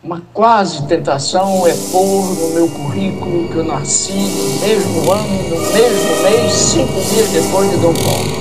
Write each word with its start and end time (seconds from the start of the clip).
Uma 0.00 0.22
quase 0.32 0.86
tentação 0.86 1.66
é 1.66 1.74
pôr 1.90 2.22
no 2.22 2.50
meu 2.50 2.68
currículo 2.68 3.48
que 3.48 3.56
eu 3.56 3.64
nasci 3.64 4.12
no 4.12 4.60
mesmo 4.60 5.10
ano, 5.10 5.42
no 5.48 5.72
mesmo 5.72 6.22
mês, 6.22 6.52
cinco 6.52 6.92
dias 6.92 7.30
depois 7.30 7.68
de 7.68 7.76
Dom 7.78 7.92
Paulo. 7.94 8.38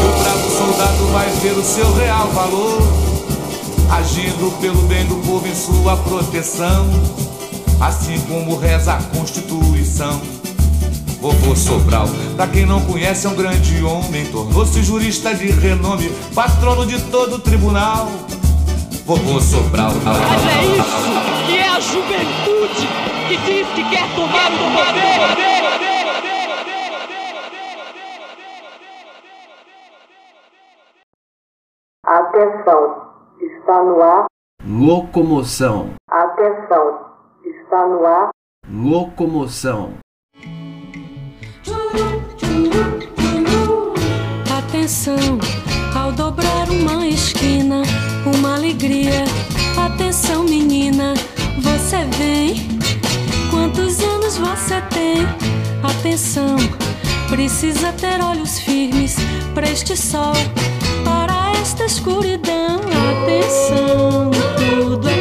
o 0.00 0.22
bravo 0.22 0.50
soldado 0.50 1.06
vai 1.12 1.28
ver 1.28 1.58
o 1.58 1.62
seu 1.62 1.92
real 1.92 2.28
valor, 2.28 2.82
agindo 3.98 4.50
pelo 4.62 4.80
bem 4.88 5.04
do 5.04 5.16
povo 5.16 5.46
em 5.46 5.54
sua 5.54 5.94
proteção, 5.98 6.88
assim 7.82 8.18
como 8.20 8.56
reza 8.56 8.94
a 8.94 9.02
Constituição. 9.14 10.43
Vovô 11.24 11.56
Sobral, 11.56 12.04
pra 12.36 12.46
quem 12.46 12.66
não 12.66 12.84
conhece, 12.84 13.26
é 13.26 13.30
um 13.30 13.34
grande 13.34 13.82
homem, 13.82 14.30
tornou-se 14.30 14.82
jurista 14.82 15.34
de 15.34 15.46
renome, 15.46 16.10
patrono 16.34 16.84
de 16.84 17.02
todo 17.10 17.36
o 17.36 17.38
tribunal. 17.38 18.08
Vovô 19.06 19.40
Sobral. 19.40 19.92
Mas 20.04 20.46
é 20.46 20.64
isso 20.66 21.46
que 21.46 21.56
é 21.56 21.66
a 21.66 21.80
juventude 21.80 22.86
que 23.26 23.36
diz 23.38 23.66
que 23.68 23.88
quer 23.88 24.06
tomar 24.14 24.52
o 24.52 24.58
poder. 24.76 25.14
Atenção, 32.04 33.08
está 33.40 33.82
no 33.82 34.02
ar. 34.02 34.26
Locomoção. 34.62 35.94
Atenção, 36.06 37.00
está 37.42 37.86
no 37.86 38.06
ar. 38.06 38.28
Locomoção. 38.68 40.04
Atenção, 44.58 45.38
ao 45.94 46.12
dobrar 46.12 46.68
uma 46.68 47.06
esquina, 47.06 47.82
uma 48.26 48.54
alegria. 48.56 49.24
Atenção, 49.76 50.44
menina, 50.44 51.14
você 51.58 52.04
vem. 52.18 52.68
Quantos 53.50 54.00
anos 54.00 54.36
você 54.36 54.80
tem? 54.90 55.22
Atenção, 55.82 56.56
precisa 57.28 57.92
ter 57.92 58.20
olhos 58.22 58.58
firmes 58.58 59.16
para 59.54 59.70
este 59.70 59.96
sol, 59.96 60.34
para 61.04 61.52
esta 61.60 61.84
escuridão. 61.84 62.80
Atenção, 63.22 64.30
tudo 64.56 65.08
é 65.08 65.13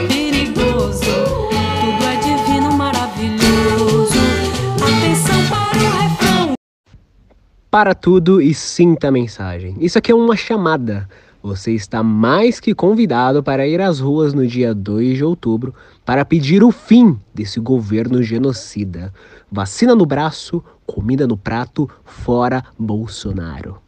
Para 7.73 7.95
tudo 7.95 8.39
e 8.39 8.53
sinta 8.53 9.07
a 9.07 9.11
mensagem. 9.11 9.75
Isso 9.79 9.97
aqui 9.97 10.11
é 10.11 10.16
uma 10.16 10.38
chamada. 10.38 11.09
Você 11.41 11.71
está 11.71 12.03
mais 12.03 12.59
que 12.59 12.75
convidado 12.75 13.41
para 13.41 13.67
ir 13.67 13.81
às 13.81 13.99
ruas 13.99 14.31
no 14.31 14.45
dia 14.45 14.75
2 14.75 15.17
de 15.17 15.23
outubro 15.23 15.73
para 16.05 16.23
pedir 16.23 16.63
o 16.63 16.69
fim 16.69 17.19
desse 17.33 17.59
governo 17.59 18.21
genocida. 18.21 19.11
Vacina 19.51 19.95
no 19.95 20.05
braço, 20.05 20.63
comida 20.85 21.25
no 21.25 21.35
prato, 21.35 21.89
fora 22.05 22.63
Bolsonaro. 22.77 23.81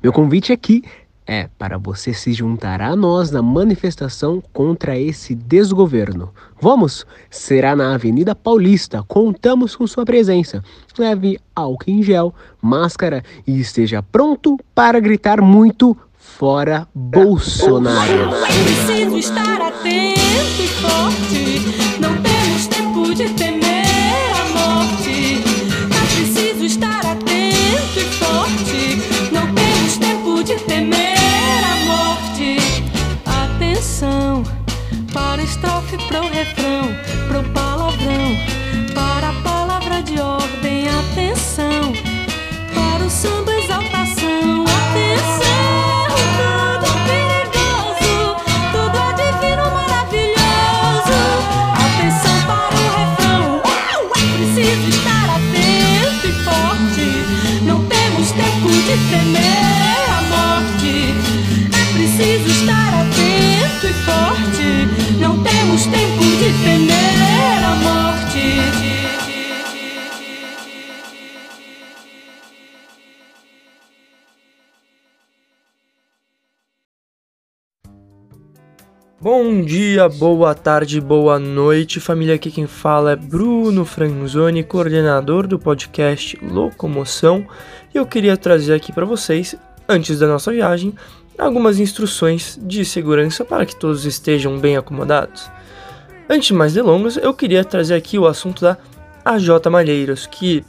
Meu 0.00 0.12
convite 0.12 0.52
aqui 0.52 0.84
é 1.26 1.48
para 1.58 1.78
você 1.78 2.12
se 2.12 2.32
juntar 2.32 2.80
a 2.80 2.96
nós 2.96 3.30
na 3.30 3.42
manifestação 3.42 4.42
contra 4.52 4.98
esse 4.98 5.34
desgoverno. 5.34 6.30
Vamos? 6.60 7.06
Será 7.30 7.76
na 7.76 7.94
Avenida 7.94 8.34
Paulista. 8.34 9.02
Contamos 9.06 9.76
com 9.76 9.86
sua 9.86 10.04
presença. 10.04 10.62
Leve 10.98 11.38
álcool 11.54 11.90
em 11.90 12.02
gel, 12.02 12.34
máscara 12.60 13.22
e 13.46 13.60
esteja 13.60 14.02
pronto 14.02 14.58
para 14.74 15.00
gritar 15.00 15.40
muito 15.40 15.96
fora 16.16 16.86
Bolsonaro. 16.94 18.30
Preciso 18.64 19.16
estar 19.16 19.60
atento 19.60 20.62
e 20.62 20.68
forte. 20.68 22.00
Não 22.00 22.16
temos 22.22 22.66
tempo 22.66 23.14
de 23.14 23.28
temer 23.34 23.81
Bom 79.52 79.60
dia, 79.60 80.08
boa 80.08 80.54
tarde, 80.54 80.98
boa 80.98 81.38
noite, 81.38 82.00
família. 82.00 82.36
Aqui 82.36 82.50
quem 82.50 82.66
fala 82.66 83.12
é 83.12 83.16
Bruno 83.16 83.84
Franzoni, 83.84 84.64
coordenador 84.64 85.46
do 85.46 85.58
podcast 85.58 86.38
Locomoção. 86.42 87.46
E 87.94 87.98
eu 87.98 88.06
queria 88.06 88.34
trazer 88.34 88.72
aqui 88.72 88.94
para 88.94 89.04
vocês, 89.04 89.54
antes 89.86 90.18
da 90.18 90.26
nossa 90.26 90.50
viagem, 90.50 90.94
algumas 91.36 91.78
instruções 91.78 92.58
de 92.62 92.82
segurança 92.82 93.44
para 93.44 93.66
que 93.66 93.76
todos 93.76 94.06
estejam 94.06 94.58
bem 94.58 94.78
acomodados. 94.78 95.50
Antes 96.30 96.46
de 96.46 96.54
mais 96.54 96.72
delongas, 96.72 97.18
eu 97.18 97.34
queria 97.34 97.62
trazer 97.62 97.94
aqui 97.94 98.18
o 98.18 98.26
assunto 98.26 98.62
da 98.62 98.78
AJ 99.22 99.66
Malheiros, 99.70 100.26
que 100.26 100.64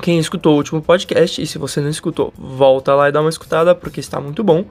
quem 0.00 0.18
escutou 0.18 0.54
o 0.54 0.56
último 0.56 0.80
podcast, 0.80 1.42
e 1.42 1.46
se 1.46 1.58
você 1.58 1.82
não 1.82 1.90
escutou, 1.90 2.32
volta 2.34 2.94
lá 2.94 3.10
e 3.10 3.12
dá 3.12 3.20
uma 3.20 3.28
escutada 3.28 3.74
porque 3.74 4.00
está 4.00 4.18
muito 4.18 4.42
bom 4.42 4.64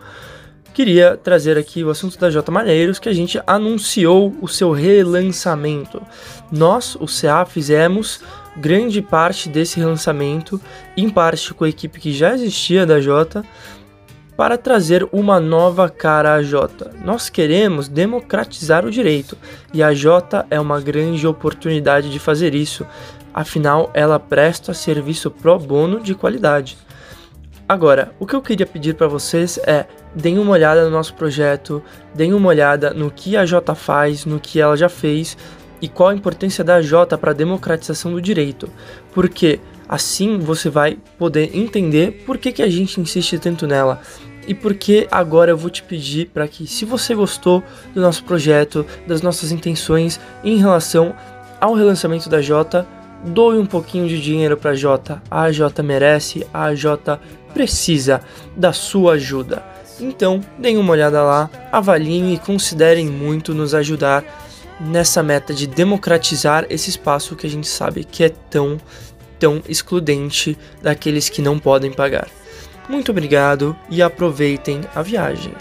queria 0.75 1.15
trazer 1.15 1.57
aqui 1.57 1.85
o 1.85 1.89
assunto 1.89 2.19
da 2.19 2.29
J 2.29 2.51
Malheiros, 2.51 2.99
que 2.99 3.07
a 3.07 3.13
gente 3.13 3.41
anunciou 3.47 4.35
o 4.41 4.47
seu 4.47 4.73
relançamento. 4.73 6.01
Nós, 6.51 6.95
o 6.95 7.05
CA, 7.05 7.45
fizemos 7.45 8.19
grande 8.57 9.01
parte 9.01 9.47
desse 9.47 9.79
relançamento, 9.79 10.59
em 10.97 11.09
parte 11.09 11.53
com 11.53 11.63
a 11.63 11.69
equipe 11.69 11.97
que 11.97 12.11
já 12.11 12.33
existia 12.33 12.85
da 12.85 12.99
J, 12.99 13.41
para 14.35 14.57
trazer 14.57 15.07
uma 15.13 15.39
nova 15.39 15.87
cara 15.87 16.33
à 16.33 16.43
J. 16.43 16.91
Nós 17.05 17.29
queremos 17.29 17.87
democratizar 17.87 18.85
o 18.85 18.91
direito 18.91 19.37
e 19.73 19.81
a 19.81 19.93
J 19.93 20.45
é 20.51 20.59
uma 20.59 20.81
grande 20.81 21.25
oportunidade 21.25 22.11
de 22.11 22.19
fazer 22.19 22.53
isso, 22.53 22.85
afinal, 23.33 23.89
ela 23.93 24.19
presta 24.19 24.73
serviço 24.73 25.31
pro 25.31 25.57
bono 25.57 26.01
de 26.01 26.13
qualidade. 26.13 26.77
Agora, 27.67 28.13
o 28.19 28.27
que 28.27 28.35
eu 28.35 28.43
queria 28.43 28.65
pedir 28.65 28.93
para 28.93 29.07
vocês 29.07 29.57
é 29.65 29.85
deem 30.13 30.37
uma 30.37 30.51
olhada 30.51 30.85
no 30.85 30.91
nosso 30.91 31.15
projeto, 31.15 31.81
deem 32.13 32.31
uma 32.31 32.49
olhada 32.49 32.93
no 32.93 33.09
que 33.09 33.35
a 33.35 33.43
J 33.43 33.73
faz, 33.73 34.23
no 34.23 34.39
que 34.39 34.59
ela 34.61 34.77
já 34.77 34.87
fez 34.87 35.35
e 35.81 35.89
qual 35.89 36.09
a 36.09 36.15
importância 36.15 36.63
da 36.63 36.79
J 36.79 37.17
para 37.17 37.31
a 37.31 37.33
democratização 37.33 38.13
do 38.13 38.21
direito, 38.21 38.69
porque 39.13 39.59
assim 39.89 40.37
você 40.37 40.69
vai 40.69 40.97
poder 41.17 41.55
entender 41.57 42.23
por 42.25 42.37
que, 42.37 42.51
que 42.51 42.61
a 42.61 42.69
gente 42.69 43.01
insiste 43.01 43.39
tanto 43.39 43.65
nela. 43.65 43.99
E 44.47 44.53
porque 44.53 45.07
agora 45.09 45.51
eu 45.51 45.57
vou 45.57 45.71
te 45.71 45.81
pedir 45.81 46.27
para 46.27 46.47
que, 46.47 46.67
se 46.67 46.85
você 46.85 47.15
gostou 47.15 47.63
do 47.95 48.01
nosso 48.01 48.23
projeto, 48.23 48.85
das 49.07 49.23
nossas 49.23 49.51
intenções 49.51 50.19
em 50.43 50.57
relação 50.57 51.15
ao 51.59 51.73
relançamento 51.73 52.29
da 52.29 52.41
J, 52.41 52.85
doe 53.25 53.57
um 53.57 53.65
pouquinho 53.65 54.07
de 54.07 54.21
dinheiro 54.21 54.55
para 54.55 54.71
a 54.71 54.75
J. 54.75 55.21
A 55.29 55.51
J 55.51 55.83
merece, 55.83 56.45
a 56.53 56.73
J 56.73 57.19
precisa 57.53 58.21
da 58.55 58.71
sua 58.71 59.13
ajuda. 59.13 59.63
Então, 59.99 60.41
deem 60.57 60.77
uma 60.77 60.91
olhada 60.91 61.23
lá, 61.23 61.49
avaliem 61.71 62.33
e 62.33 62.37
considerem 62.37 63.07
muito 63.07 63.53
nos 63.53 63.73
ajudar 63.73 64.23
nessa 64.79 65.23
meta 65.23 65.53
de 65.53 65.65
democratizar 65.65 66.65
esse 66.69 66.89
espaço 66.89 67.35
que 67.35 67.47
a 67.47 67.49
gente 67.49 67.67
sabe 67.67 68.03
que 68.03 68.25
é 68.25 68.29
tão, 68.29 68.77
tão 69.39 69.61
excludente 69.69 70.57
daqueles 70.81 71.29
que 71.29 71.41
não 71.41 71.57
podem 71.57 71.91
pagar. 71.91 72.27
Muito 72.89 73.11
obrigado 73.11 73.75
e 73.89 74.01
aproveitem 74.01 74.81
a 74.93 75.01
viagem. 75.01 75.53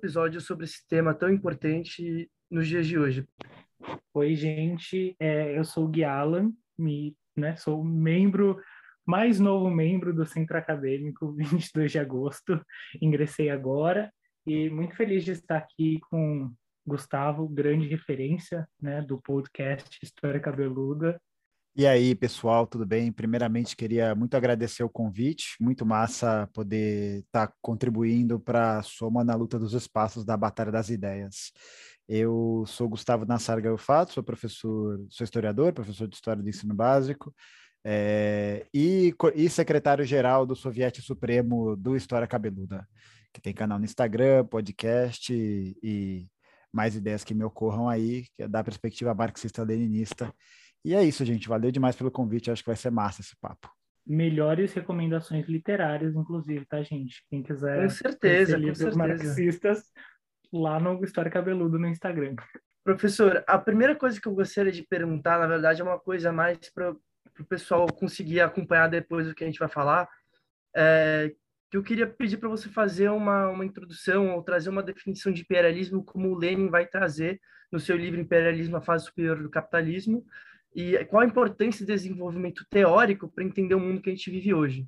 Episódio 0.00 0.40
sobre 0.40 0.64
esse 0.64 0.88
tema 0.88 1.12
tão 1.12 1.28
importante 1.28 2.30
nos 2.50 2.66
dias 2.66 2.86
de 2.86 2.98
hoje. 2.98 3.28
Oi, 4.14 4.34
gente, 4.34 5.14
é, 5.20 5.58
eu 5.58 5.62
sou 5.62 5.84
o 5.84 5.88
Gui 5.88 6.02
Alan, 6.02 6.50
me, 6.78 7.14
né, 7.36 7.54
sou 7.56 7.84
membro, 7.84 8.58
mais 9.06 9.38
novo 9.38 9.68
membro 9.68 10.14
do 10.14 10.24
Centro 10.24 10.56
Acadêmico, 10.56 11.32
22 11.36 11.92
de 11.92 11.98
agosto, 11.98 12.64
ingressei 13.00 13.50
agora 13.50 14.10
e 14.46 14.70
muito 14.70 14.96
feliz 14.96 15.22
de 15.22 15.32
estar 15.32 15.58
aqui 15.58 16.00
com 16.10 16.50
Gustavo, 16.86 17.46
grande 17.46 17.86
referência 17.86 18.66
né, 18.80 19.02
do 19.02 19.20
podcast 19.20 19.98
História 20.02 20.40
Cabeluda. 20.40 21.20
E 21.76 21.86
aí, 21.86 22.14
pessoal, 22.16 22.66
tudo 22.66 22.84
bem? 22.84 23.12
Primeiramente, 23.12 23.76
queria 23.76 24.12
muito 24.14 24.36
agradecer 24.36 24.82
o 24.82 24.88
convite, 24.88 25.54
muito 25.60 25.86
massa 25.86 26.48
poder 26.52 27.20
estar 27.20 27.46
tá 27.46 27.54
contribuindo 27.62 28.40
para 28.40 28.78
a 28.78 28.82
soma 28.82 29.22
na 29.22 29.36
luta 29.36 29.56
dos 29.58 29.72
espaços 29.72 30.24
da 30.24 30.36
Batalha 30.36 30.72
das 30.72 30.90
Ideias. 30.90 31.52
Eu 32.08 32.64
sou 32.66 32.88
Gustavo 32.88 33.24
Nassar 33.24 33.62
Gaiofato, 33.62 34.12
sou 34.12 34.22
professor, 34.22 34.98
sou 35.08 35.24
historiador, 35.24 35.72
professor 35.72 36.08
de 36.08 36.16
História 36.16 36.42
do 36.42 36.48
Ensino 36.48 36.74
Básico, 36.74 37.32
é, 37.84 38.66
e, 38.74 39.14
e 39.36 39.48
secretário-geral 39.48 40.44
do 40.44 40.56
Soviete 40.56 41.00
Supremo 41.00 41.76
do 41.76 41.96
História 41.96 42.26
Cabeluda, 42.26 42.86
que 43.32 43.40
tem 43.40 43.54
canal 43.54 43.78
no 43.78 43.84
Instagram, 43.84 44.44
podcast 44.44 45.32
e, 45.32 45.76
e 45.82 46.28
mais 46.72 46.96
ideias 46.96 47.24
que 47.24 47.32
me 47.32 47.44
ocorram 47.44 47.88
aí, 47.88 48.26
que 48.36 48.42
é 48.42 48.48
da 48.48 48.62
perspectiva 48.62 49.14
marxista-leninista. 49.14 50.34
E 50.84 50.94
é 50.94 51.02
isso, 51.04 51.24
gente. 51.24 51.48
Valeu 51.48 51.70
demais 51.70 51.96
pelo 51.96 52.10
convite. 52.10 52.50
Acho 52.50 52.62
que 52.62 52.68
vai 52.68 52.76
ser 52.76 52.90
massa 52.90 53.20
esse 53.20 53.36
papo. 53.36 53.70
Melhores 54.06 54.72
recomendações 54.72 55.46
literárias, 55.46 56.14
inclusive, 56.14 56.64
tá, 56.64 56.82
gente? 56.82 57.24
Quem 57.28 57.42
quiser. 57.42 57.82
Com 57.82 57.90
certeza, 57.90 58.58
com 58.58 58.74
certeza. 58.74 58.98
marxistas, 58.98 59.92
lá 60.52 60.80
no 60.80 61.04
História 61.04 61.30
Cabeludo 61.30 61.78
no 61.78 61.86
Instagram. 61.86 62.34
Professor, 62.82 63.44
a 63.46 63.58
primeira 63.58 63.94
coisa 63.94 64.20
que 64.20 64.26
eu 64.26 64.34
gostaria 64.34 64.72
de 64.72 64.82
perguntar, 64.82 65.38
na 65.38 65.46
verdade, 65.46 65.80
é 65.80 65.84
uma 65.84 65.98
coisa 65.98 66.32
mais 66.32 66.58
para 66.74 66.90
o 66.92 67.44
pessoal 67.48 67.86
conseguir 67.86 68.40
acompanhar 68.40 68.88
depois 68.88 69.26
do 69.26 69.34
que 69.34 69.44
a 69.44 69.46
gente 69.46 69.58
vai 69.58 69.68
falar. 69.68 70.08
É, 70.74 71.32
que 71.70 71.76
eu 71.76 71.82
queria 71.82 72.06
pedir 72.06 72.38
para 72.38 72.48
você 72.48 72.68
fazer 72.68 73.10
uma, 73.10 73.48
uma 73.48 73.64
introdução 73.64 74.34
ou 74.34 74.42
trazer 74.42 74.70
uma 74.70 74.82
definição 74.82 75.32
de 75.32 75.42
imperialismo 75.42 76.04
como 76.04 76.30
o 76.30 76.36
Lenin 76.36 76.68
vai 76.68 76.86
trazer 76.86 77.40
no 77.70 77.78
seu 77.78 77.96
livro 77.96 78.20
Imperialismo, 78.20 78.76
a 78.76 78.80
fase 78.80 79.04
superior 79.04 79.40
do 79.40 79.48
capitalismo, 79.48 80.26
e 80.74 81.04
qual 81.06 81.22
a 81.22 81.26
importância 81.26 81.84
do 81.84 81.92
desenvolvimento 81.92 82.64
teórico 82.70 83.28
para 83.28 83.44
entender 83.44 83.74
o 83.74 83.80
mundo 83.80 84.00
que 84.00 84.10
a 84.10 84.14
gente 84.14 84.30
vive 84.30 84.54
hoje. 84.54 84.86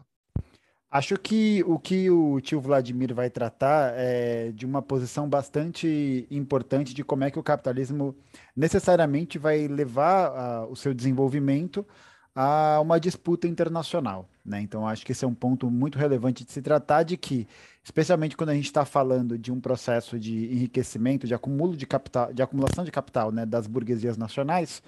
Acho 0.91 1.19
que 1.19 1.65
o 1.67 1.79
que 1.79 2.11
o 2.11 2.39
tio 2.41 2.61
Vladimir 2.61 3.15
vai 3.15 3.31
tratar 3.31 3.95
é 3.97 4.53
de 4.53 4.67
uma 4.67 4.83
posição 4.83 5.27
bastante 5.27 6.27
importante 6.31 6.93
de 6.93 7.03
como 7.03 7.25
é 7.25 7.31
que 7.31 7.39
o 7.39 7.43
capitalismo 7.43 8.15
necessariamente 8.55 9.39
vai 9.39 9.67
levar 9.67 10.67
uh, 10.67 10.71
o 10.71 10.77
seu 10.77 10.93
desenvolvimento 10.93 11.87
a 12.35 12.79
uma 12.81 13.01
disputa 13.01 13.49
internacional. 13.49 14.29
Né? 14.45 14.61
Então, 14.61 14.87
acho 14.87 15.05
que 15.05 15.13
esse 15.13 15.25
é 15.25 15.29
um 15.29 15.35
ponto 15.35 15.71
muito 15.71 15.99
relevante 15.99 16.45
de 16.45 16.53
se 16.53 16.61
tratar 16.61 17.05
de 17.05 17.17
que, 17.17 17.47
especialmente 17.83 18.37
quando 18.37 18.51
a 18.51 18.55
gente 18.55 18.67
está 18.67 18.85
falando 18.85 19.39
de 19.39 19.51
um 19.51 19.61
processo 19.61 20.19
de 20.19 20.53
enriquecimento, 20.53 21.27
de 21.27 21.35
acúmulo 21.35 21.75
de 21.75 21.87
capital, 21.87 22.33
de 22.35 22.43
acumulação 22.43 22.85
de 22.85 22.91
capital 22.91 23.33
né, 23.33 23.47
das 23.47 23.67
burguesias 23.67 24.19
nacionais, 24.19 24.83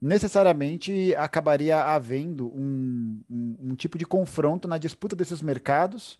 necessariamente 0.00 1.14
acabaria 1.16 1.82
havendo 1.82 2.48
um, 2.48 3.20
um, 3.28 3.56
um 3.60 3.74
tipo 3.74 3.98
de 3.98 4.06
confronto 4.06 4.68
na 4.68 4.78
disputa 4.78 5.16
desses 5.16 5.42
mercados 5.42 6.18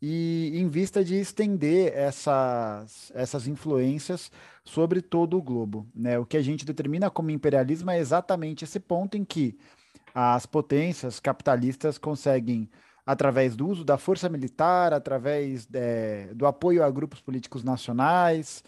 e 0.00 0.52
em 0.54 0.68
vista 0.68 1.02
de 1.02 1.14
estender 1.14 1.92
essas, 1.94 3.10
essas 3.14 3.48
influências 3.48 4.30
sobre 4.62 5.00
todo 5.00 5.38
o 5.38 5.42
globo. 5.42 5.86
Né? 5.94 6.18
O 6.18 6.26
que 6.26 6.36
a 6.36 6.42
gente 6.42 6.66
determina 6.66 7.10
como 7.10 7.30
imperialismo 7.30 7.90
é 7.90 7.98
exatamente 7.98 8.64
esse 8.64 8.78
ponto 8.78 9.16
em 9.16 9.24
que 9.24 9.56
as 10.14 10.44
potências 10.46 11.18
capitalistas 11.18 11.96
conseguem, 11.96 12.68
através 13.04 13.56
do 13.56 13.66
uso 13.66 13.84
da 13.84 13.98
força 13.98 14.28
militar, 14.28 14.92
através 14.92 15.66
é, 15.72 16.28
do 16.34 16.46
apoio 16.46 16.84
a 16.84 16.90
grupos 16.90 17.20
políticos 17.20 17.64
nacionais, 17.64 18.62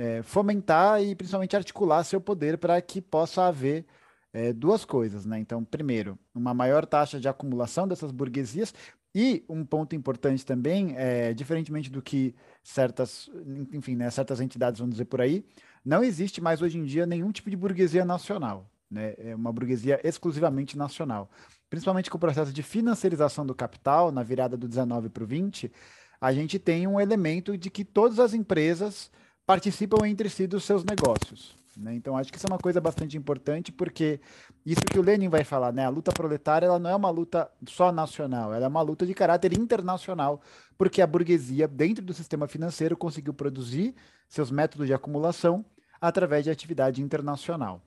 é, 0.00 0.22
fomentar 0.22 1.02
e 1.02 1.14
principalmente 1.14 1.56
articular 1.56 2.02
seu 2.04 2.20
poder 2.20 2.58
para 2.58 2.80
que 2.80 3.00
possa 3.00 3.44
haver 3.44 3.84
é, 4.32 4.52
duas 4.52 4.84
coisas, 4.84 5.26
né? 5.26 5.38
Então, 5.38 5.64
primeiro, 5.64 6.18
uma 6.34 6.54
maior 6.54 6.86
taxa 6.86 7.20
de 7.20 7.28
acumulação 7.28 7.86
dessas 7.86 8.10
burguesias 8.10 8.72
e 9.14 9.44
um 9.48 9.64
ponto 9.64 9.94
importante 9.94 10.46
também, 10.46 10.94
é, 10.96 11.34
diferentemente 11.34 11.90
do 11.90 12.00
que 12.00 12.34
certas, 12.62 13.28
enfim, 13.72 13.96
né, 13.96 14.08
certas 14.10 14.40
entidades 14.40 14.78
vão 14.80 14.88
dizer 14.88 15.04
por 15.06 15.20
aí, 15.20 15.44
não 15.84 16.02
existe 16.04 16.40
mais 16.40 16.62
hoje 16.62 16.78
em 16.78 16.84
dia 16.84 17.06
nenhum 17.06 17.32
tipo 17.32 17.50
de 17.50 17.56
burguesia 17.56 18.04
nacional 18.04 18.70
né? 18.90 19.14
É 19.18 19.34
uma 19.34 19.52
burguesia 19.52 20.00
exclusivamente 20.02 20.76
nacional. 20.76 21.30
Principalmente 21.68 22.10
com 22.10 22.16
o 22.16 22.20
processo 22.20 22.52
de 22.52 22.62
financiarização 22.62 23.46
do 23.46 23.54
capital, 23.54 24.10
na 24.10 24.22
virada 24.22 24.56
do 24.56 24.66
19 24.66 25.08
para 25.08 25.22
o 25.22 25.26
20, 25.26 25.70
a 26.20 26.32
gente 26.32 26.58
tem 26.58 26.86
um 26.86 27.00
elemento 27.00 27.56
de 27.56 27.70
que 27.70 27.84
todas 27.84 28.18
as 28.18 28.34
empresas 28.34 29.10
participam 29.50 30.06
entre 30.06 30.30
si 30.30 30.46
dos 30.46 30.62
seus 30.62 30.84
negócios. 30.84 31.56
Né? 31.76 31.92
Então, 31.96 32.16
acho 32.16 32.30
que 32.30 32.38
isso 32.38 32.46
é 32.46 32.52
uma 32.52 32.58
coisa 32.58 32.80
bastante 32.80 33.16
importante, 33.16 33.72
porque 33.72 34.20
isso 34.64 34.80
que 34.82 34.96
o 34.96 35.02
Lenin 35.02 35.28
vai 35.28 35.42
falar, 35.42 35.72
né? 35.72 35.84
a 35.84 35.88
luta 35.88 36.12
proletária 36.12 36.66
ela 36.66 36.78
não 36.78 36.88
é 36.88 36.94
uma 36.94 37.10
luta 37.10 37.50
só 37.66 37.90
nacional, 37.90 38.54
ela 38.54 38.66
é 38.66 38.68
uma 38.68 38.80
luta 38.80 39.04
de 39.04 39.12
caráter 39.12 39.58
internacional, 39.58 40.40
porque 40.78 41.02
a 41.02 41.06
burguesia, 41.06 41.66
dentro 41.66 42.04
do 42.04 42.14
sistema 42.14 42.46
financeiro, 42.46 42.96
conseguiu 42.96 43.34
produzir 43.34 43.92
seus 44.28 44.52
métodos 44.52 44.86
de 44.86 44.94
acumulação 44.94 45.64
através 46.00 46.44
de 46.44 46.50
atividade 46.50 47.02
internacional. 47.02 47.82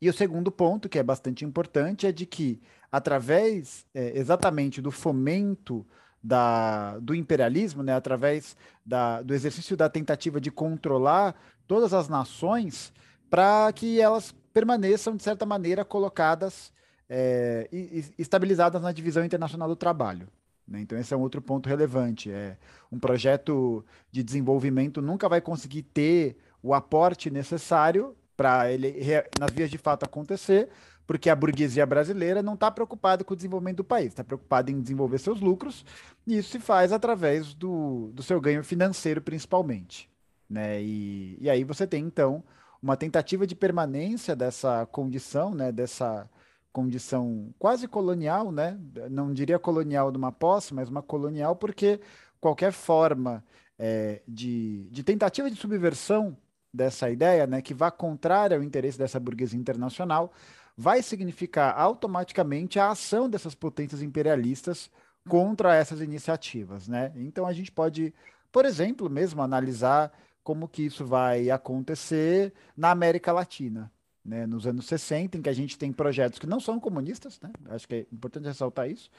E 0.00 0.08
o 0.08 0.12
segundo 0.12 0.52
ponto, 0.52 0.88
que 0.88 0.98
é 1.00 1.02
bastante 1.02 1.44
importante, 1.44 2.06
é 2.06 2.12
de 2.12 2.24
que, 2.24 2.62
através 2.90 3.84
é, 3.92 4.16
exatamente 4.16 4.80
do 4.80 4.92
fomento 4.92 5.84
da, 6.22 6.98
do 6.98 7.14
imperialismo, 7.14 7.82
né, 7.82 7.94
através 7.94 8.56
da, 8.84 9.22
do 9.22 9.34
exercício 9.34 9.76
da 9.76 9.88
tentativa 9.88 10.40
de 10.40 10.50
controlar 10.50 11.34
todas 11.66 11.92
as 11.92 12.08
nações, 12.08 12.92
para 13.28 13.72
que 13.72 14.00
elas 14.00 14.34
permaneçam, 14.52 15.16
de 15.16 15.22
certa 15.22 15.46
maneira, 15.46 15.84
colocadas 15.84 16.72
é, 17.08 17.68
e, 17.72 18.04
estabilizadas 18.18 18.80
na 18.82 18.92
divisão 18.92 19.24
internacional 19.24 19.68
do 19.68 19.76
trabalho. 19.76 20.28
Né? 20.66 20.80
Então, 20.80 20.98
esse 20.98 21.12
é 21.12 21.16
um 21.16 21.20
outro 21.20 21.40
ponto 21.42 21.68
relevante. 21.68 22.30
É, 22.30 22.56
um 22.90 22.98
projeto 22.98 23.84
de 24.10 24.22
desenvolvimento 24.22 25.02
nunca 25.02 25.28
vai 25.28 25.40
conseguir 25.40 25.82
ter 25.82 26.36
o 26.62 26.74
aporte 26.74 27.30
necessário 27.30 28.14
para 28.36 28.70
ele 28.70 28.94
nas 29.38 29.50
vias 29.50 29.70
de 29.70 29.78
fato 29.78 30.04
acontecer, 30.04 30.68
porque 31.06 31.28
a 31.28 31.36
burguesia 31.36 31.84
brasileira 31.84 32.42
não 32.42 32.54
está 32.54 32.70
preocupada 32.70 33.24
com 33.24 33.34
o 33.34 33.36
desenvolvimento 33.36 33.78
do 33.78 33.84
país, 33.84 34.08
está 34.08 34.24
preocupada 34.24 34.70
em 34.70 34.80
desenvolver 34.80 35.18
seus 35.18 35.40
lucros, 35.40 35.84
e 36.26 36.38
isso 36.38 36.50
se 36.50 36.58
faz 36.58 36.92
através 36.92 37.54
do, 37.54 38.10
do 38.12 38.22
seu 38.22 38.40
ganho 38.40 38.62
financeiro, 38.62 39.20
principalmente. 39.20 40.08
Né? 40.48 40.82
E, 40.82 41.38
e 41.40 41.50
aí 41.50 41.64
você 41.64 41.86
tem, 41.86 42.04
então, 42.04 42.42
uma 42.82 42.96
tentativa 42.96 43.46
de 43.46 43.54
permanência 43.54 44.36
dessa 44.36 44.86
condição, 44.86 45.54
né? 45.54 45.72
dessa 45.72 46.28
condição 46.72 47.52
quase 47.58 47.86
colonial, 47.86 48.50
né? 48.50 48.78
não 49.10 49.32
diria 49.32 49.58
colonial 49.58 50.10
de 50.10 50.18
uma 50.18 50.32
posse, 50.32 50.72
mas 50.72 50.88
uma 50.88 51.02
colonial, 51.02 51.56
porque 51.56 52.00
qualquer 52.40 52.72
forma 52.72 53.44
é, 53.78 54.22
de, 54.26 54.88
de 54.90 55.02
tentativa 55.02 55.50
de 55.50 55.56
subversão 55.56 56.36
dessa 56.72 57.10
ideia, 57.10 57.46
né, 57.46 57.60
que 57.60 57.74
vá 57.74 57.90
contrária 57.90 58.56
ao 58.56 58.62
interesse 58.62 58.96
dessa 58.96 59.20
burguesia 59.20 59.58
internacional, 59.58 60.32
vai 60.76 61.02
significar 61.02 61.78
automaticamente 61.78 62.78
a 62.78 62.90
ação 62.90 63.28
dessas 63.28 63.54
potências 63.54 64.02
imperialistas 64.02 64.90
contra 65.28 65.74
essas 65.74 66.00
iniciativas, 66.00 66.88
né? 66.88 67.12
Então 67.16 67.46
a 67.46 67.52
gente 67.52 67.70
pode, 67.70 68.12
por 68.50 68.64
exemplo, 68.64 69.08
mesmo 69.08 69.42
analisar 69.42 70.12
como 70.42 70.68
que 70.68 70.82
isso 70.82 71.04
vai 71.04 71.50
acontecer 71.50 72.52
na 72.76 72.90
América 72.90 73.32
Latina, 73.32 73.92
né, 74.24 74.46
nos 74.46 74.66
anos 74.66 74.86
60, 74.86 75.38
em 75.38 75.42
que 75.42 75.48
a 75.48 75.52
gente 75.52 75.78
tem 75.78 75.92
projetos 75.92 76.38
que 76.38 76.46
não 76.46 76.60
são 76.60 76.78
comunistas, 76.80 77.40
né, 77.40 77.50
acho 77.70 77.86
que 77.86 77.94
é 77.94 78.06
importante 78.12 78.46
ressaltar 78.46 78.88
isso, 78.88 79.10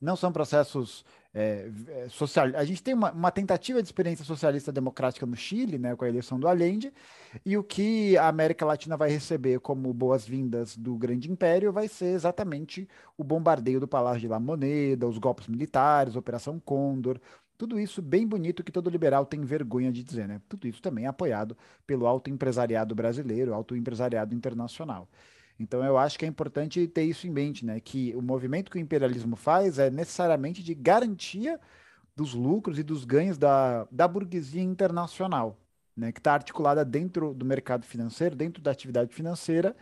não 0.00 0.16
são 0.16 0.32
processos 0.32 1.04
é, 1.34 1.70
é, 1.88 2.08
social. 2.08 2.48
A 2.54 2.64
gente 2.64 2.82
tem 2.82 2.94
uma, 2.94 3.10
uma, 3.12 3.30
tentativa 3.30 3.82
de 3.82 3.88
experiência 3.88 4.24
socialista 4.24 4.70
democrática 4.70 5.24
no 5.24 5.34
Chile, 5.34 5.78
né, 5.78 5.96
com 5.96 6.04
a 6.04 6.08
eleição 6.08 6.38
do 6.38 6.46
Allende, 6.46 6.92
e 7.44 7.56
o 7.56 7.64
que 7.64 8.16
a 8.18 8.28
América 8.28 8.66
Latina 8.66 8.96
vai 8.96 9.10
receber 9.10 9.60
como 9.60 9.92
boas-vindas 9.94 10.76
do 10.76 10.96
grande 10.96 11.30
império 11.30 11.72
vai 11.72 11.88
ser 11.88 12.14
exatamente 12.14 12.88
o 13.16 13.24
bombardeio 13.24 13.80
do 13.80 13.88
Palácio 13.88 14.20
de 14.20 14.28
La 14.28 14.38
Moneda, 14.38 15.08
os 15.08 15.18
golpes 15.18 15.48
militares, 15.48 16.16
Operação 16.16 16.60
Condor, 16.60 17.18
tudo 17.62 17.78
isso 17.78 18.02
bem 18.02 18.26
bonito 18.26 18.64
que 18.64 18.72
todo 18.72 18.90
liberal 18.90 19.24
tem 19.24 19.40
vergonha 19.42 19.92
de 19.92 20.02
dizer, 20.02 20.26
né? 20.26 20.40
Tudo 20.48 20.66
isso 20.66 20.82
também 20.82 21.04
é 21.04 21.08
apoiado 21.08 21.56
pelo 21.86 22.08
alto 22.08 22.28
empresariado 22.28 22.92
brasileiro, 22.92 23.54
alto 23.54 23.76
empresariado 23.76 24.34
internacional. 24.34 25.08
Então 25.58 25.84
eu 25.84 25.96
acho 25.96 26.18
que 26.18 26.24
é 26.24 26.28
importante 26.28 26.86
ter 26.88 27.04
isso 27.04 27.26
em 27.26 27.30
mente, 27.30 27.64
né? 27.64 27.78
Que 27.80 28.14
o 28.16 28.22
movimento 28.22 28.70
que 28.70 28.78
o 28.78 28.80
imperialismo 28.80 29.36
faz 29.36 29.78
é 29.78 29.90
necessariamente 29.90 30.62
de 30.62 30.74
garantia 30.74 31.60
dos 32.16 32.34
lucros 32.34 32.78
e 32.78 32.82
dos 32.82 33.04
ganhos 33.04 33.38
da, 33.38 33.86
da 33.90 34.06
burguesia 34.06 34.62
internacional, 34.62 35.58
né, 35.96 36.12
que 36.12 36.20
está 36.20 36.34
articulada 36.34 36.84
dentro 36.84 37.32
do 37.34 37.44
mercado 37.44 37.84
financeiro, 37.84 38.36
dentro 38.36 38.62
da 38.62 38.70
atividade 38.70 39.14
financeira, 39.14 39.74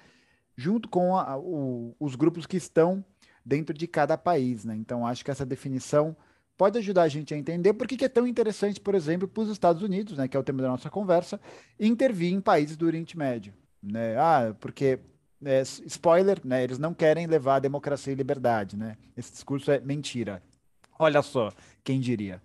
junto 0.56 0.88
com 0.88 1.16
a, 1.16 1.36
o, 1.36 1.94
os 1.98 2.14
grupos 2.14 2.46
que 2.46 2.56
estão 2.56 3.04
dentro 3.44 3.76
de 3.76 3.86
cada 3.86 4.16
país. 4.16 4.64
Né? 4.64 4.76
Então, 4.76 5.06
acho 5.06 5.24
que 5.24 5.30
essa 5.30 5.46
definição 5.46 6.16
pode 6.56 6.78
ajudar 6.78 7.02
a 7.02 7.08
gente 7.08 7.32
a 7.32 7.38
entender 7.38 7.72
por 7.72 7.86
que 7.88 8.04
é 8.04 8.08
tão 8.08 8.26
interessante, 8.26 8.80
por 8.80 8.94
exemplo, 8.94 9.26
para 9.26 9.42
os 9.42 9.48
Estados 9.48 9.82
Unidos, 9.82 10.18
né, 10.18 10.28
que 10.28 10.36
é 10.36 10.40
o 10.40 10.44
tema 10.44 10.62
da 10.62 10.68
nossa 10.68 10.90
conversa, 10.90 11.40
intervir 11.78 12.32
em 12.32 12.40
países 12.40 12.76
do 12.76 12.86
Oriente 12.86 13.16
Médio. 13.16 13.52
Né? 13.82 14.16
Ah, 14.18 14.54
porque 14.60 15.00
é, 15.44 15.62
spoiler, 15.62 16.38
né? 16.44 16.62
Eles 16.62 16.78
não 16.78 16.94
querem 16.94 17.26
levar 17.26 17.56
a 17.56 17.60
democracia 17.60 18.12
e 18.12 18.16
liberdade, 18.16 18.76
né? 18.76 18.96
Esse 19.16 19.32
discurso 19.32 19.70
é 19.70 19.80
mentira. 19.80 20.42
Olha 20.98 21.22
só, 21.22 21.50
quem 21.82 21.98
diria. 21.98 22.40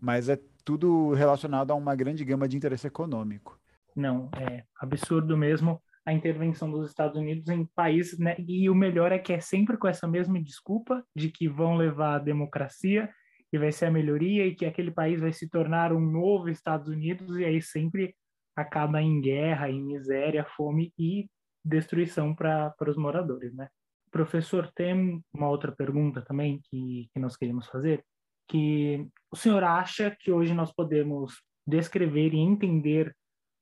Mas 0.00 0.28
é 0.28 0.38
tudo 0.64 1.12
relacionado 1.12 1.70
a 1.70 1.74
uma 1.74 1.94
grande 1.94 2.24
gama 2.24 2.48
de 2.48 2.56
interesse 2.56 2.86
econômico. 2.86 3.58
Não, 3.96 4.30
é 4.38 4.64
absurdo 4.80 5.36
mesmo 5.36 5.80
a 6.06 6.12
intervenção 6.12 6.70
dos 6.70 6.88
Estados 6.88 7.16
Unidos 7.16 7.48
em 7.48 7.64
países, 7.64 8.18
né? 8.18 8.36
E 8.38 8.68
o 8.68 8.74
melhor 8.74 9.10
é 9.10 9.18
que 9.18 9.32
é 9.32 9.40
sempre 9.40 9.76
com 9.78 9.88
essa 9.88 10.06
mesma 10.06 10.40
desculpa 10.42 11.02
de 11.16 11.30
que 11.30 11.48
vão 11.48 11.76
levar 11.76 12.16
a 12.16 12.18
democracia 12.18 13.08
e 13.52 13.58
vai 13.58 13.72
ser 13.72 13.86
a 13.86 13.90
melhoria 13.90 14.46
e 14.46 14.54
que 14.54 14.66
aquele 14.66 14.90
país 14.90 15.20
vai 15.20 15.32
se 15.32 15.48
tornar 15.48 15.92
um 15.92 16.00
novo 16.00 16.50
Estados 16.50 16.88
Unidos 16.88 17.38
e 17.38 17.44
aí 17.44 17.62
sempre 17.62 18.14
acaba 18.54 19.00
em 19.00 19.20
guerra, 19.20 19.70
em 19.70 19.82
miséria, 19.82 20.44
fome 20.56 20.92
e 20.98 21.26
destruição 21.64 22.34
para 22.34 22.74
os 22.86 22.96
moradores, 22.96 23.54
né? 23.54 23.68
Professor, 24.10 24.70
tem 24.74 25.22
uma 25.32 25.48
outra 25.48 25.72
pergunta 25.72 26.22
também 26.22 26.60
que, 26.70 27.08
que 27.12 27.18
nós 27.18 27.36
queríamos 27.36 27.66
fazer, 27.66 28.04
que 28.48 29.08
o 29.30 29.36
senhor 29.36 29.64
acha 29.64 30.14
que 30.20 30.30
hoje 30.30 30.54
nós 30.54 30.72
podemos 30.72 31.42
descrever 31.66 32.32
e 32.32 32.38
entender 32.38 33.14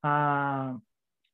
a, 0.03 0.77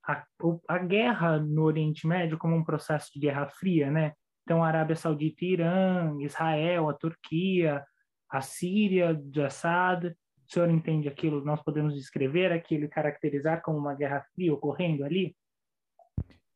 a, 0.07 0.25
a 0.69 0.79
guerra 0.79 1.39
no 1.39 1.63
Oriente 1.63 2.07
Médio 2.07 2.39
como 2.39 2.55
um 2.55 2.65
processo 2.65 3.11
de 3.13 3.21
guerra 3.21 3.49
fria, 3.49 3.91
né? 3.91 4.13
Então, 4.45 4.63
a 4.63 4.69
Arábia 4.69 4.97
Saudita 4.97 5.45
e 5.45 5.53
Irã, 5.53 6.17
Israel, 6.21 6.89
a 6.89 6.95
Turquia, 6.95 7.85
a 8.31 8.41
Síria 8.41 9.15
de 9.15 9.43
Assad, 9.43 10.07
o 10.07 10.53
senhor 10.53 10.71
entende 10.71 11.09
aquilo? 11.09 11.45
Nós 11.45 11.63
podemos 11.63 11.95
descrever 11.95 12.53
aquilo, 12.53 12.89
caracterizar 12.89 13.61
como 13.61 13.79
uma 13.79 13.95
guerra 13.95 14.25
fria 14.35 14.55
ocorrendo 14.55 15.05
ali? 15.05 15.37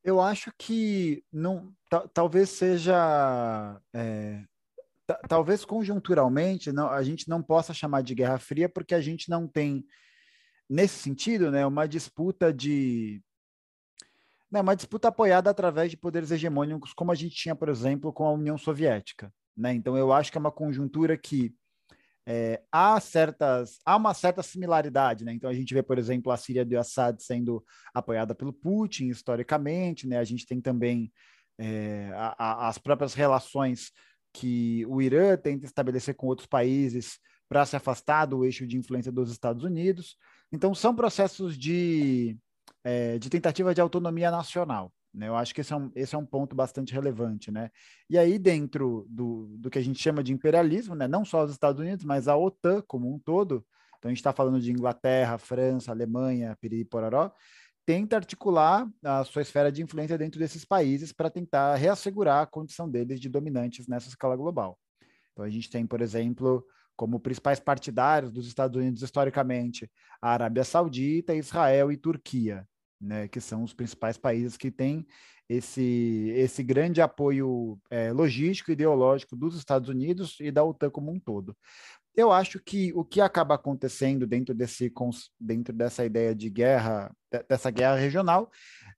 Eu 0.05 0.21
acho 0.21 0.53
que 0.59 1.25
não, 1.33 1.73
talvez 2.13 2.51
seja, 2.51 3.81
é, 3.95 4.43
talvez 5.29 5.65
conjunturalmente, 5.65 6.73
não, 6.73 6.89
a 6.89 7.03
gente 7.03 7.29
não 7.29 7.43
possa 7.43 7.73
chamar 7.73 8.03
de 8.03 8.15
Guerra 8.15 8.39
Fria 8.39 8.69
porque 8.69 8.95
a 8.95 9.01
gente 9.01 9.31
não 9.31 9.47
tem, 9.47 9.87
nesse 10.69 10.99
sentido, 10.99 11.51
né, 11.51 11.65
uma 11.65 11.87
disputa 11.87 12.53
de, 12.53 13.23
né, 14.51 14.61
uma 14.61 14.75
disputa 14.75 15.09
apoiada 15.09 15.49
através 15.51 15.91
de 15.91 15.97
poderes 15.97 16.31
hegemônicos, 16.31 16.93
como 16.93 17.13
a 17.13 17.15
gente 17.15 17.35
tinha, 17.37 17.55
por 17.55 17.69
exemplo, 17.69 18.13
com 18.13 18.27
a 18.27 18.33
União 18.33 18.59
Soviética. 18.59 19.33
Né? 19.57 19.73
Então, 19.73 19.97
eu 19.97 20.13
acho 20.13 20.33
que 20.33 20.39
é 20.39 20.41
uma 20.41 20.53
conjuntura 20.53 21.17
que 21.17 21.55
é, 22.27 22.63
há 22.71 23.01
certas 23.01 23.79
há 23.85 23.97
uma 23.97 24.15
certa 24.15 24.43
similaridade, 24.43 25.25
né? 25.25 25.33
Então 25.33 25.51
a 25.51 25.55
gente 25.55 25.75
vê, 25.75 25.83
por 25.83 25.99
exemplo, 25.99 26.31
a 26.31 26.37
Síria 26.37 26.65
do 26.65 26.79
Assad 26.79 27.21
sendo 27.23 27.65
apoiada 27.93 28.35
pelo 28.35 28.53
Putin 28.53 29.09
historicamente, 29.09 30.07
né? 30.07 30.19
A 30.19 30.25
gente 30.25 30.47
tem 30.47 30.61
também 30.61 31.13
é, 31.59 32.11
a, 32.15 32.35
a, 32.39 32.69
as 32.69 32.79
próprias 32.79 33.15
relações 33.15 33.91
que 34.33 34.87
o 34.87 35.03
Irã 35.03 35.37
tenta 35.37 35.67
estabelecer 35.67 36.15
com 36.15 36.27
outros 36.27 36.47
países 36.47 37.19
para 37.49 37.67
se 37.67 37.77
afastar 37.77 38.27
do 38.27 38.45
eixo 38.45 38.67
de 38.67 38.79
influência 38.79 39.13
dos 39.13 39.31
Estados 39.31 39.63
Unidos. 39.65 40.17
Então 40.51 40.75
são 40.75 40.95
processos 40.95 41.59
de, 41.59 42.37
é, 42.85 43.19
de 43.19 43.29
tentativa 43.29 43.75
de 43.75 43.81
autonomia 43.81 44.31
nacional. 44.31 44.93
Né? 45.15 45.29
Eu 45.29 45.37
acho 45.37 45.55
que 45.55 45.61
esse 45.61 45.73
é, 45.73 45.77
um, 45.77 45.91
esse 45.95 46.15
é 46.15 46.19
um 46.19 46.25
ponto 46.25 46.57
bastante 46.57 46.93
relevante. 46.93 47.51
Né? 47.51 47.71
E 48.09 48.17
aí, 48.17 48.39
dentro 48.39 49.07
do, 49.09 49.57
do 49.59 49.71
que 49.71 49.79
a 49.79 49.83
gente 49.83 50.01
chama 50.01 50.23
de 50.23 50.33
imperialismo, 50.33 50.95
né? 50.95 51.07
não 51.07 51.25
só 51.25 51.45
os 51.45 51.53
Estados 51.53 51.81
Unidos, 51.81 52.05
mas 52.05 52.29
a 52.29 52.37
OTAN 52.37 52.83
como 52.87 53.13
um 53.13 53.19
todo, 53.19 53.65
então 53.99 54.09
a 54.09 54.13
gente 54.13 54.19
está 54.19 54.33
falando 54.33 54.61
de 54.61 54.73
Inglaterra, 54.73 55.39
França, 55.39 55.93
Alemanha, 55.93 56.57
Piriri 56.61 56.85
Pororó, 56.85 57.31
tenta 57.85 58.17
articular 58.17 58.89
a 59.05 59.25
sua 59.25 59.43
esfera 59.43 59.71
de 59.71 59.83
influência 59.83 60.17
dentro 60.17 60.39
desses 60.39 60.65
países 60.65 61.13
para 61.13 61.31
tentar 61.31 61.75
reassegurar 61.77 62.43
a 62.43 62.47
condição 62.47 62.89
deles 62.89 63.21
de 63.21 63.29
dominantes 63.29 63.87
nessa 63.87 64.09
escala 64.09 64.37
global. 64.37 64.79
Então 65.33 65.45
a 65.45 65.49
gente 65.49 65.71
tem, 65.71 65.87
por 65.87 66.01
exemplo, 66.01 66.65
como 66.97 67.21
principais 67.21 67.59
partidários 67.59 68.31
dos 68.31 68.47
Estados 68.47 68.77
Unidos 68.77 69.03
historicamente, 69.03 69.91
a 70.21 70.31
Arábia 70.31 70.65
Saudita, 70.65 71.35
Israel 71.35 71.91
e 71.91 71.97
Turquia 71.97 72.67
né, 73.03 73.29
que 73.29 73.41
são 73.41 73.63
os 73.63 73.75
principais 73.75 74.17
países 74.17 74.57
que 74.57 74.71
têm 74.71 75.07
esse, 75.49 76.33
esse 76.37 76.63
grande 76.63 77.03
apoio 77.03 77.79
é, 77.91 78.13
logístico 78.13 78.71
e 78.71 78.75
ideológico 78.75 79.37
dos 79.37 79.57
Estados 79.57 79.89
Unidos 79.89 80.37
e 80.41 80.51
da 80.51 80.65
OTAN 80.65 80.91
como 80.91 81.11
um 81.11 81.19
todo. 81.19 81.57
Eu 82.15 82.31
acho 82.31 82.61
que 82.61 82.93
o 82.95 83.05
que 83.05 83.21
acaba 83.21 83.55
acontecendo 83.55 84.27
dentro, 84.27 84.55
desse, 84.55 84.93
dentro 85.41 85.75
dessa 85.75 86.05
ideia 86.05 86.35
de 86.35 86.51
guerra, 86.51 87.11
dessa 87.49 87.71
guerra 87.71 87.97
regional, 87.97 88.51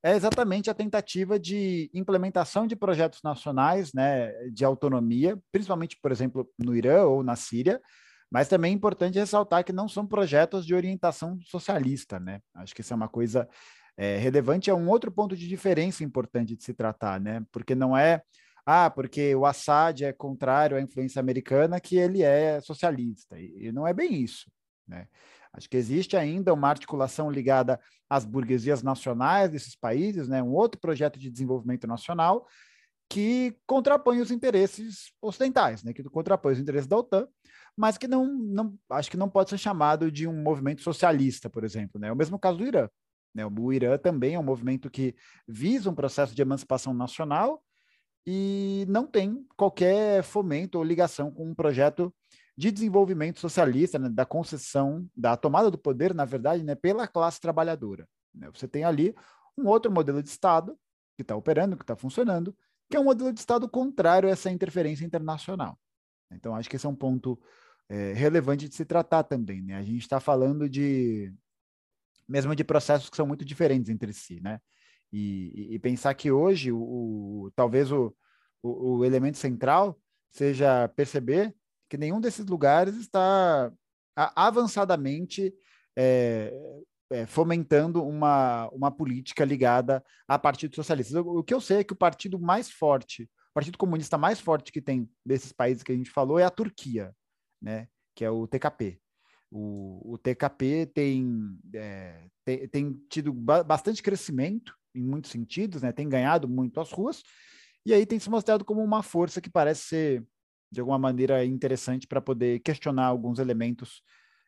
é 0.03 0.15
exatamente 0.17 0.69
a 0.69 0.75
tentativa 0.75 1.39
de 1.39 1.91
implementação 1.95 2.67
de 2.67 2.75
projetos 2.75 3.23
nacionais 3.23 3.93
né, 3.95 4.33
de 4.51 4.65
autonomia, 4.65 5.39
principalmente, 5.53 5.97
por 6.03 6.11
exemplo, 6.11 6.51
no 6.59 6.75
Irã 6.75 7.05
ou 7.05 7.23
na 7.23 7.37
Síria, 7.37 7.81
mas 8.31 8.49
também 8.49 8.73
é 8.73 8.75
importante 8.75 9.19
ressaltar 9.19 9.65
que 9.65 9.73
não 9.73 9.89
são 9.89 10.05
projetos 10.05 10.67
de 10.67 10.75
orientação 10.75 11.39
socialista, 11.43 12.19
né? 12.19 12.41
Acho 12.53 12.75
que 12.75 12.81
isso 12.81 12.93
é 12.93 12.97
uma 12.97 13.09
coisa 13.09 13.49
é, 13.97 14.17
relevante 14.19 14.71
é 14.71 14.75
um 14.75 14.89
outro 14.89 15.11
ponto 15.11 15.37
de 15.37 15.49
diferença 15.49 16.03
importante 16.03 16.57
de 16.57 16.65
se 16.65 16.75
tratar, 16.75 17.21
né? 17.21 17.45
Porque 17.53 17.75
não 17.75 17.97
é, 17.97 18.23
ah, 18.67 18.91
porque 18.91 19.35
o 19.35 19.47
Assad 19.47 20.05
é 20.05 20.13
contrário 20.13 20.77
à 20.77 20.81
influência 20.81 21.21
americana 21.21 21.81
que 21.81 21.97
ele 21.97 22.23
é 22.23 22.61
socialista, 22.61 23.39
e, 23.39 23.71
não 23.73 23.87
é 23.87 23.93
bem 23.93 24.15
isso, 24.15 24.51
né? 24.87 25.07
Acho 25.53 25.71
que 25.71 25.77
existe 25.77 26.17
ainda 26.17 26.53
uma 26.53 26.69
articulação 26.69 27.31
ligada 27.31 27.79
às 28.11 28.25
burguesias 28.25 28.83
nacionais 28.83 29.51
desses 29.51 29.77
países, 29.77 30.27
né? 30.27 30.43
Um 30.43 30.53
outro 30.53 30.81
projeto 30.81 31.17
de 31.19 31.31
desenvolvimento 31.31 31.87
nacional 31.87 32.45
que 33.09 33.57
contrapõe 33.65 34.21
os 34.21 34.33
interesses 34.33 35.13
ocidentais, 35.23 35.85
né? 35.85 35.93
Que 35.93 36.03
contrapõe 36.03 36.55
os 36.55 36.59
interesses 36.59 36.89
da 36.89 36.97
OTAN, 36.97 37.29
mas 37.77 37.97
que 37.97 38.09
não, 38.09 38.27
não 38.27 38.75
acho 38.91 39.09
que 39.09 39.17
não 39.17 39.29
pode 39.29 39.51
ser 39.51 39.59
chamado 39.59 40.11
de 40.11 40.27
um 40.27 40.43
movimento 40.43 40.83
socialista, 40.83 41.49
por 41.49 41.63
exemplo, 41.63 42.01
né? 42.01 42.09
É 42.09 42.13
o 42.13 42.17
mesmo 42.17 42.37
caso 42.37 42.59
do 42.59 42.67
Irã. 42.67 42.89
Né? 43.35 43.45
O 43.45 43.73
Irã 43.73 43.99
também 43.99 44.35
é 44.35 44.39
um 44.39 44.45
movimento 44.45 44.91
que 44.91 45.15
visa 45.47 45.91
um 45.91 45.95
processo 45.95 46.35
de 46.35 46.43
emancipação 46.43 46.95
nacional 46.95 47.63
e 48.27 48.87
não 48.89 49.07
tem 49.07 49.47
qualquer 49.57 50.23
fomento 50.23 50.79
ou 50.79 50.85
ligação 50.85 51.31
com 51.31 51.51
um 51.51 51.55
projeto 51.55 52.15
de 52.57 52.71
desenvolvimento 52.71 53.41
socialista, 53.41 53.99
né, 53.99 54.09
da 54.09 54.25
concessão, 54.25 55.09
da 55.15 55.37
tomada 55.37 55.71
do 55.71 55.77
poder, 55.77 56.15
na 56.15 56.25
verdade, 56.25 56.63
né, 56.63 56.75
pela 56.75 57.07
classe 57.07 57.41
trabalhadora. 57.41 58.09
Né? 58.33 58.49
Você 58.55 58.69
tem 58.69 58.85
ali 58.85 59.15
um 59.59 59.67
outro 59.67 59.91
modelo 59.91 60.23
de 60.23 60.29
Estado 60.29 60.79
que 61.17 61.23
está 61.23 61.35
operando, 61.35 61.77
que 61.77 61.83
está 61.83 61.97
funcionando, 61.97 62.57
que 62.89 62.97
é 62.97 63.01
um 63.01 63.05
modelo 63.05 63.33
de 63.33 63.41
Estado 63.41 63.69
contrário 63.69 64.29
a 64.29 64.33
essa 64.33 64.51
interferência 64.51 65.05
internacional. 65.05 65.79
Então, 66.31 66.55
acho 66.55 66.69
que 66.69 66.77
esse 66.77 66.87
é 66.87 66.89
um 66.89 66.95
ponto 66.95 67.39
é, 67.89 68.13
relevante 68.13 68.69
de 68.69 68.75
se 68.75 68.85
tratar 68.85 69.25
também. 69.25 69.63
Né? 69.63 69.75
A 69.75 69.83
gente 69.83 70.03
está 70.03 70.21
falando 70.21 70.69
de 70.69 71.33
mesmo 72.29 72.55
de 72.55 72.65
processos 72.65 73.11
que 73.11 73.17
são 73.17 73.27
muito 73.27 73.45
diferentes 73.45 73.91
entre 73.91 74.13
si, 74.13 74.41
né? 74.41 74.61
E, 75.13 75.75
e 75.75 75.79
pensar 75.79 76.13
que 76.15 76.31
hoje 76.31 76.73
o, 76.73 76.79
o 76.79 77.53
talvez 77.55 77.93
o, 77.93 78.15
o, 78.63 78.97
o, 78.97 79.05
elemento 79.05 79.39
central 79.39 79.97
seja 80.33 80.89
perceber 80.89 81.55
que 81.89 81.97
nenhum 81.97 82.21
desses 82.21 82.45
lugares 82.47 82.97
está 82.97 83.73
avançadamente 84.17 85.55
é, 85.97 86.53
é, 87.11 87.27
fomentando 87.27 88.05
uma, 88.05 88.69
uma 88.71 88.91
política 88.91 89.45
ligada 89.45 90.05
a 90.27 90.37
partidos 90.37 90.75
socialistas. 90.75 91.15
O, 91.15 91.39
o 91.39 91.45
que 91.45 91.55
eu 91.55 91.61
sei 91.61 91.79
é 91.79 91.85
que 91.85 91.93
o 91.93 91.97
partido 91.97 92.41
mais 92.41 92.69
forte, 92.71 93.25
o 93.25 93.55
partido 93.55 93.79
comunista 93.79 94.19
mais 94.19 94.41
forte 94.41 94.73
que 94.73 94.83
tem 94.83 95.09
desses 95.25 95.53
países 95.53 95.85
que 95.85 95.93
a 95.93 95.97
gente 95.97 96.11
falou 96.11 96.39
é 96.41 96.45
a 96.45 96.51
Turquia, 96.51 97.15
né? 97.63 97.87
Que 98.17 98.25
é 98.25 98.31
o 98.31 98.49
TKP. 98.49 99.01
O, 99.57 100.15
o 100.15 100.19
TKP 100.19 100.87
tem, 100.93 101.57
é, 101.73 102.27
tem, 102.45 102.69
tem, 102.69 102.93
tido 103.09 103.33
ba 103.33 103.63
bastante 103.63 104.03
crescimento 104.03 104.75
em 104.93 105.01
muitos 105.01 105.31
sentidos, 105.31 105.81
né? 105.81 105.93
tem 105.93 106.09
ganhado 106.09 106.49
muito 106.49 106.81
as 106.81 106.91
ruas, 106.91 107.23
e 107.87 107.95
aí 107.95 108.05
tem 108.05 108.19
se 108.19 108.29
mostrado 108.29 108.65
como 108.65 108.83
uma 108.83 109.01
força 109.01 109.41
que 109.41 109.49
parece 109.49 109.83
ser, 109.83 110.27
de 110.73 110.81
alguma 110.81 110.99
maneira, 110.99 111.45
interessante 111.45 112.05
para 112.05 112.21
poder 112.21 112.59
questionar 112.61 113.07
alguns 113.07 113.39
elementos 113.39 114.03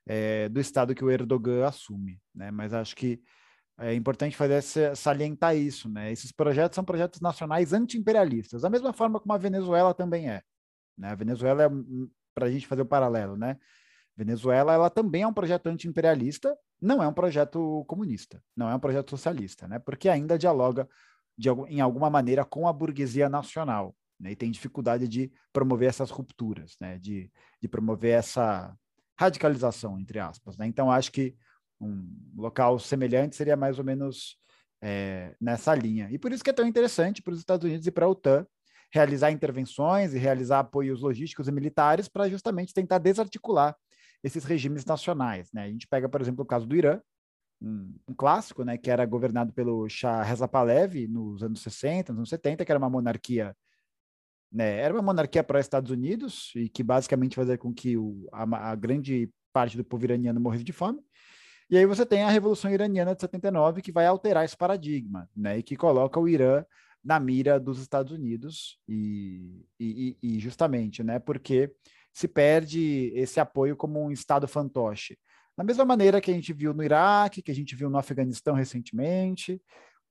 é, 0.08 0.48
do 0.48 0.58
Estado 0.58 0.92
que 0.92 1.04
o 1.04 1.10
Erdogan 1.10 1.68
assume. 1.68 2.20
Né? 2.34 2.50
Mas 2.50 2.74
acho 2.74 2.96
que 2.96 3.22
é 3.78 3.94
importante 3.94 4.36
fazer 4.36 4.96
salientar 4.96 5.56
isso. 5.56 5.88
Né? 5.88 6.10
Esses 6.10 6.32
projetos 6.32 6.74
são 6.74 6.84
projetos 6.84 7.20
nacionais 7.20 7.72
anti-imperialistas, 7.72 8.62
da 8.62 8.70
mesma 8.70 8.92
forma 8.92 9.20
como 9.20 9.32
a 9.32 9.38
Venezuela 9.38 9.94
também 9.94 10.28
é. 10.28 10.42
Né? 10.98 11.10
A 11.10 11.14
Venezuela 11.14 11.64
é, 11.64 11.68
para 12.34 12.46
a 12.46 12.50
gente 12.50 12.66
fazer 12.66 12.82
o 12.82 12.86
paralelo, 12.86 13.36
né? 13.36 13.56
Venezuela, 14.16 14.72
ela 14.72 14.90
também 14.90 15.22
é 15.22 15.26
um 15.26 15.32
projeto 15.32 15.66
anti-imperialista, 15.66 16.56
não 16.80 17.02
é 17.02 17.08
um 17.08 17.12
projeto 17.12 17.84
comunista, 17.86 18.42
não 18.56 18.68
é 18.68 18.74
um 18.74 18.80
projeto 18.80 19.10
socialista, 19.10 19.68
né? 19.68 19.78
Porque 19.78 20.08
ainda 20.08 20.38
dialoga 20.38 20.88
de, 21.36 21.50
em 21.68 21.80
alguma 21.80 22.08
maneira 22.08 22.44
com 22.44 22.66
a 22.66 22.72
burguesia 22.72 23.28
nacional, 23.28 23.94
né? 24.18 24.32
E 24.32 24.36
tem 24.36 24.50
dificuldade 24.50 25.06
de 25.06 25.30
promover 25.52 25.88
essas 25.88 26.10
rupturas, 26.10 26.76
né? 26.80 26.98
De, 26.98 27.30
de 27.60 27.68
promover 27.68 28.12
essa 28.14 28.74
radicalização, 29.18 29.98
entre 29.98 30.18
aspas, 30.18 30.56
né? 30.56 30.66
Então, 30.66 30.90
acho 30.90 31.12
que 31.12 31.36
um 31.78 32.08
local 32.34 32.78
semelhante 32.78 33.36
seria 33.36 33.56
mais 33.56 33.78
ou 33.78 33.84
menos 33.84 34.38
é, 34.80 35.34
nessa 35.38 35.74
linha. 35.74 36.08
E 36.10 36.18
por 36.18 36.32
isso 36.32 36.42
que 36.42 36.50
é 36.50 36.54
tão 36.54 36.66
interessante 36.66 37.22
para 37.22 37.32
os 37.32 37.38
Estados 37.38 37.64
Unidos 37.64 37.86
e 37.86 37.90
para 37.90 38.06
a 38.06 38.08
OTAN 38.08 38.46
realizar 38.90 39.30
intervenções 39.30 40.14
e 40.14 40.18
realizar 40.18 40.60
apoios 40.60 41.02
logísticos 41.02 41.48
e 41.48 41.52
militares 41.52 42.08
para 42.08 42.28
justamente 42.28 42.72
tentar 42.72 42.98
desarticular 42.98 43.76
esses 44.26 44.44
regimes 44.44 44.84
nacionais. 44.84 45.52
Né? 45.52 45.62
A 45.62 45.68
gente 45.68 45.86
pega, 45.86 46.08
por 46.08 46.20
exemplo, 46.20 46.42
o 46.42 46.46
caso 46.46 46.66
do 46.66 46.74
Irã, 46.74 47.00
um, 47.62 47.94
um, 48.08 48.14
clássico, 48.14 48.64
né, 48.64 48.76
que 48.76 48.90
era 48.90 49.06
governado 49.06 49.52
pelo 49.52 49.88
Shah 49.88 50.22
Reza 50.22 50.48
Pahlavi 50.48 51.06
nos 51.06 51.42
anos 51.42 51.62
60, 51.62 52.12
nos 52.12 52.18
anos 52.18 52.28
70, 52.28 52.64
que 52.64 52.72
era 52.72 52.78
uma 52.78 52.90
monarquia, 52.90 53.56
né, 54.52 54.78
era 54.80 54.92
uma 54.92 55.02
monarquia 55.02 55.42
para 55.42 55.60
Estados 55.60 55.90
Unidos 55.90 56.52
e 56.56 56.68
que 56.68 56.82
basicamente 56.82 57.36
fazia 57.36 57.56
com 57.56 57.72
que 57.72 57.96
o, 57.96 58.28
a, 58.32 58.72
a, 58.72 58.74
grande 58.74 59.30
parte 59.52 59.76
do 59.76 59.84
povo 59.84 60.04
iraniano 60.04 60.40
morresse 60.40 60.64
de 60.64 60.72
fome. 60.72 61.00
E 61.70 61.78
aí 61.78 61.86
você 61.86 62.04
tem 62.04 62.22
a 62.22 62.28
Revolução 62.28 62.70
Iraniana 62.70 63.14
de 63.14 63.20
79, 63.20 63.80
que 63.80 63.90
vai 63.90 64.06
alterar 64.06 64.44
esse 64.44 64.56
paradigma, 64.56 65.30
né, 65.34 65.58
e 65.58 65.62
que 65.62 65.76
coloca 65.76 66.18
o 66.20 66.28
Irã 66.28 66.64
na 67.02 67.20
mira 67.20 67.58
dos 67.60 67.78
Estados 67.80 68.12
Unidos 68.12 68.78
e, 68.88 69.64
e, 69.78 70.16
e 70.20 70.38
justamente, 70.40 71.02
né, 71.02 71.18
porque 71.20 71.72
se 72.16 72.26
perde 72.26 73.12
esse 73.14 73.38
apoio 73.38 73.76
como 73.76 74.02
um 74.02 74.10
Estado 74.10 74.48
fantoche. 74.48 75.18
Da 75.54 75.62
mesma 75.62 75.84
maneira 75.84 76.18
que 76.18 76.30
a 76.30 76.34
gente 76.34 76.50
viu 76.50 76.72
no 76.72 76.82
Iraque, 76.82 77.42
que 77.42 77.50
a 77.50 77.54
gente 77.54 77.76
viu 77.76 77.90
no 77.90 77.98
Afeganistão 77.98 78.54
recentemente. 78.54 79.60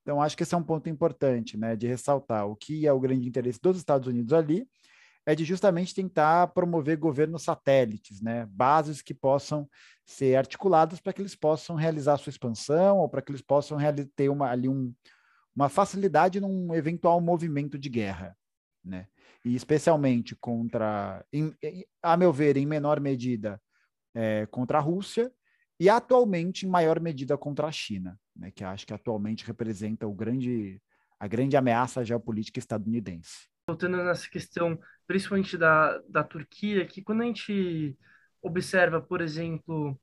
Então, 0.04 0.22
acho 0.22 0.38
que 0.38 0.44
esse 0.44 0.54
é 0.54 0.58
um 0.58 0.64
ponto 0.64 0.88
importante, 0.88 1.58
né, 1.58 1.76
de 1.76 1.88
ressaltar. 1.88 2.48
O 2.48 2.56
que 2.56 2.86
é 2.86 2.94
o 2.94 3.00
grande 3.00 3.28
interesse 3.28 3.60
dos 3.60 3.78
Estados 3.78 4.08
Unidos 4.08 4.34
ali 4.34 4.68
é 5.26 5.34
de 5.34 5.44
justamente 5.44 5.96
tentar 5.96 6.50
promover 6.50 6.96
governos 6.96 7.42
satélites, 7.42 8.22
né, 8.22 8.46
bases 8.52 9.02
que 9.02 9.16
possam 9.16 9.68
ser 10.06 10.36
articuladas 10.36 11.00
para 11.00 11.12
que 11.12 11.24
eles 11.24 11.34
possam 11.34 11.76
realizar 11.76 12.18
sua 12.18 12.30
expansão 12.30 13.00
ou 13.00 13.10
para 13.10 13.24
que 13.24 13.32
eles 13.32 13.42
possam 13.42 13.80
ter 14.16 14.30
uma, 14.30 14.52
ali 14.52 14.70
um, 14.70 14.94
uma 15.56 15.70
facilidade 15.70 16.40
num 16.40 16.72
eventual 16.76 17.20
movimento 17.20 17.80
de 17.80 17.90
guerra, 17.90 18.38
né? 18.86 19.08
e 19.46 19.56
especialmente 19.56 20.36
contra, 20.36 21.24
em, 21.32 21.56
a 22.02 22.18
meu 22.18 22.34
ver, 22.34 22.58
em 22.58 22.66
menor 22.66 23.00
medida, 23.00 23.62
é, 24.14 24.48
contra 24.48 24.80
a 24.80 24.82
Rússia, 24.82 25.32
e 25.80 25.88
atualmente, 25.88 26.66
em 26.66 26.70
maior 26.70 27.00
medida, 27.00 27.38
contra 27.38 27.68
a 27.68 27.72
China, 27.72 28.20
né, 28.36 28.50
que 28.50 28.64
acho 28.64 28.88
que 28.88 28.94
atualmente 28.94 29.46
representa 29.46 30.08
o 30.08 30.14
grande, 30.14 30.82
a 31.20 31.28
grande 31.28 31.56
ameaça 31.56 32.04
geopolítica 32.04 32.58
estadunidense. 32.58 33.48
Voltando 33.70 33.98
nessa 33.98 34.28
questão, 34.28 34.80
principalmente 35.06 35.58
da, 35.58 36.02
da 36.10 36.24
Turquia, 36.24 36.86
que 36.86 37.04
quando 37.04 37.22
a 37.22 37.26
gente 37.26 37.96
observa, 38.42 39.00
por 39.00 39.22
exemplo, 39.22 40.00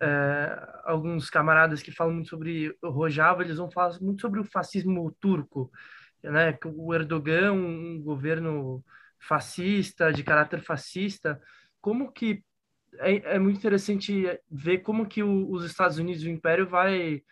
é, 0.00 0.80
alguns 0.84 1.28
camaradas 1.28 1.82
que 1.82 1.90
falam 1.90 2.14
muito 2.14 2.28
sobre 2.28 2.76
o 2.82 2.90
Rojava, 2.90 3.42
eles 3.42 3.56
vão 3.56 3.70
falar 3.70 3.98
muito 4.00 4.20
sobre 4.20 4.38
o 4.38 4.44
fascismo 4.44 5.10
turco, 5.18 5.72
né, 6.22 6.58
o 6.64 6.94
Erdogan, 6.94 7.52
um 7.52 8.00
governo 8.02 8.84
fascista, 9.18 10.12
de 10.12 10.22
caráter 10.22 10.60
fascista, 10.60 11.40
como 11.80 12.12
que 12.12 12.42
é, 12.98 13.34
é 13.34 13.38
muito 13.38 13.58
interessante 13.58 14.26
ver 14.50 14.78
como 14.78 15.06
que 15.06 15.22
o, 15.22 15.50
os 15.50 15.64
Estados 15.64 15.98
Unidos, 15.98 16.22
o 16.24 16.30
Império, 16.30 16.68
vai 16.68 17.22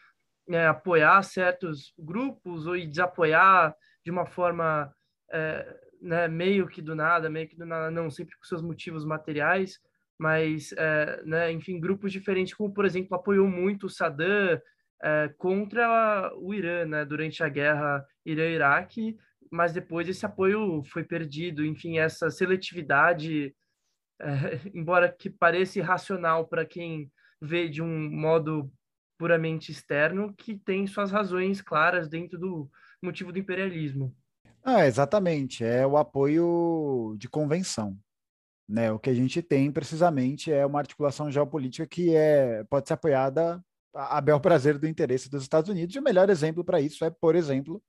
é, 0.48 0.66
apoiar 0.66 1.22
certos 1.22 1.92
grupos 1.98 2.66
ou 2.66 2.78
desapoiar 2.78 3.74
de 4.04 4.10
uma 4.10 4.26
forma 4.26 4.92
é, 5.32 5.80
né, 6.00 6.28
meio 6.28 6.68
que 6.68 6.82
do 6.82 6.94
nada, 6.94 7.30
meio 7.30 7.48
que 7.48 7.56
do 7.56 7.64
nada, 7.64 7.90
não, 7.90 8.10
sempre 8.10 8.36
com 8.36 8.44
seus 8.44 8.62
motivos 8.62 9.04
materiais, 9.04 9.80
mas, 10.18 10.72
é, 10.76 11.22
né, 11.24 11.50
enfim, 11.50 11.80
grupos 11.80 12.12
diferentes, 12.12 12.54
como, 12.54 12.72
por 12.72 12.84
exemplo, 12.84 13.16
apoiou 13.16 13.48
muito 13.48 13.86
o 13.86 13.90
Saddam, 13.90 14.60
é, 15.04 15.28
contra 15.36 16.32
o 16.38 16.54
Irã, 16.54 16.86
né, 16.86 17.04
durante 17.04 17.44
a 17.44 17.48
guerra 17.48 18.02
Irã-Iraque, 18.24 19.18
mas 19.50 19.74
depois 19.74 20.08
esse 20.08 20.24
apoio 20.24 20.82
foi 20.84 21.04
perdido. 21.04 21.64
Enfim, 21.64 21.98
essa 21.98 22.30
seletividade, 22.30 23.54
é, 24.18 24.24
embora 24.74 25.12
que 25.12 25.28
pareça 25.28 25.78
irracional 25.78 26.48
para 26.48 26.64
quem 26.64 27.12
vê 27.38 27.68
de 27.68 27.82
um 27.82 28.10
modo 28.10 28.72
puramente 29.18 29.70
externo, 29.70 30.32
que 30.34 30.56
tem 30.56 30.86
suas 30.86 31.10
razões 31.12 31.60
claras 31.60 32.08
dentro 32.08 32.38
do 32.38 32.70
motivo 33.02 33.30
do 33.30 33.38
imperialismo. 33.38 34.16
Ah, 34.62 34.86
exatamente, 34.86 35.62
é 35.62 35.86
o 35.86 35.98
apoio 35.98 37.14
de 37.18 37.28
convenção. 37.28 37.98
Né? 38.66 38.90
O 38.90 38.98
que 38.98 39.10
a 39.10 39.14
gente 39.14 39.42
tem 39.42 39.70
precisamente 39.70 40.50
é 40.50 40.64
uma 40.64 40.78
articulação 40.78 41.30
geopolítica 41.30 41.86
que 41.86 42.16
é, 42.16 42.64
pode 42.64 42.88
ser 42.88 42.94
apoiada 42.94 43.62
a 43.94 44.20
bel 44.20 44.40
prazer 44.40 44.78
do 44.78 44.86
interesse 44.86 45.30
dos 45.30 45.42
Estados 45.42 45.70
Unidos. 45.70 45.94
E 45.94 45.98
o 45.98 46.02
melhor 46.02 46.28
exemplo 46.28 46.64
para 46.64 46.80
isso 46.80 47.04
é, 47.04 47.10
por 47.10 47.34
exemplo, 47.34 47.82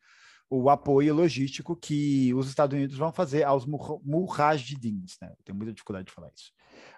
o 0.49 0.69
apoio 0.69 1.13
logístico 1.13 1.75
que 1.75 2.33
os 2.33 2.47
Estados 2.47 2.75
Unidos 2.75 2.97
vão 2.97 3.11
fazer 3.11 3.43
aos 3.43 3.65
mujahidins, 3.65 5.17
né? 5.21 5.29
Eu 5.31 5.43
tenho 5.43 5.57
muita 5.57 5.73
dificuldade 5.73 6.07
de 6.07 6.13
falar 6.13 6.29
isso. 6.35 6.51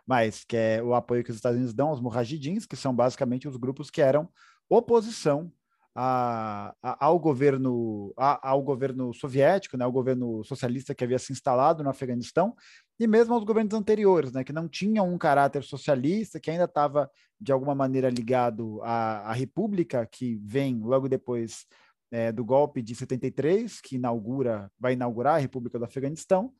Mas 0.05 0.43
que 0.43 0.57
é 0.57 0.83
o 0.83 0.93
apoio 0.93 1.23
que 1.23 1.29
os 1.29 1.35
Estados 1.35 1.57
Unidos 1.57 1.73
dão 1.73 1.89
aos 1.89 2.01
mujahidins, 2.01 2.65
que 2.65 2.75
são 2.75 2.93
basicamente 2.93 3.47
os 3.47 3.55
grupos 3.55 3.89
que 3.89 4.01
eram 4.01 4.29
oposição 4.69 5.51
a, 5.99 6.75
a, 6.79 7.05
ao 7.07 7.17
governo 7.17 8.13
a, 8.15 8.49
ao 8.51 8.61
governo 8.61 9.11
soviético, 9.15 9.75
né, 9.75 9.83
ao 9.83 9.91
governo 9.91 10.43
socialista 10.43 10.93
que 10.93 11.03
havia 11.03 11.17
se 11.17 11.33
instalado 11.33 11.83
no 11.83 11.89
Afeganistão 11.89 12.55
e 12.99 13.07
mesmo 13.07 13.33
aos 13.33 13.43
governos 13.43 13.73
anteriores, 13.73 14.31
né, 14.31 14.43
que 14.43 14.53
não 14.53 14.67
tinham 14.69 15.11
um 15.11 15.17
caráter 15.17 15.63
socialista, 15.63 16.39
que 16.39 16.51
ainda 16.51 16.65
estava 16.65 17.09
de 17.41 17.51
alguma 17.51 17.73
maneira 17.73 18.11
ligado 18.11 18.79
à, 18.83 19.31
à 19.31 19.33
República, 19.33 20.05
que 20.05 20.39
vem 20.43 20.79
logo 20.79 21.09
depois 21.09 21.65
é, 22.11 22.31
do 22.31 22.45
golpe 22.45 22.79
de 22.83 22.93
73, 22.93 23.81
que 23.81 23.95
inaugura, 23.95 24.71
vai 24.79 24.93
inaugurar 24.93 25.35
a 25.35 25.39
República 25.39 25.79
do 25.79 25.85
Afeganistão. 25.85 26.53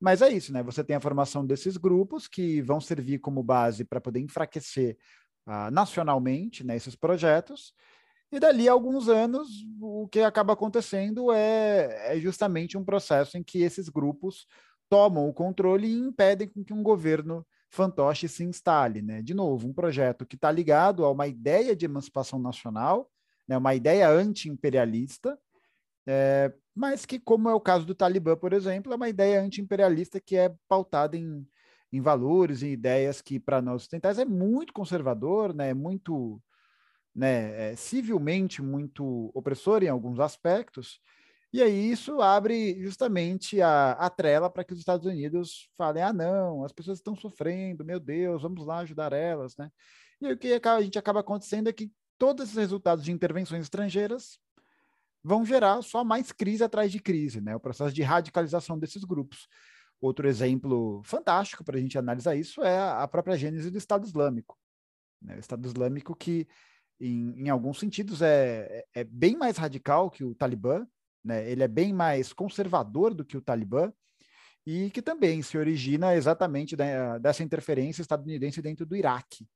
Mas 0.00 0.22
é 0.22 0.28
isso, 0.28 0.52
né? 0.52 0.62
Você 0.62 0.84
tem 0.84 0.94
a 0.94 1.00
formação 1.00 1.44
desses 1.44 1.76
grupos 1.76 2.28
que 2.28 2.62
vão 2.62 2.80
servir 2.80 3.18
como 3.18 3.42
base 3.42 3.84
para 3.84 4.00
poder 4.00 4.20
enfraquecer 4.20 4.96
uh, 5.48 5.70
nacionalmente 5.72 6.64
né, 6.64 6.76
esses 6.76 6.94
projetos. 6.94 7.74
E 8.34 8.40
dali 8.40 8.68
a 8.68 8.72
alguns 8.72 9.08
anos, 9.08 9.64
o 9.80 10.08
que 10.08 10.18
acaba 10.18 10.54
acontecendo 10.54 11.30
é, 11.30 12.16
é 12.16 12.18
justamente 12.18 12.76
um 12.76 12.84
processo 12.84 13.38
em 13.38 13.44
que 13.44 13.62
esses 13.62 13.88
grupos 13.88 14.44
tomam 14.88 15.28
o 15.28 15.32
controle 15.32 15.86
e 15.86 16.00
impedem 16.00 16.48
que 16.48 16.72
um 16.72 16.82
governo 16.82 17.46
fantoche 17.70 18.26
se 18.26 18.42
instale. 18.42 19.02
Né? 19.02 19.22
De 19.22 19.34
novo, 19.34 19.68
um 19.68 19.72
projeto 19.72 20.26
que 20.26 20.34
está 20.34 20.50
ligado 20.50 21.04
a 21.04 21.12
uma 21.12 21.28
ideia 21.28 21.76
de 21.76 21.84
emancipação 21.84 22.40
nacional, 22.40 23.08
né? 23.46 23.56
uma 23.56 23.72
ideia 23.72 24.10
anti-imperialista, 24.10 25.38
é, 26.04 26.52
mas 26.74 27.06
que, 27.06 27.20
como 27.20 27.48
é 27.48 27.54
o 27.54 27.60
caso 27.60 27.86
do 27.86 27.94
Talibã, 27.94 28.34
por 28.36 28.52
exemplo, 28.52 28.92
é 28.92 28.96
uma 28.96 29.08
ideia 29.08 29.40
anti-imperialista 29.40 30.18
que 30.18 30.36
é 30.36 30.52
pautada 30.66 31.16
em, 31.16 31.46
em 31.92 32.00
valores 32.00 32.62
e 32.62 32.66
ideias 32.66 33.22
que, 33.22 33.38
para 33.38 33.62
nós 33.62 33.82
ocidentais, 33.82 34.18
é 34.18 34.24
muito 34.24 34.72
conservador, 34.72 35.54
né? 35.54 35.70
é 35.70 35.74
muito 35.74 36.42
né, 37.14 37.72
é, 37.72 37.76
civilmente 37.76 38.60
muito 38.62 39.30
opressor 39.34 39.82
em 39.82 39.88
alguns 39.88 40.18
aspectos, 40.18 41.00
e 41.52 41.62
aí 41.62 41.92
isso 41.92 42.20
abre 42.20 42.82
justamente 42.82 43.62
a, 43.62 43.92
a 43.92 44.10
trela 44.10 44.50
para 44.50 44.64
que 44.64 44.72
os 44.72 44.78
Estados 44.80 45.06
Unidos 45.06 45.70
falem: 45.76 46.02
ah, 46.02 46.12
não, 46.12 46.64
as 46.64 46.72
pessoas 46.72 46.98
estão 46.98 47.14
sofrendo, 47.14 47.84
meu 47.84 48.00
Deus, 48.00 48.42
vamos 48.42 48.66
lá 48.66 48.78
ajudar 48.78 49.12
elas, 49.12 49.56
né? 49.56 49.70
E 50.20 50.26
aí, 50.26 50.32
o 50.32 50.36
que 50.36 50.60
a 50.60 50.80
gente 50.82 50.98
acaba 50.98 51.20
acontecendo 51.20 51.68
é 51.68 51.72
que 51.72 51.92
todos 52.18 52.44
esses 52.44 52.56
resultados 52.56 53.04
de 53.04 53.12
intervenções 53.12 53.62
estrangeiras 53.62 54.38
vão 55.22 55.46
gerar 55.46 55.80
só 55.82 56.02
mais 56.02 56.32
crise 56.32 56.64
atrás 56.64 56.90
de 56.90 56.98
crise, 56.98 57.40
né? 57.40 57.54
O 57.54 57.60
processo 57.60 57.94
de 57.94 58.02
radicalização 58.02 58.76
desses 58.76 59.04
grupos. 59.04 59.46
Outro 60.00 60.28
exemplo 60.28 61.02
fantástico 61.04 61.62
para 61.62 61.78
a 61.78 61.80
gente 61.80 61.96
analisar 61.96 62.34
isso 62.34 62.62
é 62.62 62.78
a 62.78 63.06
própria 63.06 63.38
gênese 63.38 63.70
do 63.70 63.78
Estado 63.78 64.04
Islâmico. 64.04 64.58
Né? 65.22 65.36
O 65.36 65.38
Estado 65.38 65.66
Islâmico 65.66 66.14
que, 66.16 66.46
em, 67.00 67.44
em 67.44 67.48
alguns 67.48 67.78
sentidos, 67.78 68.22
é, 68.22 68.84
é 68.94 69.04
bem 69.04 69.36
mais 69.36 69.56
radical 69.56 70.10
que 70.10 70.24
o 70.24 70.34
Talibã, 70.34 70.86
né? 71.24 71.50
Ele 71.50 71.62
é 71.62 71.68
bem 71.68 71.92
mais 71.92 72.32
conservador 72.32 73.14
do 73.14 73.24
que 73.24 73.36
o 73.36 73.40
Talibã 73.40 73.92
e 74.66 74.90
que 74.90 75.02
também 75.02 75.42
se 75.42 75.58
origina 75.58 76.14
exatamente 76.14 76.76
da, 76.76 77.18
dessa 77.18 77.42
interferência 77.42 78.02
estadunidense 78.02 78.62
dentro 78.62 78.86
do 78.86 78.96
Iraque, 78.96 79.46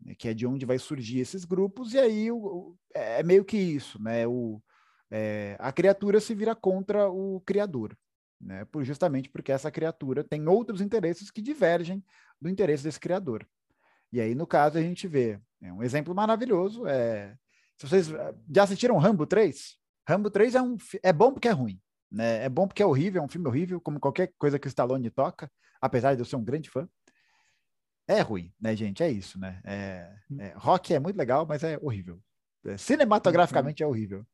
né? 0.00 0.14
que 0.14 0.28
é 0.28 0.34
de 0.34 0.46
onde 0.46 0.66
vai 0.66 0.78
surgir 0.78 1.20
esses 1.20 1.44
grupos, 1.44 1.94
e 1.94 1.98
aí 1.98 2.30
o, 2.30 2.36
o, 2.36 2.78
é 2.94 3.22
meio 3.22 3.44
que 3.44 3.56
isso, 3.56 4.00
né? 4.02 4.26
O, 4.26 4.62
é, 5.10 5.56
a 5.58 5.72
criatura 5.72 6.20
se 6.20 6.34
vira 6.34 6.54
contra 6.54 7.08
o 7.10 7.40
criador, 7.40 7.96
né? 8.40 8.64
Por, 8.66 8.84
justamente 8.84 9.28
porque 9.28 9.52
essa 9.52 9.70
criatura 9.70 10.24
tem 10.24 10.48
outros 10.48 10.80
interesses 10.80 11.30
que 11.30 11.42
divergem 11.42 12.04
do 12.40 12.48
interesse 12.48 12.84
desse 12.84 13.00
criador. 13.00 13.46
E 14.12 14.20
aí, 14.20 14.34
no 14.34 14.46
caso, 14.46 14.78
a 14.78 14.82
gente 14.82 15.06
vê 15.06 15.30
é 15.30 15.40
um 15.62 15.82
exemplo 15.82 16.14
maravilhoso. 16.14 16.86
É, 16.86 17.34
se 17.76 17.88
vocês 17.88 18.08
já 18.54 18.62
assistiram 18.62 18.96
Rambo 18.98 19.26
3, 19.26 19.76
Rambo 20.08 20.30
3 20.30 20.54
é, 20.54 20.62
um, 20.62 20.76
é 21.02 21.12
bom 21.12 21.32
porque 21.32 21.48
é 21.48 21.52
ruim. 21.52 21.80
Né? 22.10 22.44
É 22.44 22.48
bom 22.48 22.66
porque 22.66 22.82
é 22.82 22.86
horrível, 22.86 23.20
é 23.20 23.24
um 23.24 23.28
filme 23.28 23.48
horrível, 23.48 23.80
como 23.80 24.00
qualquer 24.00 24.32
coisa 24.38 24.58
que 24.58 24.66
o 24.66 24.68
Stallone 24.68 25.10
toca, 25.10 25.50
apesar 25.80 26.14
de 26.14 26.20
eu 26.20 26.24
ser 26.24 26.36
um 26.36 26.44
grande 26.44 26.70
fã. 26.70 26.88
É 28.08 28.20
ruim, 28.20 28.52
né, 28.60 28.76
gente? 28.76 29.02
É 29.02 29.10
isso, 29.10 29.38
né? 29.38 29.60
É, 29.64 30.12
é, 30.38 30.52
rock 30.56 30.94
é 30.94 31.00
muito 31.00 31.16
legal, 31.16 31.44
mas 31.44 31.64
é 31.64 31.76
horrível. 31.82 32.20
É, 32.64 32.76
cinematograficamente 32.76 33.82
é 33.82 33.86
horrível. 33.86 34.24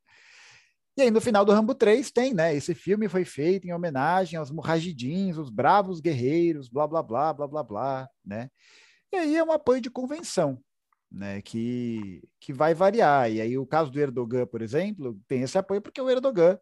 E 0.95 1.01
aí, 1.01 1.11
no 1.11 1.23
final 1.23 1.43
do 1.43 1.53
Rambo 1.53 1.75
3, 1.75 2.11
tem, 2.11 2.35
né? 2.35 2.55
Esse 2.55 2.75
filme 2.75 3.09
foi 3.09 3.25
feito 3.25 3.67
em 3.67 3.73
homenagem 3.73 4.39
aos 4.39 4.51
mujahidins, 4.51 5.39
os 5.39 5.49
bravos 5.49 6.01
guerreiros, 6.01 6.69
blá, 6.69 6.87
blá, 6.87 7.03
blá, 7.03 7.33
blá, 7.33 7.49
blá, 7.49 7.63
blá, 7.63 8.09
né? 8.23 8.51
E 9.11 9.17
aí 9.17 9.37
é 9.37 9.43
um 9.43 9.53
apoio 9.53 9.81
de 9.81 9.91
convenção, 9.91 10.63
né? 11.13 11.43
Que, 11.43 12.23
que 12.41 12.53
vai 12.53 12.75
variar. 12.75 13.31
E 13.31 13.41
aí, 13.41 13.59
o 13.59 13.67
caso 13.67 13.91
do 13.91 14.01
Erdogan, 14.01 14.47
por 14.47 14.63
exemplo, 14.63 15.19
tem 15.29 15.43
esse 15.43 15.59
apoio 15.59 15.83
porque 15.83 16.01
o 16.01 16.11
Erdogan 16.11 16.59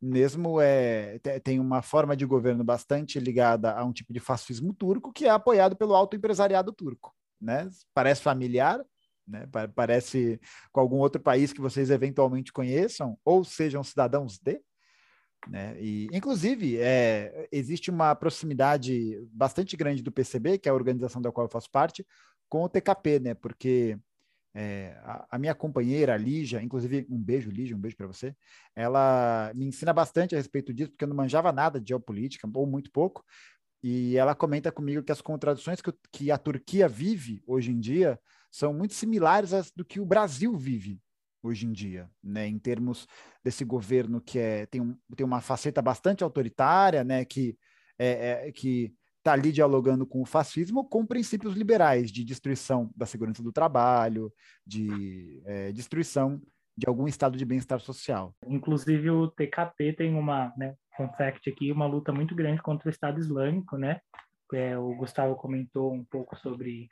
mesmo 0.00 0.60
é, 0.60 1.20
tem 1.44 1.60
uma 1.60 1.80
forma 1.80 2.16
de 2.16 2.26
governo 2.26 2.64
bastante 2.64 3.20
ligada 3.20 3.72
a 3.72 3.84
um 3.84 3.92
tipo 3.92 4.12
de 4.12 4.18
fascismo 4.18 4.74
turco 4.74 5.12
que 5.12 5.26
é 5.26 5.30
apoiado 5.30 5.76
pelo 5.76 5.94
alto 5.94 6.16
empresariado 6.16 6.72
turco, 6.72 7.14
né? 7.40 7.68
Parece 7.94 8.20
familiar, 8.20 8.84
né? 9.28 9.46
Parece 9.76 10.40
com 10.72 10.80
algum 10.80 10.96
outro 10.96 11.22
país 11.22 11.52
que 11.52 11.60
vocês 11.60 11.88
eventualmente 11.88 12.52
conheçam 12.52 13.16
ou 13.24 13.44
sejam 13.44 13.84
cidadãos 13.84 14.40
de, 14.40 14.60
né? 15.48 15.76
E 15.80 16.08
inclusive 16.12 16.78
é, 16.78 17.48
existe 17.52 17.88
uma 17.88 18.12
proximidade 18.16 19.24
bastante 19.30 19.76
grande 19.76 20.02
do 20.02 20.10
PCB, 20.10 20.58
que 20.58 20.68
é 20.68 20.72
a 20.72 20.74
organização 20.74 21.22
da 21.22 21.30
qual 21.30 21.46
eu 21.46 21.50
faço 21.50 21.70
parte, 21.70 22.04
com 22.52 22.64
o 22.64 22.68
TKP, 22.68 23.18
né? 23.18 23.32
Porque 23.32 23.98
é, 24.52 24.94
a, 25.04 25.26
a, 25.30 25.38
minha 25.38 25.54
companheira, 25.54 26.12
a 26.12 26.18
Lígia, 26.18 26.62
inclusive 26.62 27.06
um 27.08 27.16
beijo, 27.16 27.50
Lígia, 27.50 27.74
um 27.74 27.80
beijo 27.80 27.96
para 27.96 28.06
você, 28.06 28.36
ela 28.76 29.50
me 29.54 29.64
ensina 29.64 29.90
bastante 29.90 30.34
a 30.34 30.38
respeito 30.38 30.70
disso, 30.70 30.90
porque 30.90 31.02
eu 31.02 31.08
não 31.08 31.16
manjava 31.16 31.50
nada 31.50 31.80
de 31.80 31.88
geopolítica, 31.88 32.46
ou 32.52 32.66
muito 32.66 32.92
pouco, 32.92 33.24
e 33.82 34.18
ela 34.18 34.34
comenta 34.34 34.70
comigo 34.70 35.02
que 35.02 35.10
as 35.10 35.22
contradições 35.22 35.80
que, 35.80 35.94
que 36.12 36.30
a 36.30 36.36
Turquia 36.36 36.86
vive 36.86 37.42
hoje 37.46 37.70
em 37.70 37.80
dia 37.80 38.20
são 38.50 38.74
muito 38.74 38.92
similares 38.92 39.54
às 39.54 39.70
do 39.70 39.82
que 39.82 39.98
o 39.98 40.04
Brasil 40.04 40.54
vive 40.54 41.00
hoje 41.42 41.64
em 41.64 41.72
dia, 41.72 42.06
né, 42.22 42.46
em 42.46 42.58
termos 42.58 43.08
desse 43.42 43.64
governo 43.64 44.20
que 44.20 44.38
é, 44.38 44.66
tem, 44.66 44.82
um, 44.82 44.94
tem 45.16 45.24
uma 45.24 45.40
faceta 45.40 45.80
bastante 45.80 46.22
autoritária, 46.22 47.02
né, 47.02 47.24
que, 47.24 47.56
é, 47.98 48.48
é 48.48 48.52
que 48.52 48.92
está 49.22 49.32
ali 49.32 49.52
dialogando 49.52 50.04
com 50.04 50.20
o 50.20 50.26
fascismo 50.26 50.84
com 50.84 51.06
princípios 51.06 51.54
liberais 51.54 52.10
de 52.10 52.24
destruição 52.24 52.90
da 52.96 53.06
segurança 53.06 53.42
do 53.42 53.52
trabalho, 53.52 54.32
de 54.66 55.40
é, 55.46 55.72
destruição 55.72 56.42
de 56.76 56.88
algum 56.88 57.06
estado 57.06 57.38
de 57.38 57.44
bem-estar 57.44 57.78
social. 57.80 58.34
Inclusive 58.46 59.10
o 59.10 59.28
TKP 59.28 59.92
tem 59.92 60.14
uma, 60.14 60.52
né, 60.56 60.74
um 60.98 61.08
fact 61.12 61.48
aqui, 61.48 61.70
uma 61.70 61.86
luta 61.86 62.12
muito 62.12 62.34
grande 62.34 62.60
contra 62.60 62.88
o 62.88 62.90
Estado 62.90 63.20
Islâmico, 63.20 63.76
né? 63.76 64.00
É, 64.52 64.76
o 64.76 64.94
Gustavo 64.96 65.34
comentou 65.36 65.94
um 65.94 66.04
pouco 66.04 66.36
sobre 66.36 66.88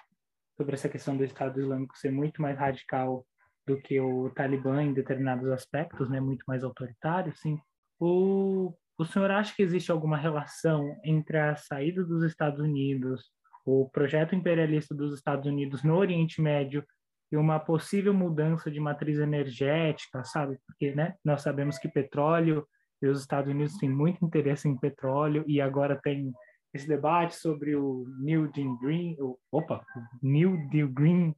sobre 0.57 0.75
essa 0.75 0.89
questão 0.89 1.17
do 1.17 1.25
Estado 1.25 1.61
Islâmico 1.61 1.97
ser 1.97 2.11
muito 2.11 2.41
mais 2.41 2.59
radical 2.59 3.27
do 3.67 3.81
que 3.81 3.99
o 4.01 4.31
Talibã 4.31 4.83
em 4.83 4.93
determinados 4.93 5.49
aspectos, 5.49 6.09
né? 6.09 6.21
Muito 6.21 6.45
mais 6.47 6.63
autoritário, 6.63 7.35
sim. 7.35 7.59
O 7.99 8.73
o 9.01 9.05
senhor 9.07 9.31
acha 9.31 9.55
que 9.57 9.63
existe 9.63 9.91
alguma 9.91 10.19
relação 10.19 10.95
entre 11.03 11.39
a 11.39 11.57
saída 11.57 12.05
dos 12.05 12.23
Estados 12.23 12.61
Unidos, 12.61 13.31
o 13.65 13.89
projeto 13.89 14.35
imperialista 14.35 14.95
dos 14.95 15.15
Estados 15.15 15.47
Unidos 15.47 15.83
no 15.83 15.97
Oriente 15.97 16.43
Médio 16.43 16.85
e 17.33 17.37
uma 17.39 17.59
possível 17.59 18.13
mudança 18.13 18.71
de 18.71 18.79
matriz 18.79 19.19
energética, 19.19 20.23
sabe? 20.23 20.59
Porque, 20.67 20.95
né, 20.95 21.15
nós 21.25 21.41
sabemos 21.41 21.79
que 21.79 21.89
petróleo 21.89 22.67
e 23.01 23.07
os 23.07 23.21
Estados 23.21 23.51
Unidos 23.51 23.79
têm 23.79 23.89
muito 23.89 24.23
interesse 24.23 24.69
em 24.69 24.77
petróleo 24.77 25.45
e 25.49 25.63
agora 25.63 25.99
tem 25.99 26.31
esse 26.75 26.87
debate 26.87 27.37
sobre 27.37 27.75
o 27.75 28.05
New 28.21 28.53
Deal 28.53 28.77
Green, 28.81 29.17
opa, 29.51 29.83
New 30.23 30.69
Deal 30.69 30.89
Green 30.89 31.35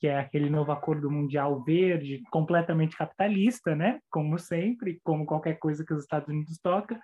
que 0.00 0.08
é 0.08 0.18
aquele 0.18 0.48
novo 0.48 0.72
acordo 0.72 1.10
mundial 1.10 1.62
verde, 1.62 2.22
completamente 2.30 2.96
capitalista, 2.96 3.76
né? 3.76 4.00
Como 4.10 4.38
sempre, 4.38 4.98
como 5.04 5.26
qualquer 5.26 5.58
coisa 5.58 5.84
que 5.84 5.92
os 5.92 6.02
Estados 6.02 6.28
Unidos 6.28 6.58
toca, 6.58 6.98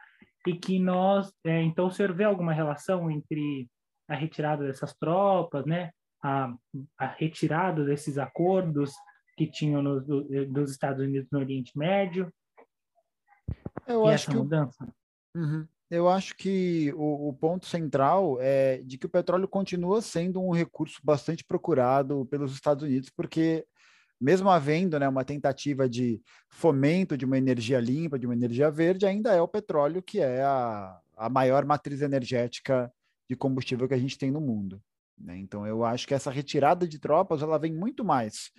e 0.46 0.54
que 0.56 0.78
nós, 0.78 1.30
é, 1.44 1.60
então, 1.60 1.88
o 1.88 1.90
senhor 1.90 2.14
vê 2.14 2.24
alguma 2.24 2.54
relação 2.54 3.10
entre 3.10 3.68
a 4.08 4.14
retirada 4.14 4.64
dessas 4.64 4.94
tropas, 4.94 5.66
né? 5.66 5.90
A, 6.24 6.54
a 6.98 7.06
retirada 7.06 7.84
desses 7.84 8.16
acordos 8.16 8.94
que 9.36 9.46
tinham 9.46 9.82
no, 9.82 10.00
do, 10.00 10.46
dos 10.46 10.70
Estados 10.70 11.02
Unidos 11.04 11.28
no 11.30 11.40
Oriente 11.40 11.76
Médio? 11.76 12.32
Eu 13.86 14.06
acho 14.06 14.30
que 14.30 14.36
mudança. 14.36 14.88
Uhum. 15.34 15.68
Eu 15.90 16.08
acho 16.08 16.36
que 16.36 16.92
o, 16.96 17.28
o, 17.28 17.32
ponto 17.32 17.66
central 17.66 18.38
é 18.40 18.78
de 18.78 18.98
que 18.98 19.06
o 19.06 19.10
petróleo 19.10 19.46
continua 19.46 20.02
sendo 20.02 20.42
um 20.42 20.50
recurso 20.50 21.00
bastante 21.02 21.44
procurado 21.44 22.26
pelos 22.26 22.52
Estados 22.52 22.82
Unidos, 22.82 23.08
porque 23.08 23.64
mesmo 24.20 24.50
havendo 24.50 24.98
né, 24.98 25.08
uma 25.08 25.24
tentativa 25.24 25.88
de 25.88 26.20
fomento 26.48 27.16
de 27.16 27.24
uma 27.24 27.38
energia 27.38 27.78
limpa, 27.78 28.18
de 28.18 28.26
uma 28.26 28.34
energia 28.34 28.70
verde, 28.70 29.06
ainda 29.06 29.32
é 29.32 29.40
o 29.40 29.46
petróleo 29.46 30.02
que 30.02 30.18
é 30.20 30.42
a, 30.42 30.98
a 31.16 31.28
maior 31.28 31.64
matriz 31.64 32.00
energética 32.02 32.92
de 33.28 33.36
combustível 33.36 33.86
que 33.86 33.94
a 33.94 33.98
gente 33.98 34.18
tem 34.18 34.30
no 34.30 34.40
mundo. 34.40 34.82
Né? 35.16 35.38
Então 35.38 35.66
eu 35.66 35.84
acho 35.84 36.06
que 36.06 36.14
essa 36.14 36.30
retirada 36.30 36.86
de 36.88 36.98
tropas 36.98 37.42
ela 37.42 37.58
vem 37.58 37.72
muito 37.72 38.04
mais 38.04 38.50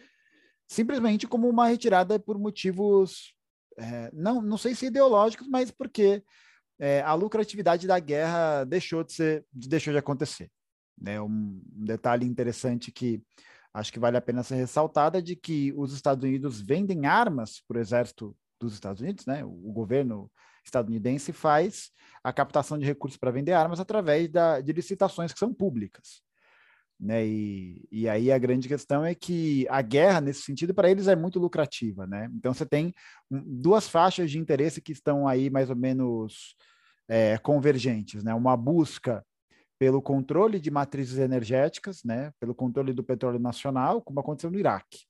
simplesmente 0.67 1.25
como 1.25 1.47
uma 1.47 1.67
retirada 1.67 2.19
por 2.19 2.37
motivos 2.37 3.33
é, 3.77 4.09
não, 4.11 4.41
não 4.41 4.57
sei 4.57 4.73
se 4.73 4.87
ideológicos, 4.87 5.47
mas 5.47 5.71
porque 5.71 6.23
é, 6.79 7.01
a 7.01 7.13
lucratividade 7.13 7.87
da 7.87 7.99
guerra 7.99 8.63
deixou 8.63 9.03
de 9.03 9.13
ser, 9.13 9.45
deixou 9.51 9.93
de 9.93 9.99
acontecer. 9.99 10.49
Né? 10.99 11.21
Um, 11.21 11.61
detalhe 11.65 12.25
interessante 12.25 12.91
que 12.91 13.21
acho 13.73 13.91
que 13.91 13.99
vale 13.99 14.17
a 14.17 14.21
pena 14.21 14.43
ser 14.43 14.55
ressaltado 14.55 15.17
é 15.17 15.21
de 15.21 15.35
que 15.35 15.73
os 15.75 15.93
Estados 15.93 16.23
Unidos 16.23 16.59
vendem 16.59 17.05
armas 17.05 17.61
para 17.67 17.77
o 17.77 17.81
exército 17.81 18.35
dos 18.59 18.73
Estados 18.73 19.01
Unidos, 19.01 19.25
né? 19.25 19.45
O 19.45 19.71
governo 19.71 20.31
estadunidense 20.65 21.31
faz 21.31 21.91
a 22.23 22.33
captação 22.33 22.77
de 22.77 22.85
recursos 22.85 23.17
para 23.17 23.31
vender 23.31 23.53
armas 23.53 23.79
através 23.79 24.29
da, 24.29 24.59
de 24.59 24.73
licitações 24.73 25.31
que 25.31 25.39
são 25.39 25.53
públicas. 25.53 26.23
Né? 26.99 27.27
E, 27.27 27.87
e 27.91 28.09
aí 28.09 28.31
a 28.31 28.37
grande 28.37 28.67
questão 28.67 29.05
é 29.05 29.13
que 29.13 29.67
a 29.69 29.81
guerra, 29.81 30.21
nesse 30.21 30.41
sentido, 30.41 30.73
para 30.73 30.89
eles 30.89 31.07
é 31.07 31.15
muito 31.15 31.39
lucrativa. 31.39 32.07
Né? 32.07 32.29
Então 32.33 32.53
você 32.53 32.65
tem 32.65 32.93
duas 33.29 33.87
faixas 33.87 34.31
de 34.31 34.39
interesse 34.39 34.81
que 34.81 34.91
estão 34.91 35.27
aí 35.27 35.49
mais 35.49 35.69
ou 35.69 35.75
menos 35.75 36.55
é, 37.07 37.37
convergentes. 37.37 38.23
Né? 38.23 38.33
Uma 38.33 38.57
busca 38.57 39.23
pelo 39.79 40.01
controle 40.01 40.59
de 40.59 40.71
matrizes 40.71 41.19
energéticas, 41.19 42.03
né? 42.03 42.31
pelo 42.39 42.55
controle 42.55 42.93
do 42.93 43.03
petróleo 43.03 43.39
nacional, 43.39 44.01
como 44.01 44.19
aconteceu 44.19 44.49
no 44.49 44.57
Iraque, 44.57 45.05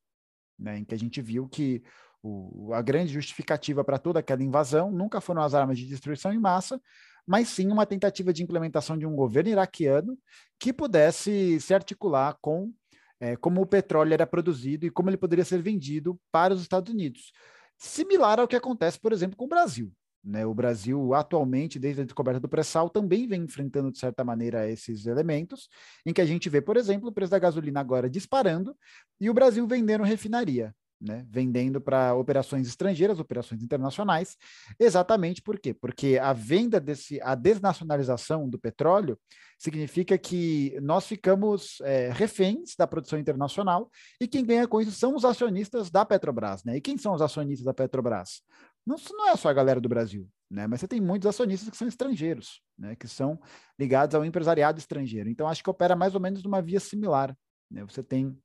né? 0.60 0.80
em 0.80 0.86
que 0.86 0.94
a 0.94 1.00
gente 1.00 1.22
viu 1.22 1.48
que 1.48 1.82
o, 2.22 2.74
a 2.74 2.82
grande 2.82 3.14
justificativa 3.14 3.84
para 3.84 3.98
toda 3.98 4.20
aquela 4.20 4.44
invasão 4.44 4.92
nunca 4.92 5.22
foram 5.22 5.42
as 5.42 5.54
armas 5.54 5.78
de 5.78 5.86
destruição 5.86 6.34
em 6.34 6.40
massa, 6.40 6.82
mas 7.28 7.50
sim 7.50 7.68
uma 7.70 7.86
tentativa 7.86 8.32
de 8.32 8.42
implementação 8.42 8.98
de 8.98 9.06
um 9.06 9.14
governo 9.14 9.50
iraquiano 9.50 10.18
que 10.58 10.72
pudesse 10.72 11.60
se 11.60 11.74
articular 11.74 12.38
com 12.42 12.72
é, 13.20 13.36
como 13.36 13.62
o 13.62 13.66
petróleo 13.66 14.14
era 14.14 14.26
produzido 14.26 14.86
e 14.86 14.92
como 14.92 15.10
ele 15.10 15.18
poderia 15.18 15.44
ser 15.44 15.62
vendido 15.62 16.20
para 16.32 16.54
os 16.54 16.62
Estados 16.62 16.94
Unidos. 16.94 17.34
Similar 17.78 18.40
ao 18.40 18.48
que 18.48 18.56
acontece, 18.56 19.00
por 19.00 19.12
exemplo, 19.12 19.36
com 19.36 19.46
o 19.46 19.50
Brasil. 19.50 19.92
Né? 20.24 20.46
O 20.46 20.54
Brasil, 20.54 21.14
atualmente, 21.14 21.80
desde 21.80 22.02
a 22.02 22.04
descoberta 22.06 22.40
do 22.40 22.50
pré-sal, 22.50 22.90
também 22.90 23.28
vem 23.28 23.44
enfrentando, 23.44 23.92
de 23.92 23.98
certa 23.98 24.24
maneira, 24.24 24.70
esses 24.70 25.06
elementos, 25.06 25.68
em 26.06 26.14
que 26.14 26.22
a 26.22 26.26
gente 26.26 26.50
vê, 26.50 26.62
por 26.62 26.78
exemplo, 26.78 27.10
o 27.10 27.12
preço 27.12 27.32
da 27.32 27.40
gasolina 27.40 27.80
agora 27.80 28.10
disparando 28.10 28.76
e 29.20 29.30
o 29.30 29.34
Brasil 29.34 29.66
vendendo 29.68 30.04
refinaria 30.04 30.76
né, 31.00 31.26
vendendo 31.30 31.80
para 31.80 32.16
operações 32.16 32.68
estrangeiras, 32.68 33.20
operações 33.20 33.62
internacionais, 33.62 34.36
exatamente 34.80 35.42
por 35.42 35.60
quê? 35.60 35.74
Porque 35.74 36.18
a 36.22 36.34
venda 36.34 36.80
desse, 36.80 37.22
a 37.22 37.36
desnacionalização 37.36 38.50
do 38.50 38.60
petróleo 38.60 39.18
significa 39.58 40.18
que 40.18 40.78
nós 40.82 41.08
ficamos 41.08 41.80
é, 41.82 42.10
reféns 42.12 42.76
da 42.78 42.88
produção 42.88 43.18
internacional 43.18 43.90
e 44.20 44.28
quem 44.28 44.46
ganha 44.46 44.68
com 44.68 44.82
isso 44.82 44.92
são 44.92 45.16
os 45.16 45.26
acionistas 45.26 45.90
da 45.90 46.06
Petrobras, 46.06 46.64
né? 46.64 46.78
E 46.78 46.82
quem 46.82 46.98
são 46.98 47.14
os 47.14 47.22
acionistas 47.22 47.66
da 47.66 47.74
Petrobras? 47.74 48.42
Não, 48.86 48.96
não 49.12 49.30
é 49.30 49.36
só 49.36 49.50
a 49.50 49.54
galera 49.54 49.82
do 49.82 49.90
Brasil, 49.90 50.28
né? 50.50 50.68
Mas 50.68 50.80
você 50.80 50.88
tem 50.88 51.02
muitos 51.02 51.28
acionistas 51.28 51.70
que 51.70 51.78
são 51.78 51.88
estrangeiros, 51.88 52.62
né? 52.78 52.96
Que 52.96 53.08
são 53.08 53.40
ligados 53.80 54.16
ao 54.16 54.24
empresariado 54.24 54.80
estrangeiro. 54.80 55.30
Então 55.30 55.48
acho 55.48 55.64
que 55.64 55.70
opera 55.70 55.96
mais 55.96 56.16
ou 56.16 56.22
menos 56.22 56.44
numa 56.44 56.62
via 56.62 56.80
similar, 56.80 57.36
né? 57.70 57.84
Você 57.86 58.04
tem 58.04 58.38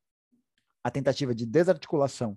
a 0.83 0.91
tentativa 0.91 1.35
de 1.35 1.47
desarticulação 1.47 2.37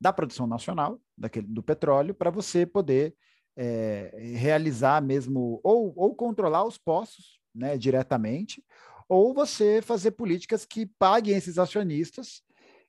da 0.00 0.12
produção 0.12 0.46
nacional 0.46 1.00
daquele, 1.16 1.46
do 1.46 1.62
petróleo 1.62 2.14
para 2.14 2.30
você 2.30 2.66
poder 2.66 3.14
é, 3.56 4.12
realizar 4.36 5.00
mesmo 5.02 5.60
ou, 5.62 5.92
ou 5.96 6.14
controlar 6.14 6.64
os 6.64 6.76
poços 6.76 7.38
né, 7.54 7.78
diretamente 7.78 8.64
ou 9.08 9.32
você 9.32 9.80
fazer 9.80 10.12
políticas 10.12 10.64
que 10.64 10.86
paguem 10.98 11.36
esses 11.36 11.58
acionistas 11.58 12.42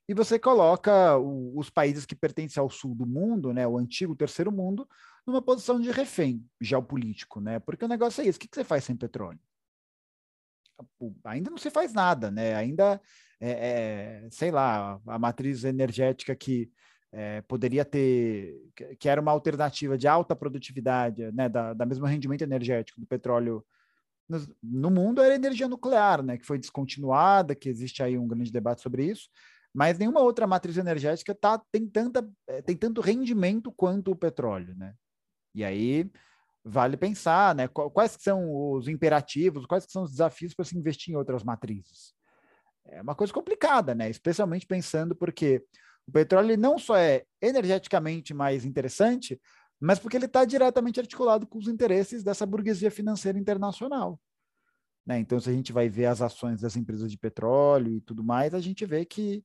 e 0.08 0.14
você 0.14 0.38
coloca 0.40 1.18
o, 1.18 1.58
os 1.58 1.70
países 1.70 2.06
que 2.06 2.16
pertencem 2.16 2.62
ao 2.62 2.70
sul 2.70 2.96
do 2.96 3.06
mundo, 3.06 3.54
né, 3.54 3.68
o 3.68 3.78
antigo 3.78 4.16
terceiro 4.16 4.52
mundo, 4.52 4.88
numa 5.26 5.42
posição 5.42 5.80
de 5.80 5.90
refém 5.92 6.46
geopolítico, 6.62 7.42
né? 7.42 7.60
Porque 7.60 7.84
o 7.84 7.88
negócio 7.88 8.22
é 8.22 8.28
isso: 8.28 8.38
o 8.38 8.40
que, 8.40 8.48
que 8.48 8.56
você 8.56 8.64
faz 8.64 8.84
sem 8.84 8.96
petróleo? 8.96 9.40
Ainda 11.24 11.50
não 11.50 11.58
se 11.58 11.70
faz 11.70 11.94
nada, 11.94 12.30
né? 12.30 12.56
Ainda, 12.56 13.02
é, 13.40 13.50
é, 13.50 14.28
sei 14.32 14.52
lá, 14.52 15.00
a 15.08 15.20
matriz 15.20 15.64
energética 15.64 16.36
que 16.36 16.72
é, 17.12 17.42
poderia 17.44 17.86
ter, 17.86 18.54
que 19.00 19.08
era 19.08 19.22
uma 19.22 19.32
alternativa 19.32 19.98
de 19.98 20.08
alta 20.08 20.36
produtividade, 20.36 21.32
né, 21.32 21.48
da, 21.48 21.74
da 21.74 21.86
mesmo 21.86 22.06
rendimento 22.06 22.42
energético 22.42 23.00
do 23.00 23.08
petróleo 23.08 23.66
no, 24.28 24.46
no 24.62 24.92
mundo, 24.92 25.22
era 25.22 25.36
energia 25.36 25.68
nuclear, 25.68 26.22
né, 26.22 26.38
que 26.38 26.46
foi 26.46 26.60
descontinuada, 26.60 27.56
que 27.56 27.70
existe 27.70 28.04
aí 28.04 28.18
um 28.18 28.28
grande 28.28 28.52
debate 28.52 28.82
sobre 28.82 29.06
isso, 29.06 29.30
mas 29.74 29.98
nenhuma 29.98 30.20
outra 30.20 30.46
matriz 30.46 30.76
energética 30.78 31.34
tá, 31.34 31.58
tem, 31.72 31.88
tanta, 31.88 32.28
é, 32.48 32.62
tem 32.62 32.76
tanto 32.76 33.00
rendimento 33.00 33.72
quanto 33.72 34.12
o 34.12 34.16
petróleo, 34.16 34.76
né? 34.76 34.94
E 35.54 35.64
aí 35.64 36.10
vale 36.66 36.98
pensar, 36.98 37.54
né? 37.54 37.68
Quais 37.68 38.18
são 38.20 38.74
os 38.74 38.88
imperativos, 38.88 39.68
quais 39.68 39.86
são 39.88 40.04
os 40.04 40.12
desafios 40.12 40.56
para 40.56 40.66
se 40.66 40.76
investir 40.76 41.14
em 41.14 41.18
outras 41.18 41.44
matrizes? 41.44 42.16
É 42.88 43.02
uma 43.04 43.14
coisa 43.14 43.32
complicada, 43.32 43.94
né? 43.94 44.10
Especialmente 44.10 44.66
pensando 44.66 45.16
porque 45.16 45.64
o 46.08 46.12
petróleo 46.12 46.58
não 46.58 46.80
só 46.80 46.98
é 46.98 47.24
energeticamente 47.40 48.34
mais 48.34 48.66
interessante, 48.66 49.40
mas 49.80 50.00
porque 50.00 50.18
ele 50.18 50.26
está 50.26 50.44
diretamente 50.44 51.00
articulado 51.00 51.46
com 51.46 51.60
os 51.60 51.68
interesses 51.68 52.24
dessa 52.24 52.46
burguesia 52.46 52.90
financeira 52.90 53.38
internacional. 53.38 54.20
Né? 55.06 55.20
Então, 55.20 55.40
se 55.40 55.50
a 55.50 55.54
gente 55.54 55.72
vai 55.72 55.88
ver 55.88 56.06
as 56.06 56.22
ações 56.22 56.62
das 56.62 56.76
empresas 56.76 57.12
de 57.12 57.18
petróleo 57.18 57.98
e 57.98 58.02
tudo 58.02 58.24
mais, 58.24 58.56
a 58.56 58.60
gente 58.60 58.86
vê 58.86 59.06
que 59.06 59.44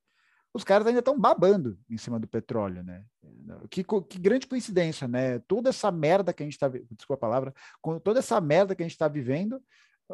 os 0.52 0.64
caras 0.64 0.86
ainda 0.86 0.98
estão 0.98 1.18
babando 1.18 1.78
em 1.88 1.96
cima 1.96 2.18
do 2.18 2.26
petróleo, 2.26 2.82
né? 2.82 3.04
Que, 3.70 3.84
que, 3.84 4.18
grande 4.18 4.46
coincidência, 4.46 5.06
né? 5.06 5.38
Toda 5.40 5.70
essa 5.70 5.90
merda 5.90 6.32
que 6.32 6.42
a 6.42 6.46
gente 6.46 6.54
está, 6.54 6.68
desculpa 6.68 7.14
a 7.14 7.28
palavra, 7.28 7.54
com 7.80 7.98
toda 7.98 8.18
essa 8.18 8.40
merda 8.40 8.74
que 8.74 8.82
a 8.82 8.86
gente 8.86 8.94
está 8.94 9.08
vivendo, 9.08 9.62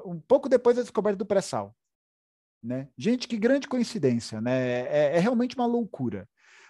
um 0.05 0.21
pouco 0.21 0.49
depois 0.49 0.77
da 0.77 0.83
descoberta 0.83 1.17
do 1.17 1.27
pré-sal, 1.27 1.75
né? 2.63 2.89
Gente, 2.97 3.27
que 3.27 3.37
grande 3.37 3.67
coincidência, 3.67 4.41
né? 4.41 4.83
É, 4.83 5.17
é, 5.17 5.19
realmente 5.19 5.57
uma 5.57 5.67
loucura. 5.67 6.29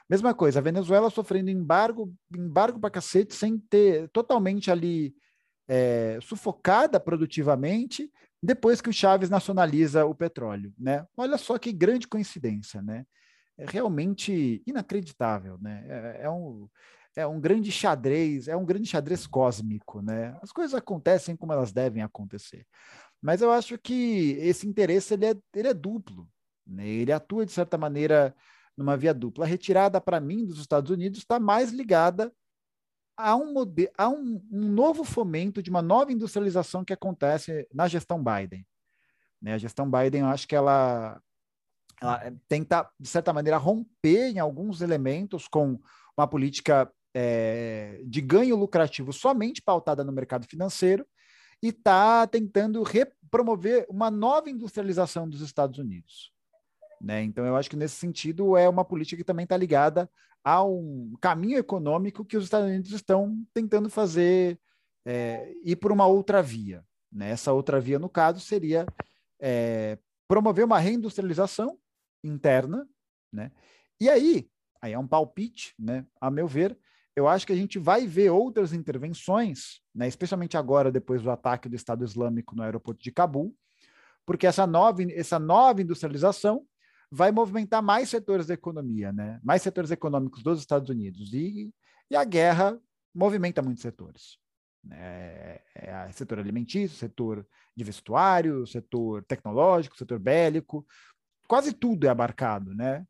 Mesma 0.08 0.32
coisa, 0.32 0.60
a 0.60 0.62
Venezuela 0.62 1.10
sofrendo 1.10 1.50
embargo, 1.50 2.14
embargo 2.32 2.78
para 2.78 2.90
cacete, 2.90 3.34
sem 3.34 3.58
ter 3.58 4.08
totalmente 4.10 4.70
ali 4.70 5.12
é, 5.66 6.18
sufocada 6.22 7.00
produtivamente, 7.00 8.08
depois 8.40 8.80
que 8.80 8.88
o 8.88 8.92
Chaves 8.92 9.28
nacionaliza 9.28 10.06
o 10.06 10.14
petróleo, 10.14 10.72
né? 10.78 11.04
Olha 11.16 11.36
só 11.36 11.58
que 11.58 11.72
grande 11.72 12.06
coincidência, 12.06 12.80
né? 12.80 13.04
É 13.58 13.64
realmente 13.66 14.62
inacreditável, 14.66 15.58
né? 15.60 15.84
É, 15.88 16.24
é, 16.24 16.30
um, 16.30 16.68
é 17.16 17.26
um 17.26 17.40
grande 17.40 17.72
xadrez, 17.72 18.48
é 18.48 18.56
um 18.56 18.64
grande 18.64 18.88
xadrez 18.88 19.26
cósmico, 19.26 20.02
né? 20.02 20.38
As 20.42 20.52
coisas 20.52 20.74
acontecem 20.74 21.36
como 21.36 21.52
elas 21.52 21.72
devem 21.72 22.02
acontecer. 22.02 22.66
Mas 23.20 23.40
eu 23.42 23.50
acho 23.50 23.78
que 23.78 24.32
esse 24.40 24.66
interesse 24.68 25.14
ele 25.14 25.26
é, 25.26 25.34
ele 25.54 25.68
é 25.68 25.74
duplo, 25.74 26.28
né? 26.66 26.86
Ele 26.86 27.12
atua 27.12 27.46
de 27.46 27.52
certa 27.52 27.78
maneira 27.78 28.34
numa 28.76 28.96
via 28.96 29.14
dupla. 29.14 29.44
A 29.44 29.48
retirada 29.48 30.00
para 30.00 30.20
mim 30.20 30.44
dos 30.44 30.60
Estados 30.60 30.90
Unidos 30.90 31.20
está 31.20 31.40
mais 31.40 31.70
ligada 31.70 32.32
a 33.16 33.34
um, 33.34 33.54
a 33.96 34.08
um, 34.08 34.46
um 34.52 34.68
novo 34.68 35.02
fomento 35.02 35.62
de 35.62 35.70
uma 35.70 35.80
nova 35.80 36.12
industrialização 36.12 36.84
que 36.84 36.92
acontece 36.92 37.66
na 37.72 37.88
gestão 37.88 38.22
Biden. 38.22 38.66
Né? 39.40 39.54
A 39.54 39.58
gestão 39.58 39.90
Biden, 39.90 40.20
eu 40.20 40.26
acho 40.26 40.46
que 40.46 40.54
ela 40.54 41.20
ela 42.00 42.32
tenta, 42.48 42.88
de 42.98 43.08
certa 43.08 43.32
maneira, 43.32 43.56
romper 43.56 44.28
em 44.28 44.38
alguns 44.38 44.80
elementos 44.80 45.48
com 45.48 45.78
uma 46.16 46.26
política 46.26 46.90
é, 47.14 48.02
de 48.04 48.20
ganho 48.20 48.56
lucrativo 48.56 49.12
somente 49.12 49.62
pautada 49.62 50.04
no 50.04 50.12
mercado 50.12 50.46
financeiro 50.46 51.06
e 51.62 51.68
está 51.68 52.26
tentando 52.26 52.82
promover 53.30 53.86
uma 53.88 54.10
nova 54.10 54.50
industrialização 54.50 55.28
dos 55.28 55.40
Estados 55.40 55.78
Unidos. 55.78 56.32
Né? 57.00 57.22
Então, 57.22 57.44
eu 57.44 57.56
acho 57.56 57.70
que 57.70 57.76
nesse 57.76 57.94
sentido 57.94 58.56
é 58.56 58.68
uma 58.68 58.84
política 58.84 59.16
que 59.16 59.24
também 59.24 59.44
está 59.44 59.56
ligada 59.56 60.10
a 60.44 60.62
um 60.62 61.14
caminho 61.20 61.58
econômico 61.58 62.24
que 62.24 62.36
os 62.36 62.44
Estados 62.44 62.68
Unidos 62.68 62.92
estão 62.92 63.42
tentando 63.52 63.90
fazer 63.90 64.58
é, 65.04 65.52
ir 65.64 65.76
por 65.76 65.90
uma 65.90 66.06
outra 66.06 66.42
via. 66.42 66.84
Né? 67.10 67.30
Essa 67.30 67.52
outra 67.52 67.80
via, 67.80 67.98
no 67.98 68.08
caso, 68.08 68.40
seria 68.40 68.86
é, 69.40 69.98
promover 70.28 70.64
uma 70.64 70.78
reindustrialização 70.78 71.78
interna, 72.26 72.86
né? 73.32 73.50
E 74.00 74.08
aí, 74.08 74.48
aí 74.80 74.92
é 74.92 74.98
um 74.98 75.06
palpite, 75.06 75.74
né? 75.78 76.06
A 76.20 76.30
meu 76.30 76.46
ver, 76.46 76.78
eu 77.14 77.26
acho 77.26 77.46
que 77.46 77.52
a 77.52 77.56
gente 77.56 77.78
vai 77.78 78.06
ver 78.06 78.30
outras 78.30 78.72
intervenções, 78.72 79.80
né? 79.94 80.06
Especialmente 80.06 80.56
agora 80.56 80.92
depois 80.92 81.22
do 81.22 81.30
ataque 81.30 81.68
do 81.68 81.76
Estado 81.76 82.04
Islâmico 82.04 82.54
no 82.54 82.62
aeroporto 82.62 83.02
de 83.02 83.10
Cabul, 83.10 83.56
porque 84.26 84.46
essa 84.46 84.66
nova 84.66 85.02
essa 85.12 85.38
nova 85.38 85.80
industrialização 85.80 86.66
vai 87.10 87.30
movimentar 87.30 87.82
mais 87.82 88.10
setores 88.10 88.46
da 88.46 88.54
economia, 88.54 89.12
né? 89.12 89.40
Mais 89.42 89.62
setores 89.62 89.90
econômicos 89.90 90.42
dos 90.42 90.58
Estados 90.58 90.90
Unidos 90.90 91.32
e, 91.32 91.72
e 92.10 92.16
a 92.16 92.24
guerra 92.24 92.78
movimenta 93.14 93.62
muitos 93.62 93.82
setores. 93.82 94.38
É, 94.92 95.62
é, 95.74 96.12
setor 96.12 96.38
alimentício, 96.38 96.96
setor 96.96 97.46
de 97.74 97.82
vestuário, 97.82 98.66
setor 98.66 99.24
tecnológico, 99.24 99.96
setor 99.96 100.18
bélico, 100.18 100.86
quase 101.46 101.72
tudo 101.72 102.06
é 102.06 102.10
abarcado, 102.10 102.74
né? 102.74 103.06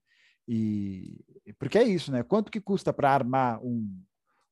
E 0.48 1.24
porque 1.58 1.78
é 1.78 1.84
isso, 1.84 2.12
né? 2.12 2.22
Quanto 2.22 2.50
que 2.50 2.60
custa 2.60 2.92
para 2.92 3.10
armar 3.10 3.60
um, 3.64 4.02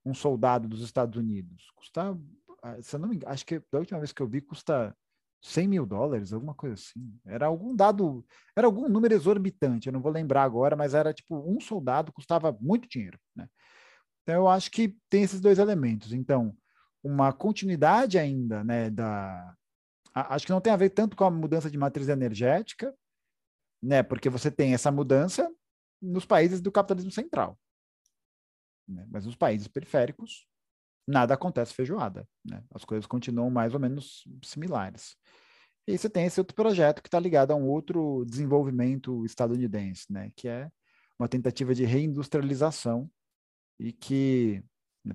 um 0.05 0.15
soldado 0.15 0.69
dos 0.69 0.83
Estados 0.83 1.19
Unidos? 1.19 1.71
Custa, 1.77 2.19
ah, 2.63 2.83
se 2.83 2.99
não 2.99 3.09
me 3.09 3.17
engano, 3.17 3.33
acho 3.33 3.45
que 3.47 3.61
da 3.71 3.79
última 3.79 3.99
vez 3.99 4.13
que 4.13 4.21
eu 4.21 4.29
vi 4.29 4.41
custa 4.41 4.97
100 5.43 5.69
mil 5.69 5.87
dólares, 5.87 6.33
alguma 6.33 6.55
coisa 6.55 6.75
assim. 6.75 7.19
Era 7.25 7.47
algum 7.47 7.77
dado, 7.77 8.25
era 8.57 8.67
algum 8.67 8.89
número 8.89 9.15
exorbitante, 9.15 9.87
eu 9.89 9.93
não 9.93 10.01
vou 10.01 10.11
lembrar 10.11 10.43
agora, 10.43 10.75
mas 10.75 10.95
era 10.95 11.13
tipo 11.13 11.37
um 11.37 11.61
soldado 11.61 12.13
custava 12.13 12.57
muito 12.61 12.89
dinheiro, 12.89 13.19
né? 13.37 13.47
Então 14.23 14.35
eu 14.35 14.49
acho 14.49 14.71
que 14.71 14.97
tem 15.11 15.23
esses 15.23 15.41
dois 15.41 15.59
elementos. 15.59 16.13
Então, 16.13 16.57
uma 17.03 17.33
continuidade 17.33 18.19
ainda, 18.19 18.65
né, 18.65 18.89
da 18.91 19.55
acho 20.15 20.47
que 20.47 20.53
não 20.53 20.61
tem 20.61 20.73
a 20.73 20.77
ver 20.77 20.91
tanto 20.91 21.17
com 21.17 21.25
a 21.25 21.31
mudança 21.31 21.71
de 21.71 21.77
matriz 21.77 22.09
energética, 22.09 22.95
né? 23.85 24.03
Porque 24.03 24.31
você 24.31 24.51
tem 24.51 24.73
essa 24.73 24.91
mudança 24.91 25.53
nos 26.01 26.25
países 26.25 26.61
do 26.61 26.73
capitalismo 26.73 27.11
central. 27.11 27.59
Né? 28.89 29.07
Mas 29.11 29.27
nos 29.27 29.37
países 29.37 29.69
periféricos, 29.69 30.47
nada 31.07 31.35
acontece 31.35 31.75
feijoada. 31.75 32.27
Né? 32.45 32.63
As 32.75 32.85
coisas 32.85 33.07
continuam 33.07 33.51
mais 33.51 33.75
ou 33.75 33.81
menos 33.81 34.25
similares. 34.43 35.17
E 35.87 35.99
você 35.99 36.09
tem 36.09 36.25
esse 36.25 36.41
outro 36.41 36.57
projeto 36.57 37.03
que 37.03 37.09
está 37.09 37.21
ligado 37.21 37.51
a 37.51 37.57
um 37.57 37.69
outro 37.69 38.25
desenvolvimento 38.25 39.25
estadunidense, 39.27 40.11
né? 40.11 40.33
que 40.35 40.49
é 40.49 40.71
uma 41.19 41.29
tentativa 41.29 41.75
de 41.75 41.85
reindustrialização 41.85 43.11
e 43.79 43.93
que, 43.93 44.65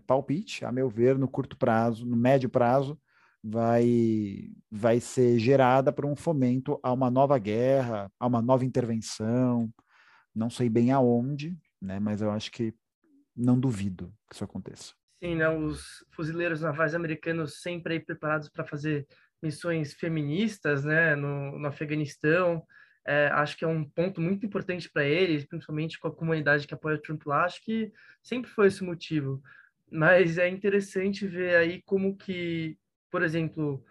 palpite, 0.06 0.64
a 0.64 0.72
meu 0.72 0.90
ver, 0.90 1.18
no 1.18 1.28
curto 1.28 1.58
prazo, 1.58 2.06
no 2.06 2.16
médio 2.16 2.50
prazo, 2.50 3.00
vai, 3.44 4.50
vai 4.70 5.00
ser 5.00 5.40
gerada 5.40 5.92
por 5.92 6.06
um 6.06 6.16
fomento 6.16 6.80
a 6.84 6.92
uma 6.92 7.10
nova 7.10 7.38
guerra, 7.38 8.12
a 8.20 8.28
uma 8.28 8.42
nova 8.42 8.66
intervenção. 8.66 9.72
Não 10.34 10.50
sei 10.50 10.70
bem 10.70 10.92
aonde, 10.92 11.58
né, 11.82 12.00
mas 12.00 12.22
eu 12.22 12.32
acho 12.32 12.52
que 12.52 12.74
não 13.36 13.60
duvido 13.60 14.14
que 14.30 14.36
isso 14.36 14.44
aconteça. 14.44 14.94
Sim, 15.22 15.36
né, 15.36 15.50
os 15.50 16.06
fuzileiros 16.12 16.62
navais 16.62 16.96
americanos 16.96 17.62
sempre 17.62 17.94
aí 17.94 18.00
preparados 18.00 18.50
para 18.50 18.66
fazer 18.66 19.06
missões 19.42 19.94
feministas 19.94 20.84
né, 20.84 21.16
no, 21.16 21.58
no 21.58 21.68
Afeganistão. 21.68 22.64
É, 23.06 23.28
acho 23.28 23.58
que 23.58 23.66
é 23.66 23.68
um 23.68 23.84
ponto 23.84 24.22
muito 24.22 24.46
importante 24.46 24.90
para 24.90 25.04
eles, 25.04 25.46
principalmente 25.46 26.00
com 26.00 26.08
a 26.08 26.16
comunidade 26.16 26.68
que 26.68 26.74
apoia 26.74 26.96
o 26.96 27.02
Trump 27.02 27.26
lá. 27.26 27.46
Acho 27.46 27.64
que 27.64 27.92
sempre 28.22 28.50
foi 28.52 28.68
esse 28.68 28.84
motivo. 28.84 29.42
Mas 29.92 30.38
é 30.38 30.48
interessante 30.48 31.26
ver 31.26 31.56
aí 31.56 31.82
como 31.84 32.16
que 32.16 32.78
por 33.10 33.24
exemplo, 33.24 33.84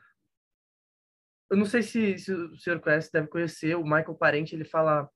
eu 1.50 1.56
não 1.56 1.64
sei 1.64 1.82
se, 1.82 2.18
se 2.18 2.32
o 2.32 2.56
senhor 2.56 2.80
conhece, 2.80 3.10
deve 3.12 3.28
conhecer, 3.28 3.74
o 3.74 3.82
Michael 3.84 4.14
Parente, 4.14 4.54
ele 4.54 4.64
fala, 4.64 5.08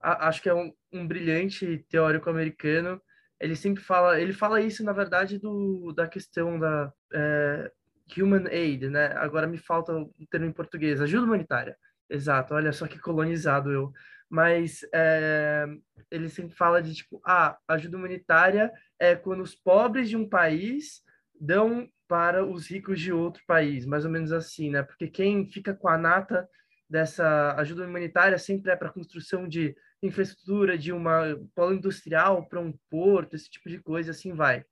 a, 0.00 0.28
acho 0.28 0.42
que 0.42 0.48
é 0.48 0.54
um, 0.54 0.72
um, 0.92 1.06
brilhante 1.06 1.84
teórico 1.90 2.30
americano, 2.30 3.00
ele 3.38 3.54
sempre 3.54 3.82
fala, 3.82 4.20
ele 4.20 4.32
fala 4.32 4.60
isso, 4.60 4.82
na 4.82 4.92
verdade, 4.92 5.38
do, 5.38 5.92
da 5.92 6.08
questão 6.08 6.58
da 6.58 6.92
é, 7.12 7.70
human 8.16 8.46
aid, 8.48 8.88
né? 8.88 9.08
Agora 9.16 9.46
me 9.46 9.58
falta 9.58 9.92
o 9.92 10.26
termo 10.30 10.46
em 10.46 10.52
português, 10.52 11.00
ajuda 11.00 11.26
humanitária. 11.26 11.76
Exato, 12.08 12.54
olha 12.54 12.72
só 12.72 12.86
que 12.86 12.98
colonizado 12.98 13.70
eu. 13.70 13.92
Mas 14.28 14.80
é, 14.94 15.66
ele 16.10 16.28
sempre 16.28 16.56
fala 16.56 16.82
de, 16.82 16.94
tipo, 16.94 17.20
ah, 17.24 17.58
ajuda 17.68 17.96
humanitária 17.96 18.72
é 18.98 19.14
quando 19.14 19.42
os 19.42 19.54
pobres 19.54 20.08
de 20.08 20.16
um 20.16 20.28
país 20.28 21.02
dão 21.38 21.88
para 22.08 22.44
os 22.44 22.68
ricos 22.68 23.00
de 23.00 23.12
outro 23.12 23.42
país, 23.46 23.84
mais 23.84 24.04
ou 24.04 24.10
menos 24.10 24.32
assim, 24.32 24.70
né? 24.70 24.82
Porque 24.82 25.08
quem 25.08 25.46
fica 25.46 25.74
com 25.74 25.88
a 25.88 25.98
nata 25.98 26.48
dessa 26.88 27.54
ajuda 27.56 27.86
humanitária 27.86 28.38
sempre 28.38 28.70
é 28.70 28.76
para 28.76 28.92
construção 28.92 29.48
de 29.48 29.74
infraestrutura, 30.02 30.78
de 30.78 30.92
uma 30.92 31.36
polo 31.54 31.74
industrial 31.74 32.46
para 32.46 32.60
um 32.60 32.72
porto, 32.88 33.34
esse 33.34 33.50
tipo 33.50 33.68
de 33.68 33.78
coisa, 33.80 34.12
assim 34.12 34.32
vai. 34.32 34.64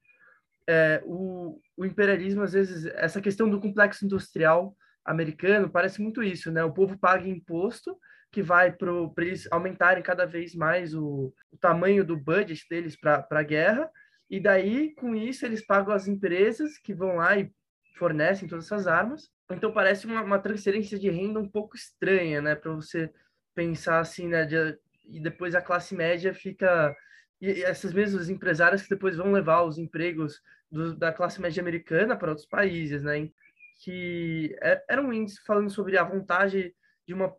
É, 0.69 1.03
o, 1.05 1.61
o 1.77 1.85
imperialismo, 1.85 2.43
às 2.43 2.53
vezes, 2.53 2.87
essa 2.95 3.21
questão 3.21 3.49
do 3.51 3.61
complexo 3.61 4.05
industrial 4.05 4.77
americano 5.05 5.69
parece 5.69 6.01
muito 6.01 6.23
isso, 6.23 6.51
né? 6.51 6.65
O 6.65 6.73
povo 6.73 6.99
paga 6.99 7.29
imposto 7.29 7.99
que 8.33 8.43
vai 8.43 8.73
para 8.73 8.91
eles 9.19 9.47
aumentarem 9.53 10.03
cada 10.03 10.27
vez 10.27 10.55
mais 10.55 10.95
o, 10.95 11.33
o 11.53 11.57
tamanho 11.59 12.05
do 12.05 12.17
budget 12.17 12.67
deles 12.69 12.97
para 12.97 13.27
a 13.31 13.43
guerra, 13.43 13.89
e 14.29 14.41
daí, 14.41 14.95
com 14.95 15.15
isso, 15.15 15.45
eles 15.45 15.65
pagam 15.65 15.95
as 15.95 16.09
empresas 16.09 16.79
que 16.79 16.95
vão 16.95 17.17
lá 17.17 17.39
e 17.39 17.53
fornecem 17.97 18.49
todas 18.49 18.65
essas 18.67 18.87
armas. 18.87 19.31
Então, 19.51 19.73
parece 19.73 20.07
uma, 20.07 20.23
uma 20.23 20.39
transferência 20.39 20.99
de 20.99 21.11
renda 21.11 21.39
um 21.39 21.49
pouco 21.49 21.77
estranha, 21.77 22.41
né? 22.41 22.55
Para 22.55 22.73
você 22.73 23.13
pensar 23.55 24.01
assim, 24.01 24.29
né? 24.29 24.45
De, 24.45 24.79
e 25.05 25.21
depois 25.21 25.55
a 25.55 25.63
classe 25.63 25.95
média 25.95 26.33
fica. 26.35 26.97
E 27.41 27.63
essas 27.63 27.93
mesmas 27.93 28.31
empresárias 28.31 28.83
que 28.83 28.89
depois 28.89 29.17
vão 29.17 29.33
levar 29.33 29.63
os 29.63 29.77
empregos 29.79 30.41
do, 30.71 30.97
da 30.97 31.13
classe 31.13 31.41
média 31.41 31.61
americana 31.61 32.17
para 32.17 32.31
outros 32.31 32.47
países, 32.47 33.03
né? 33.03 33.29
Que 33.83 34.57
é, 34.63 34.83
era 34.89 35.03
um 35.03 35.13
índice 35.13 35.45
falando 35.45 35.71
sobre 35.71 35.99
a 35.99 36.05
vontade 36.05 36.75
de 37.07 37.13
uma 37.15 37.35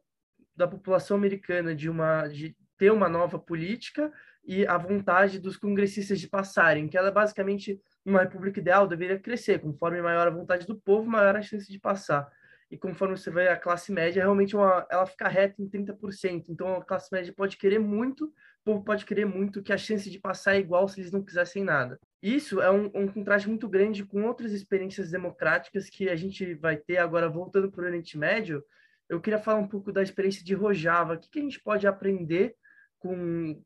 da 0.56 0.68
população 0.68 1.18
americana 1.18 1.76
de 1.76 1.90
uma 1.90 2.28
de 2.28 2.56
ter 2.78 2.92
uma 2.92 3.10
nova 3.10 3.38
política 3.38 4.12
e 4.46 4.66
a 4.68 4.78
vontade 4.78 5.40
dos 5.40 5.58
congressistas 5.58 6.20
de 6.20 6.30
passarem, 6.30 6.88
que 6.88 6.98
ela 6.98 7.12
basicamente 7.12 7.82
uma 8.06 8.22
república 8.22 8.60
ideal 8.60 8.88
deveria 8.88 9.20
crescer, 9.20 9.60
conforme 9.60 10.02
maior 10.02 10.28
a 10.28 10.32
vontade 10.32 10.68
do 10.68 10.76
povo, 10.76 11.10
maior 11.10 11.36
a 11.36 11.42
chance 11.42 11.72
de 11.72 11.80
passar. 11.80 12.30
E 12.70 12.78
conforme 12.78 13.18
você 13.18 13.30
vê 13.32 13.48
a 13.48 13.58
classe 13.58 13.92
média, 13.92 14.24
realmente 14.24 14.56
uma, 14.56 14.86
ela 14.90 15.06
fica 15.06 15.28
reta 15.28 15.62
em 15.62 15.70
30%. 15.70 16.46
Então 16.50 16.76
a 16.76 16.84
classe 16.84 17.10
média 17.12 17.34
pode 17.36 17.58
querer 17.58 17.80
muito, 17.80 18.26
o 18.26 18.32
povo 18.64 18.84
pode 18.84 19.06
querer 19.06 19.26
muito 19.26 19.64
que 19.64 19.74
a 19.74 19.78
chance 19.78 20.10
de 20.10 20.20
passar 20.20 20.56
é 20.56 20.60
igual 20.60 20.88
se 20.88 21.00
eles 21.00 21.12
não 21.12 21.24
quisessem 21.24 21.64
nada. 21.64 22.00
Isso 22.22 22.62
é 22.62 22.72
um, 22.72 22.90
um 22.94 23.08
contraste 23.08 23.48
muito 23.48 23.68
grande 23.68 24.04
com 24.04 24.24
outras 24.24 24.52
experiências 24.52 25.12
democráticas 25.12 25.90
que 25.90 26.10
a 26.10 26.16
gente 26.16 26.54
vai 26.56 26.76
ter 26.78 26.98
agora 26.98 27.30
voltando 27.30 27.72
para 27.72 27.84
o 27.84 27.88
Oriente 27.88 28.18
Médio. 28.18 28.64
Eu 29.08 29.22
queria 29.22 29.40
falar 29.40 29.60
um 29.60 29.68
pouco 29.68 29.92
da 29.92 30.02
experiência 30.02 30.44
de 30.44 30.56
Rojava. 30.56 31.14
O 31.14 31.20
que, 31.20 31.30
que 31.30 31.40
a 31.40 31.44
gente 31.44 31.62
pode 31.62 31.86
aprender 31.86 32.56
com, 32.98 33.62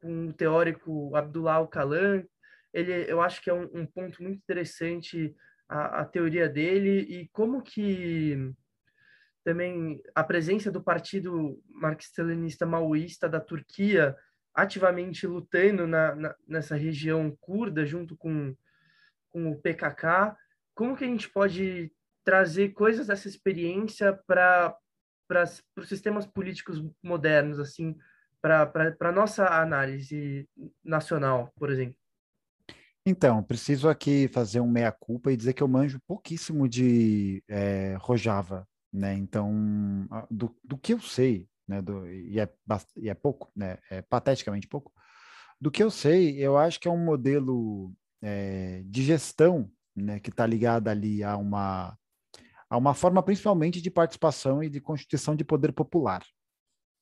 com 0.00 0.28
o 0.28 0.32
teórico 0.32 1.14
Abdullah 1.14 1.54
Al-Kalam. 1.54 2.24
Ele, 2.72 3.10
eu 3.10 3.20
acho 3.20 3.40
que 3.42 3.50
é 3.50 3.54
um, 3.54 3.68
um 3.72 3.86
ponto 3.86 4.22
muito 4.22 4.36
interessante 4.36 5.34
a, 5.68 6.00
a, 6.00 6.04
teoria 6.04 6.48
dele 6.48 7.00
e 7.00 7.28
como 7.28 7.62
que 7.62 8.52
também 9.44 10.02
a 10.14 10.24
presença 10.24 10.70
do 10.70 10.82
partido 10.82 11.62
marxista-leninista 11.68 12.66
maoísta 12.66 13.28
da 13.28 13.40
Turquia 13.40 14.16
ativamente 14.54 15.26
lutando 15.26 15.86
na, 15.86 16.14
na, 16.14 16.34
nessa 16.46 16.76
região 16.76 17.36
curda 17.40 17.84
junto 17.84 18.16
com, 18.16 18.54
com 19.30 19.50
o 19.50 19.60
PKK, 19.60 20.36
como 20.74 20.96
que 20.96 21.04
a 21.04 21.08
gente 21.08 21.28
pode 21.28 21.92
trazer 22.24 22.70
coisas 22.70 23.08
dessa 23.08 23.28
experiência 23.28 24.18
para 24.26 24.76
os 25.76 25.88
sistemas 25.88 26.26
políticos 26.26 26.82
modernos, 27.02 27.58
assim, 27.58 27.96
para 28.44 29.08
a 29.08 29.12
nossa 29.12 29.46
análise 29.46 30.46
nacional, 30.84 31.50
por 31.56 31.70
exemplo? 31.70 31.96
Então, 33.06 33.42
preciso 33.42 33.88
aqui 33.88 34.28
fazer 34.28 34.60
um 34.60 34.70
meia-culpa 34.70 35.32
e 35.32 35.36
dizer 35.36 35.54
que 35.54 35.62
eu 35.62 35.68
manjo 35.68 35.98
pouquíssimo 36.06 36.68
de 36.68 37.42
é, 37.48 37.96
Rojava, 37.98 38.68
né? 38.92 39.14
Então, 39.14 40.06
do, 40.30 40.54
do 40.62 40.76
que 40.76 40.92
eu 40.92 41.00
sei, 41.00 41.48
né? 41.66 41.80
Do, 41.80 42.06
e, 42.06 42.38
é, 42.38 42.48
e 42.96 43.08
é 43.08 43.14
pouco, 43.14 43.50
né? 43.56 43.78
É 43.90 44.02
pateticamente 44.02 44.68
pouco. 44.68 44.92
Do 45.58 45.70
que 45.70 45.82
eu 45.82 45.90
sei, 45.90 46.38
eu 46.38 46.58
acho 46.58 46.78
que 46.78 46.88
é 46.88 46.90
um 46.90 47.02
modelo 47.02 47.94
é, 48.22 48.82
de 48.84 49.02
gestão, 49.02 49.70
né? 49.96 50.20
Que 50.20 50.30
está 50.30 50.46
ligado 50.46 50.88
ali 50.88 51.22
a 51.22 51.36
uma, 51.36 51.96
a 52.68 52.76
uma 52.76 52.94
forma 52.94 53.22
principalmente 53.22 53.80
de 53.80 53.90
participação 53.90 54.62
e 54.62 54.68
de 54.68 54.80
constituição 54.80 55.34
de 55.34 55.44
poder 55.44 55.72
popular, 55.72 56.22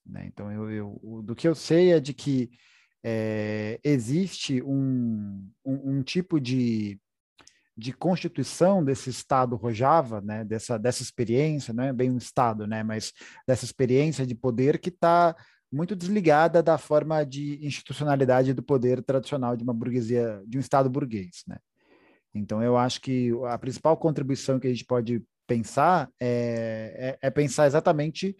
né? 0.04 0.26
Então, 0.26 0.50
eu, 0.50 0.70
eu, 0.70 1.22
do 1.22 1.34
que 1.34 1.46
eu 1.46 1.54
sei 1.54 1.92
é 1.92 2.00
de 2.00 2.12
que 2.12 2.50
é, 3.04 3.80
existe 3.82 4.62
um, 4.62 5.48
um, 5.64 5.96
um, 5.96 6.02
tipo 6.02 6.40
de, 6.40 7.00
de 7.76 7.92
constituição 7.92 8.84
desse 8.84 9.10
Estado 9.10 9.56
Rojava, 9.56 10.20
né? 10.20 10.44
dessa, 10.44 10.78
dessa 10.78 11.02
experiência, 11.02 11.74
não 11.74 11.84
é 11.84 11.92
bem 11.92 12.10
um 12.10 12.18
Estado, 12.18 12.66
né? 12.66 12.82
mas 12.82 13.12
dessa 13.46 13.64
experiência 13.64 14.26
de 14.26 14.34
poder 14.34 14.78
que 14.78 14.88
está 14.88 15.34
muito 15.70 15.96
desligada 15.96 16.62
da 16.62 16.76
forma 16.76 17.24
de 17.24 17.64
institucionalidade 17.64 18.52
do 18.52 18.62
poder 18.62 19.02
tradicional 19.02 19.56
de 19.56 19.64
uma 19.64 19.72
burguesia, 19.72 20.42
de 20.46 20.58
um 20.58 20.60
Estado 20.60 20.90
burguês. 20.90 21.42
Né? 21.46 21.56
Então, 22.34 22.62
eu 22.62 22.76
acho 22.76 23.00
que 23.00 23.30
a 23.46 23.58
principal 23.58 23.96
contribuição 23.96 24.60
que 24.60 24.66
a 24.66 24.70
gente 24.70 24.84
pode 24.84 25.22
pensar 25.46 26.08
é, 26.20 27.18
é, 27.20 27.26
é 27.26 27.30
pensar 27.30 27.66
exatamente 27.66 28.36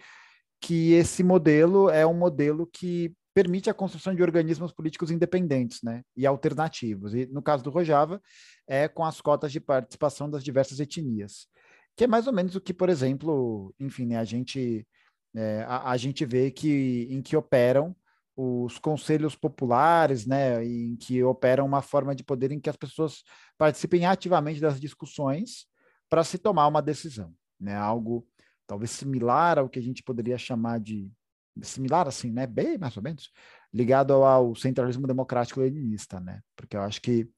que 0.62 0.92
esse 0.92 1.24
modelo 1.24 1.90
é 1.90 2.06
um 2.06 2.14
modelo 2.14 2.66
que 2.66 3.12
permite 3.34 3.68
a 3.68 3.74
construção 3.74 4.14
de 4.14 4.22
organismos 4.22 4.72
políticos 4.72 5.10
independentes 5.10 5.80
né, 5.82 6.02
e 6.16 6.24
alternativos. 6.24 7.14
E 7.14 7.26
no 7.26 7.42
caso 7.42 7.64
do 7.64 7.70
Rojava, 7.70 8.22
é 8.66 8.86
com 8.86 9.04
as 9.04 9.20
cotas 9.20 9.50
de 9.50 9.58
participação 9.58 10.30
das 10.30 10.44
diversas 10.44 10.78
etnias, 10.78 11.48
que 11.96 12.04
é 12.04 12.06
mais 12.06 12.28
ou 12.28 12.32
menos 12.32 12.54
o 12.54 12.60
que, 12.60 12.72
por 12.72 12.88
exemplo, 12.88 13.74
enfim, 13.80 14.06
né, 14.06 14.18
a, 14.18 14.24
gente, 14.24 14.86
é, 15.34 15.64
a, 15.66 15.90
a, 15.90 15.96
gente 15.96 16.24
vê 16.24 16.50
que 16.50 17.08
em 17.10 17.20
que 17.20 17.36
operam 17.36 17.96
os 18.36 18.78
conselhos 18.78 19.34
populares, 19.34 20.26
né, 20.26 20.64
em 20.64 20.96
que 20.96 21.22
operam 21.24 21.66
uma 21.66 21.82
forma 21.82 22.14
de 22.14 22.22
poder 22.22 22.52
em 22.52 22.60
que 22.60 22.70
as 22.70 22.76
pessoas 22.76 23.24
participem 23.58 24.06
ativamente 24.06 24.60
das 24.60 24.80
discussões 24.80 25.66
para 26.08 26.22
se 26.22 26.38
tomar 26.38 26.68
uma 26.68 26.80
decisão, 26.80 27.34
né, 27.58 27.74
algo 27.74 28.26
talvez 28.72 28.90
similar 28.90 29.58
ao 29.58 29.68
que 29.68 29.78
a 29.78 29.82
gente 29.82 30.02
poderia 30.02 30.38
chamar 30.38 30.80
de 30.80 31.12
similar 31.60 32.08
assim, 32.08 32.32
né, 32.32 32.46
bem 32.46 32.78
mais 32.78 32.96
ou 32.96 33.02
menos 33.02 33.30
ligado 33.70 34.14
ao 34.14 34.54
centralismo 34.54 35.06
democrático 35.06 35.60
leninista, 35.60 36.18
né, 36.18 36.40
porque 36.56 36.74
eu 36.74 36.80
acho 36.80 36.98
que 37.02 37.28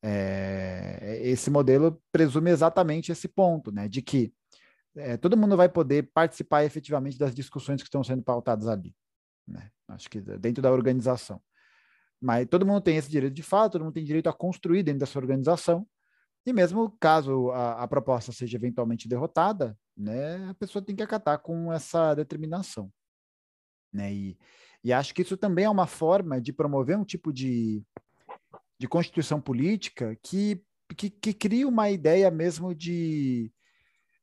é, 0.00 1.18
esse 1.24 1.50
modelo 1.50 2.00
presume 2.12 2.52
exatamente 2.52 3.10
esse 3.10 3.26
ponto, 3.26 3.72
né, 3.72 3.88
de 3.88 4.00
que 4.00 4.32
é, 4.94 5.16
todo 5.16 5.36
mundo 5.36 5.56
vai 5.56 5.68
poder 5.68 6.08
participar 6.14 6.62
efetivamente 6.62 7.18
das 7.18 7.34
discussões 7.34 7.82
que 7.82 7.88
estão 7.88 8.04
sendo 8.04 8.22
pautadas 8.22 8.68
ali, 8.68 8.94
né, 9.44 9.68
acho 9.88 10.08
que 10.08 10.20
dentro 10.20 10.62
da 10.62 10.70
organização. 10.70 11.42
Mas 12.20 12.46
todo 12.48 12.64
mundo 12.64 12.80
tem 12.80 12.96
esse 12.96 13.10
direito 13.10 13.34
de 13.34 13.42
fato, 13.42 13.72
todo 13.72 13.84
mundo 13.84 13.94
tem 13.94 14.04
direito 14.04 14.28
a 14.28 14.32
construir 14.32 14.84
dentro 14.84 15.00
dessa 15.00 15.18
organização, 15.18 15.84
e 16.46 16.52
mesmo 16.52 16.96
caso 17.00 17.50
a, 17.50 17.82
a 17.82 17.88
proposta 17.88 18.30
seja 18.30 18.56
eventualmente 18.56 19.08
derrotada, 19.08 19.76
né, 19.96 20.48
a 20.48 20.54
pessoa 20.54 20.80
tem 20.84 20.94
que 20.94 21.02
acatar 21.02 21.40
com 21.40 21.72
essa 21.72 22.14
determinação. 22.14 22.92
Né? 23.92 24.12
E, 24.12 24.38
e 24.84 24.92
acho 24.92 25.12
que 25.12 25.22
isso 25.22 25.36
também 25.36 25.64
é 25.64 25.70
uma 25.70 25.88
forma 25.88 26.40
de 26.40 26.52
promover 26.52 26.96
um 26.96 27.04
tipo 27.04 27.32
de, 27.32 27.82
de 28.78 28.86
constituição 28.86 29.40
política 29.40 30.16
que, 30.22 30.62
que, 30.96 31.10
que 31.10 31.34
cria 31.34 31.66
uma 31.66 31.90
ideia 31.90 32.30
mesmo 32.30 32.72
de, 32.72 33.52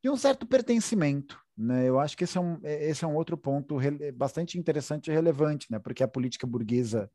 de 0.01 0.09
um 0.09 0.15
certo 0.15 0.47
pertencimento. 0.47 1.37
Né? 1.57 1.89
Eu 1.89 1.99
acho 1.99 2.15
que 2.15 2.23
esse 2.23 2.37
é 2.37 2.41
um, 2.41 2.57
esse 2.63 3.03
é 3.03 3.07
um 3.07 3.15
outro 3.15 3.37
ponto 3.37 3.77
bastante 4.15 4.57
interessante 4.57 5.11
e 5.11 5.13
relevante, 5.13 5.69
né? 5.69 5.77
porque 5.77 6.03
a 6.03 6.07
política 6.07 6.47
burguesa 6.47 7.11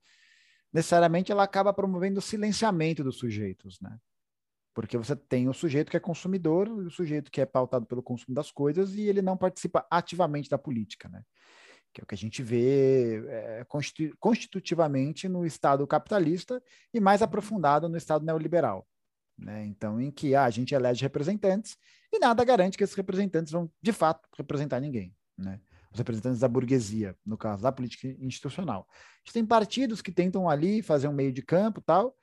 necessariamente 0.71 1.33
ela 1.33 1.45
acaba 1.45 1.73
promovendo 1.73 2.19
o 2.19 2.23
silenciamento 2.23 3.03
dos 3.03 3.17
sujeitos, 3.17 3.81
né? 3.81 3.99
Porque 4.79 4.97
você 4.97 5.17
tem 5.17 5.49
o 5.49 5.53
sujeito 5.53 5.91
que 5.91 5.97
é 5.97 6.01
consumidor 6.01 6.69
o 6.69 6.89
sujeito 6.89 7.33
que 7.33 7.41
é 7.41 7.45
pautado 7.45 7.85
pelo 7.85 8.01
consumo 8.01 8.33
das 8.33 8.53
coisas 8.53 8.95
e 8.95 9.09
ele 9.09 9.21
não 9.21 9.37
participa 9.37 9.85
ativamente 9.91 10.49
da 10.49 10.57
política, 10.57 11.09
né? 11.09 11.25
Que 11.93 12.01
é 12.01 12.05
o 12.05 12.07
que 12.07 12.15
a 12.15 12.17
gente 12.17 12.45
vê 12.45 13.21
é, 13.27 13.67
constitutivamente 14.21 15.29
no 15.29 15.45
Estado 15.45 15.85
capitalista 15.85 16.63
e 16.95 17.01
mais 17.01 17.23
aprofundado 17.23 17.89
no 17.89 17.97
Estado 17.97 18.25
neoliberal. 18.25 18.87
Né? 19.37 19.67
Então, 19.67 20.01
em 20.01 20.13
que 20.13 20.37
ah, 20.37 20.45
a 20.45 20.51
gente 20.51 20.73
elege 20.73 21.03
representantes 21.03 21.77
e 22.13 22.21
nada 22.21 22.45
garante 22.45 22.79
que 22.79 22.85
esses 22.85 22.95
representantes 22.95 23.51
vão, 23.51 23.69
de 23.83 23.93
fato, 23.93 24.29
representar 24.37 24.79
ninguém. 24.79 25.13
Né? 25.37 25.61
Os 25.91 25.99
representantes 25.99 26.39
da 26.39 26.47
burguesia, 26.47 27.17
no 27.27 27.37
caso 27.37 27.65
da 27.65 27.73
política 27.73 28.07
institucional. 28.21 28.87
A 28.93 28.95
gente 29.25 29.33
tem 29.33 29.45
partidos 29.45 30.01
que 30.01 30.13
tentam 30.13 30.49
ali 30.49 30.83
fazer 30.83 31.09
um 31.09 31.13
meio 31.13 31.33
de 31.33 31.43
campo 31.43 31.81
tal, 31.81 32.17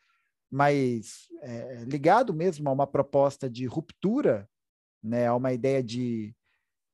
mas 0.56 1.28
é, 1.42 1.84
ligado 1.86 2.34
mesmo 2.34 2.70
a 2.70 2.72
uma 2.72 2.88
proposta 2.88 3.50
de 3.50 3.66
ruptura, 3.66 4.48
né, 5.04 5.28
a 5.28 5.36
uma 5.36 5.52
ideia 5.52 5.84
de. 5.84 6.34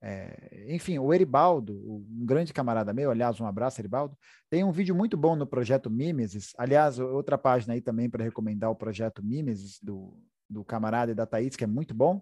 É, 0.01 0.65
enfim, 0.67 0.97
o 0.97 1.13
Eribaldo, 1.13 1.73
um 1.75 2.25
grande 2.25 2.51
camarada 2.51 2.91
meu, 2.91 3.11
aliás, 3.11 3.39
um 3.39 3.45
abraço, 3.45 3.79
Eribaldo, 3.79 4.17
tem 4.49 4.63
um 4.63 4.71
vídeo 4.71 4.95
muito 4.95 5.15
bom 5.15 5.35
no 5.35 5.45
projeto 5.45 5.91
Mimesis. 5.91 6.53
Aliás, 6.57 6.97
outra 6.97 7.37
página 7.37 7.75
aí 7.75 7.81
também 7.81 8.09
para 8.09 8.23
recomendar 8.23 8.71
o 8.71 8.75
projeto 8.75 9.23
Mimesis 9.23 9.77
do, 9.79 10.17
do 10.49 10.65
camarada 10.65 11.11
e 11.11 11.15
da 11.15 11.27
Thaís, 11.27 11.55
que 11.55 11.63
é 11.63 11.67
muito 11.67 11.93
bom, 11.93 12.19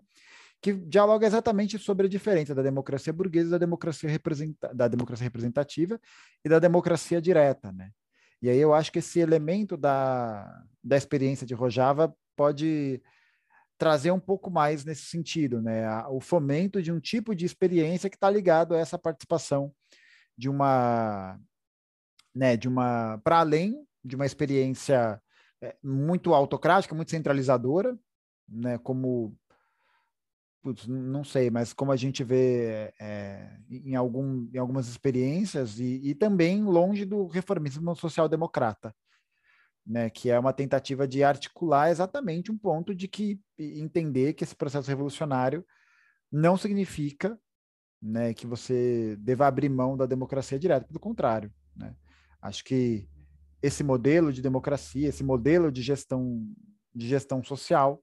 que 0.62 0.74
dialoga 0.74 1.26
exatamente 1.26 1.80
sobre 1.80 2.08
a 2.08 2.10
diferença 2.10 2.54
da 2.54 2.62
democracia 2.62 3.14
burguesa 3.14 3.52
da 3.52 3.58
democracia, 3.58 4.10
representa 4.10 4.74
da 4.74 4.90
democracia 4.90 5.24
representativa 5.24 5.98
e 6.44 6.50
da 6.50 6.60
democracia 6.60 7.22
direta, 7.22 7.72
né? 7.72 7.92
E 8.42 8.50
aí 8.50 8.58
eu 8.58 8.74
acho 8.74 8.92
que 8.92 9.00
esse 9.00 9.20
elemento 9.20 9.76
da, 9.76 10.64
da 10.84 10.96
experiência 10.96 11.46
de 11.46 11.54
Rojava 11.54 12.16
pode 12.36 13.02
trazer 13.78 14.12
um 14.12 14.20
pouco 14.20 14.52
mais 14.52 14.84
nesse 14.84 15.06
sentido, 15.06 15.62
né? 15.62 16.06
O 16.08 16.20
fomento 16.20 16.82
de 16.82 16.92
um 16.92 17.00
tipo 17.00 17.34
de 17.34 17.46
experiência 17.46 18.10
que 18.10 18.18
está 18.18 18.30
ligado 18.30 18.76
a 18.76 18.80
essa 18.80 18.98
participação 19.00 19.74
de 20.38 20.50
uma, 20.50 21.40
né, 22.36 22.56
de 22.56 22.68
uma, 22.68 23.18
para 23.24 23.40
além 23.40 23.86
de 24.04 24.16
uma 24.16 24.26
experiência 24.26 25.22
é, 25.62 25.76
muito 25.84 26.34
autocrática, 26.34 26.96
muito 26.96 27.12
centralizadora, 27.12 27.98
né? 28.48 28.78
Como 28.80 29.36
Putz, 30.62 30.88
não 30.88 31.24
sei, 31.24 31.50
mas 31.50 31.72
como 31.72 31.92
a 31.92 31.96
gente 31.96 32.22
vê 32.24 32.94
é, 33.00 33.58
em, 33.70 33.96
algum, 33.96 34.50
em 34.54 34.58
algumas 34.58 34.90
experiências, 34.90 35.80
e, 35.80 36.02
e 36.04 36.14
também 36.14 36.64
longe 36.64 37.06
do 37.06 37.28
reformismo 37.28 37.96
social-democrata, 37.96 38.94
né, 39.86 40.10
que 40.10 40.30
é 40.30 40.38
uma 40.38 40.52
tentativa 40.52 41.08
de 41.08 41.24
articular 41.24 41.90
exatamente 41.90 42.52
um 42.52 42.58
ponto 42.58 42.94
de 42.94 43.08
que 43.08 43.40
entender 43.58 44.34
que 44.34 44.44
esse 44.44 44.56
processo 44.56 44.90
revolucionário 44.90 45.66
não 46.32 46.58
significa 46.58 47.40
né, 48.02 48.34
que 48.34 48.46
você 48.46 49.16
deva 49.20 49.48
abrir 49.48 49.70
mão 49.70 49.98
da 49.98 50.06
democracia 50.06 50.60
direta, 50.60 50.86
pelo 50.86 51.00
contrário. 51.00 51.52
Né? 51.76 51.96
Acho 52.42 52.64
que 52.64 53.08
esse 53.62 53.84
modelo 53.84 54.32
de 54.32 54.42
democracia, 54.42 55.10
esse 55.10 55.24
modelo 55.24 55.72
de 55.72 55.82
gestão, 55.82 56.46
de 56.94 57.08
gestão 57.08 57.44
social, 57.44 58.02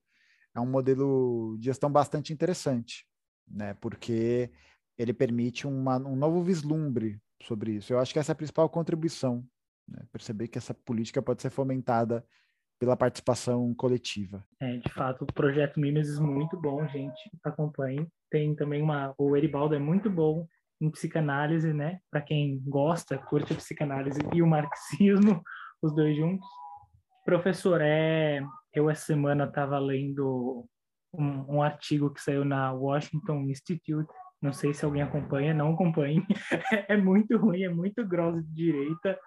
é 0.57 0.61
um 0.61 0.67
modelo 0.67 1.57
de 1.59 1.67
gestão 1.67 1.91
bastante 1.91 2.33
interessante, 2.33 3.07
né? 3.47 3.75
Porque 3.75 4.51
ele 4.99 5.13
permite 5.13 5.67
uma, 5.67 5.99
um 5.99 6.17
novo 6.17 6.43
vislumbre 6.43 7.21
sobre 7.43 7.73
isso. 7.73 7.93
Eu 7.93 7.99
acho 7.99 8.13
que 8.13 8.19
essa 8.19 8.33
é 8.33 8.35
a 8.35 8.37
principal 8.37 8.69
contribuição, 8.69 9.45
né? 9.87 10.03
perceber 10.11 10.49
que 10.49 10.57
essa 10.57 10.73
política 10.73 11.21
pode 11.21 11.43
ser 11.43 11.51
fomentada 11.51 12.25
pela 12.79 12.97
participação 12.97 13.75
coletiva. 13.75 14.45
É, 14.61 14.79
de 14.79 14.93
fato, 14.93 15.23
o 15.25 15.33
projeto 15.33 15.79
Mimesis 15.79 16.19
é 16.19 16.23
muito 16.23 16.59
bom, 16.59 16.87
gente, 16.89 17.21
acompanhe. 17.45 18.07
Tem 18.31 18.55
também 18.55 18.83
uma, 18.83 19.15
o 19.19 19.37
Eribaldo 19.37 19.75
é 19.75 19.79
muito 19.79 20.11
bom 20.11 20.47
em 20.81 20.91
psicanálise, 20.91 21.73
né? 21.73 22.01
Para 22.11 22.21
quem 22.21 22.61
gosta, 22.67 23.19
curte 23.19 23.53
a 23.53 23.57
psicanálise 23.57 24.21
e 24.35 24.43
o 24.43 24.47
marxismo, 24.47 25.43
os 25.83 25.95
dois 25.95 26.17
juntos. 26.17 26.47
Professor, 27.25 27.81
é, 27.83 28.41
eu 28.77 28.91
essa 28.91 29.07
semana 29.07 29.45
estava 29.45 29.79
lendo 29.79 30.68
um, 31.12 31.57
um, 31.57 31.62
artigo 31.62 32.12
que 32.12 32.20
saiu 32.20 32.45
na 32.45 32.72
Washington 32.72 33.41
Institute. 33.49 34.07
Não 34.41 34.53
sei 34.53 34.74
se 34.74 34.85
alguém 34.85 35.01
acompanha, 35.01 35.55
não 35.55 35.72
acompanhe. 35.72 36.22
é 36.87 36.95
muito 36.95 37.39
ruim, 37.39 37.62
é 37.62 37.70
muito 37.70 38.07
grosso 38.07 38.43
de 38.43 38.53
direita. 38.55 39.18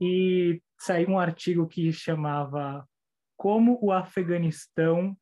E 0.00 0.62
saiu 0.80 1.10
um 1.10 1.18
artigo 1.18 1.68
que 1.68 1.92
chamava 1.92 2.88
Como 3.36 3.78
o 3.82 3.92
Afeganistão 3.92 5.14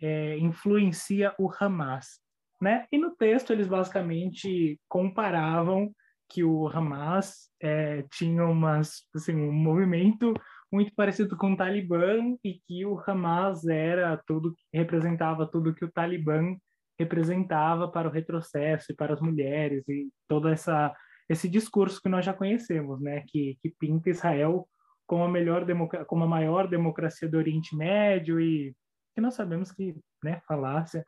é, 0.00 0.38
influencia 0.38 1.34
o 1.40 1.50
Hamas. 1.58 2.20
Né? 2.60 2.86
E 2.92 2.98
no 2.98 3.16
texto 3.16 3.52
eles 3.52 3.66
basicamente 3.66 4.80
comparavam 4.88 5.92
que 6.28 6.44
o 6.44 6.68
Hamas 6.68 7.50
é, 7.60 8.02
tinha 8.12 8.44
umas, 8.44 9.04
assim, 9.14 9.34
um 9.34 9.52
movimento 9.52 10.34
muito 10.70 10.94
parecido 10.94 11.36
com 11.36 11.52
o 11.52 11.56
Talibã 11.56 12.36
e 12.44 12.60
que 12.66 12.84
o 12.84 13.00
Hamas 13.06 13.66
era 13.66 14.16
tudo 14.26 14.54
representava 14.72 15.46
tudo 15.46 15.74
que 15.74 15.84
o 15.84 15.90
Talibã 15.90 16.56
representava 16.98 17.88
para 17.90 18.08
o 18.08 18.10
retrocesso 18.10 18.92
e 18.92 18.94
para 18.94 19.14
as 19.14 19.20
mulheres 19.20 19.88
e 19.88 20.08
toda 20.26 20.50
essa 20.50 20.94
esse 21.28 21.48
discurso 21.48 22.00
que 22.00 22.08
nós 22.08 22.24
já 22.24 22.32
conhecemos, 22.32 23.02
né, 23.02 23.22
que, 23.28 23.58
que 23.60 23.70
pinta 23.78 24.08
Israel 24.08 24.66
como 25.06 25.24
a 25.24 25.28
melhor 25.28 25.66
como 26.06 26.24
a 26.24 26.26
maior 26.26 26.68
democracia 26.68 27.28
do 27.28 27.36
Oriente 27.36 27.76
Médio 27.76 28.40
e 28.40 28.74
que 29.14 29.20
nós 29.20 29.34
sabemos 29.34 29.70
que, 29.72 29.94
né, 30.22 30.40
falácia, 30.46 31.06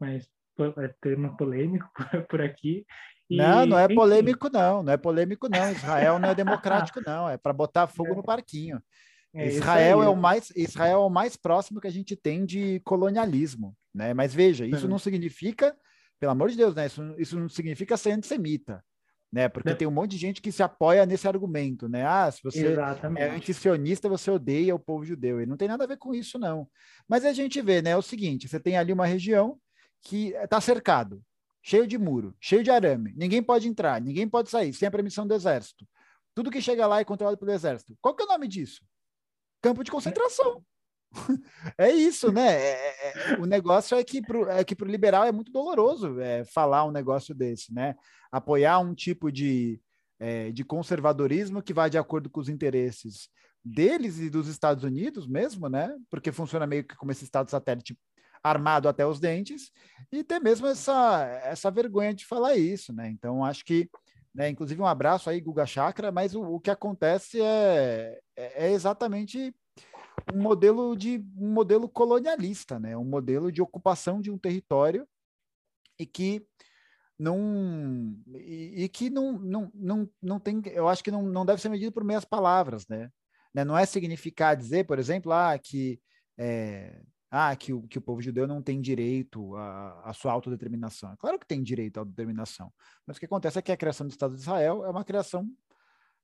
mas 0.00 0.28
é 0.78 0.94
termo 1.00 1.36
polêmico 1.36 1.88
por, 2.28 2.40
aqui 2.40 2.84
e, 3.28 3.36
não, 3.36 3.66
não 3.66 3.78
é 3.78 3.84
enfim. 3.84 3.94
polêmico, 3.94 4.48
não. 4.50 4.82
Não 4.82 4.92
é 4.92 4.96
polêmico, 4.96 5.48
não. 5.48 5.72
Israel 5.72 6.18
não 6.18 6.30
é 6.30 6.34
democrático, 6.34 7.00
não. 7.04 7.28
É 7.28 7.36
para 7.36 7.52
botar 7.52 7.86
fogo 7.86 8.12
é. 8.12 8.16
no 8.16 8.22
parquinho. 8.22 8.82
É 9.34 9.46
Israel 9.46 10.02
é 10.02 10.08
o 10.08 10.16
mais 10.16 10.50
Israel 10.56 11.02
é 11.02 11.04
o 11.04 11.10
mais 11.10 11.36
próximo 11.36 11.80
que 11.80 11.86
a 11.86 11.92
gente 11.92 12.16
tem 12.16 12.46
de 12.46 12.80
colonialismo, 12.80 13.76
né? 13.94 14.14
Mas 14.14 14.34
veja, 14.34 14.66
isso 14.66 14.84
uhum. 14.84 14.92
não 14.92 14.98
significa, 14.98 15.76
pelo 16.18 16.32
amor 16.32 16.48
de 16.48 16.56
Deus, 16.56 16.74
né? 16.74 16.86
Isso, 16.86 17.14
isso 17.18 17.38
não 17.38 17.48
significa 17.48 17.96
ser 17.98 18.12
antissemita, 18.12 18.82
né? 19.30 19.46
Porque 19.46 19.74
tem 19.74 19.86
um 19.86 19.92
monte 19.92 20.12
de 20.12 20.16
gente 20.16 20.40
que 20.40 20.50
se 20.50 20.62
apoia 20.62 21.04
nesse 21.04 21.28
argumento, 21.28 21.88
né? 21.88 22.06
Ah, 22.06 22.30
se 22.30 22.42
você 22.42 22.68
Exatamente. 22.68 23.22
é 23.22 23.30
antisionista, 23.30 24.08
você 24.08 24.30
odeia 24.30 24.74
o 24.74 24.78
povo 24.78 25.04
judeu. 25.04 25.42
E 25.42 25.46
não 25.46 25.58
tem 25.58 25.68
nada 25.68 25.84
a 25.84 25.88
ver 25.88 25.98
com 25.98 26.14
isso, 26.14 26.38
não. 26.38 26.66
Mas 27.06 27.26
a 27.26 27.32
gente 27.34 27.60
vê, 27.60 27.82
né? 27.82 27.90
É 27.90 27.96
o 27.96 28.02
seguinte: 28.02 28.48
você 28.48 28.58
tem 28.58 28.78
ali 28.78 28.94
uma 28.94 29.06
região 29.06 29.58
que 30.00 30.28
está 30.28 30.58
cercado 30.58 31.22
cheio 31.68 31.86
de 31.86 31.98
muro, 31.98 32.34
cheio 32.40 32.64
de 32.64 32.70
arame. 32.70 33.12
Ninguém 33.14 33.42
pode 33.42 33.68
entrar, 33.68 34.00
ninguém 34.00 34.26
pode 34.26 34.48
sair, 34.48 34.72
sem 34.72 34.88
a 34.88 34.90
permissão 34.90 35.26
do 35.26 35.34
exército. 35.34 35.86
Tudo 36.34 36.50
que 36.50 36.62
chega 36.62 36.86
lá 36.86 36.98
é 37.00 37.04
controlado 37.04 37.36
pelo 37.36 37.52
exército. 37.52 37.94
Qual 38.00 38.14
que 38.14 38.22
é 38.22 38.26
o 38.26 38.28
nome 38.28 38.48
disso? 38.48 38.82
Campo 39.60 39.84
de 39.84 39.90
concentração. 39.90 40.64
É 41.78 41.90
isso, 41.90 42.30
né? 42.30 42.52
É, 42.52 42.72
é, 42.72 43.32
é 43.32 43.38
o 43.38 43.46
negócio 43.46 43.96
é 43.96 44.04
que 44.04 44.20
para 44.20 44.58
é 44.58 44.64
que 44.64 44.76
o 44.78 44.86
liberal 44.86 45.24
é 45.24 45.32
muito 45.32 45.50
doloroso 45.50 46.20
é, 46.20 46.44
falar 46.44 46.84
um 46.84 46.90
negócio 46.90 47.34
desse, 47.34 47.72
né? 47.72 47.94
Apoiar 48.30 48.78
um 48.78 48.94
tipo 48.94 49.32
de, 49.32 49.80
é, 50.20 50.50
de 50.52 50.64
conservadorismo 50.64 51.62
que 51.62 51.72
vai 51.72 51.88
de 51.88 51.96
acordo 51.96 52.28
com 52.28 52.40
os 52.40 52.50
interesses 52.50 53.30
deles 53.64 54.18
e 54.18 54.28
dos 54.28 54.48
Estados 54.48 54.84
Unidos 54.84 55.26
mesmo, 55.26 55.66
né? 55.68 55.96
Porque 56.10 56.30
funciona 56.30 56.66
meio 56.66 56.84
que 56.84 56.94
como 56.94 57.10
esse 57.10 57.24
estado 57.24 57.50
satélite 57.50 57.96
armado 58.42 58.88
até 58.88 59.06
os 59.06 59.20
dentes, 59.20 59.70
e 60.10 60.24
ter 60.24 60.40
mesmo 60.40 60.66
essa, 60.66 61.24
essa 61.44 61.70
vergonha 61.70 62.14
de 62.14 62.24
falar 62.24 62.56
isso, 62.56 62.92
né? 62.92 63.08
Então, 63.08 63.44
acho 63.44 63.64
que, 63.64 63.88
né, 64.34 64.48
inclusive, 64.48 64.80
um 64.80 64.86
abraço 64.86 65.28
aí, 65.28 65.40
Guga 65.40 65.66
Chakra, 65.66 66.10
mas 66.10 66.34
o, 66.34 66.42
o 66.42 66.60
que 66.60 66.70
acontece 66.70 67.40
é, 67.40 68.18
é, 68.36 68.66
é 68.66 68.72
exatamente 68.72 69.54
um 70.32 70.42
modelo 70.42 70.96
de 70.96 71.24
um 71.36 71.52
modelo 71.52 71.88
colonialista, 71.88 72.78
né? 72.78 72.96
Um 72.96 73.04
modelo 73.04 73.50
de 73.52 73.62
ocupação 73.62 74.20
de 74.20 74.30
um 74.30 74.38
território 74.38 75.06
e 75.98 76.06
que 76.06 76.46
não 77.18 78.16
e, 78.34 78.84
e, 78.84 78.88
que 78.88 79.10
não, 79.10 79.32
não, 79.38 79.70
não, 79.74 80.10
não 80.22 80.38
tem, 80.40 80.62
eu 80.66 80.88
acho 80.88 81.02
que 81.02 81.10
não, 81.10 81.22
não 81.22 81.44
deve 81.44 81.60
ser 81.60 81.68
medido 81.68 81.92
por 81.92 82.04
meias 82.04 82.24
palavras, 82.24 82.86
né? 82.88 83.10
né? 83.52 83.64
Não 83.64 83.76
é 83.76 83.84
significar 83.84 84.56
dizer, 84.56 84.84
por 84.84 84.98
exemplo, 84.98 85.32
ah, 85.32 85.58
que 85.58 86.00
é, 86.38 87.00
ah, 87.30 87.54
que 87.54 87.72
o, 87.72 87.82
que 87.82 87.98
o 87.98 88.00
povo 88.00 88.22
judeu 88.22 88.46
não 88.46 88.62
tem 88.62 88.80
direito 88.80 89.54
à, 89.56 90.10
à 90.10 90.12
sua 90.14 90.32
autodeterminação. 90.32 91.12
É 91.12 91.16
claro 91.16 91.38
que 91.38 91.46
tem 91.46 91.62
direito 91.62 91.98
à 91.98 92.00
autodeterminação, 92.00 92.72
mas 93.06 93.16
o 93.16 93.20
que 93.20 93.26
acontece 93.26 93.58
é 93.58 93.62
que 93.62 93.72
a 93.72 93.76
criação 93.76 94.06
do 94.06 94.10
Estado 94.10 94.34
de 94.34 94.40
Israel 94.40 94.84
é 94.84 94.90
uma 94.90 95.04
criação 95.04 95.48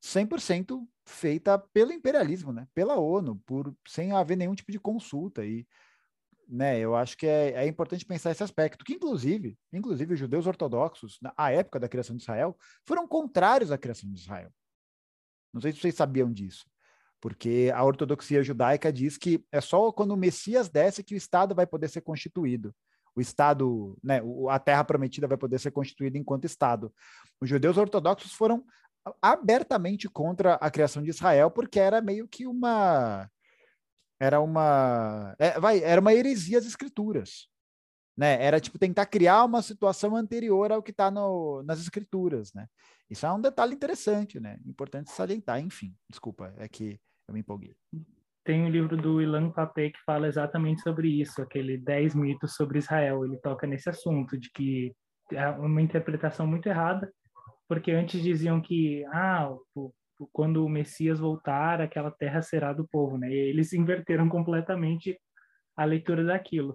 100% 0.02 0.86
feita 1.06 1.58
pelo 1.58 1.92
imperialismo, 1.92 2.52
né? 2.52 2.66
pela 2.74 2.96
ONU, 2.96 3.36
por, 3.46 3.74
sem 3.86 4.12
haver 4.12 4.36
nenhum 4.36 4.54
tipo 4.54 4.72
de 4.72 4.78
consulta. 4.78 5.44
E 5.44 5.66
né, 6.48 6.78
eu 6.78 6.94
acho 6.94 7.16
que 7.16 7.26
é, 7.26 7.52
é 7.52 7.66
importante 7.66 8.04
pensar 8.04 8.30
esse 8.30 8.42
aspecto, 8.42 8.84
que 8.84 8.94
inclusive, 8.94 9.58
inclusive 9.72 10.14
os 10.14 10.20
judeus 10.20 10.46
ortodoxos, 10.46 11.18
na 11.20 11.50
época 11.50 11.80
da 11.80 11.88
criação 11.88 12.16
de 12.16 12.22
Israel, 12.22 12.56
foram 12.86 13.08
contrários 13.08 13.70
à 13.70 13.78
criação 13.78 14.10
de 14.10 14.20
Israel. 14.20 14.52
Não 15.52 15.60
sei 15.60 15.72
se 15.72 15.80
vocês 15.80 15.94
sabiam 15.94 16.32
disso 16.32 16.66
porque 17.24 17.72
a 17.74 17.82
ortodoxia 17.82 18.42
judaica 18.42 18.92
diz 18.92 19.16
que 19.16 19.42
é 19.50 19.58
só 19.58 19.90
quando 19.90 20.10
o 20.10 20.16
Messias 20.16 20.68
desce 20.68 21.02
que 21.02 21.14
o 21.14 21.16
Estado 21.16 21.54
vai 21.54 21.66
poder 21.66 21.88
ser 21.88 22.02
constituído. 22.02 22.74
O 23.16 23.20
Estado, 23.22 23.96
né, 24.04 24.20
a 24.50 24.58
terra 24.58 24.84
prometida 24.84 25.26
vai 25.26 25.38
poder 25.38 25.58
ser 25.58 25.70
constituída 25.70 26.18
enquanto 26.18 26.44
Estado. 26.44 26.92
Os 27.40 27.48
judeus 27.48 27.78
ortodoxos 27.78 28.34
foram 28.34 28.62
abertamente 29.22 30.06
contra 30.06 30.56
a 30.56 30.70
criação 30.70 31.02
de 31.02 31.08
Israel, 31.08 31.50
porque 31.50 31.80
era 31.80 32.02
meio 32.02 32.28
que 32.28 32.46
uma. 32.46 33.26
Era 34.20 34.38
uma. 34.38 35.34
É, 35.38 35.58
vai, 35.58 35.82
era 35.82 36.02
uma 36.02 36.12
heresia 36.12 36.58
às 36.58 36.66
escrituras. 36.66 37.48
Né? 38.14 38.44
Era 38.44 38.60
tipo 38.60 38.78
tentar 38.78 39.06
criar 39.06 39.44
uma 39.44 39.62
situação 39.62 40.14
anterior 40.14 40.70
ao 40.70 40.82
que 40.82 40.90
está 40.90 41.10
nas 41.10 41.80
escrituras, 41.80 42.52
né? 42.52 42.68
Isso 43.08 43.24
é 43.24 43.32
um 43.32 43.40
detalhe 43.40 43.74
interessante, 43.74 44.38
né? 44.38 44.58
Importante 44.66 45.10
salientar, 45.10 45.58
enfim. 45.58 45.96
Desculpa, 46.10 46.52
é 46.58 46.68
que 46.68 47.00
eu 47.28 47.34
me 47.34 47.40
empolguei. 47.40 47.74
Tem 48.44 48.62
um 48.62 48.68
livro 48.68 48.96
do 48.96 49.22
Ilan 49.22 49.50
Pape 49.50 49.90
que 49.90 50.00
fala 50.04 50.28
exatamente 50.28 50.82
sobre 50.82 51.08
isso, 51.08 51.40
aquele 51.40 51.78
10 51.78 52.14
mitos 52.14 52.54
sobre 52.54 52.78
Israel. 52.78 53.24
Ele 53.24 53.38
toca 53.38 53.66
nesse 53.66 53.88
assunto 53.88 54.38
de 54.38 54.50
que 54.50 54.94
é 55.32 55.48
uma 55.50 55.80
interpretação 55.80 56.46
muito 56.46 56.68
errada, 56.68 57.10
porque 57.66 57.90
antes 57.90 58.22
diziam 58.22 58.60
que 58.60 59.04
ah, 59.06 59.50
quando 60.32 60.64
o 60.64 60.68
Messias 60.68 61.18
voltar, 61.18 61.80
aquela 61.80 62.10
terra 62.10 62.42
será 62.42 62.72
do 62.72 62.86
povo, 62.86 63.16
né? 63.16 63.30
E 63.30 63.34
eles 63.34 63.72
inverteram 63.72 64.28
completamente 64.28 65.18
a 65.76 65.84
leitura 65.84 66.22
daquilo. 66.22 66.74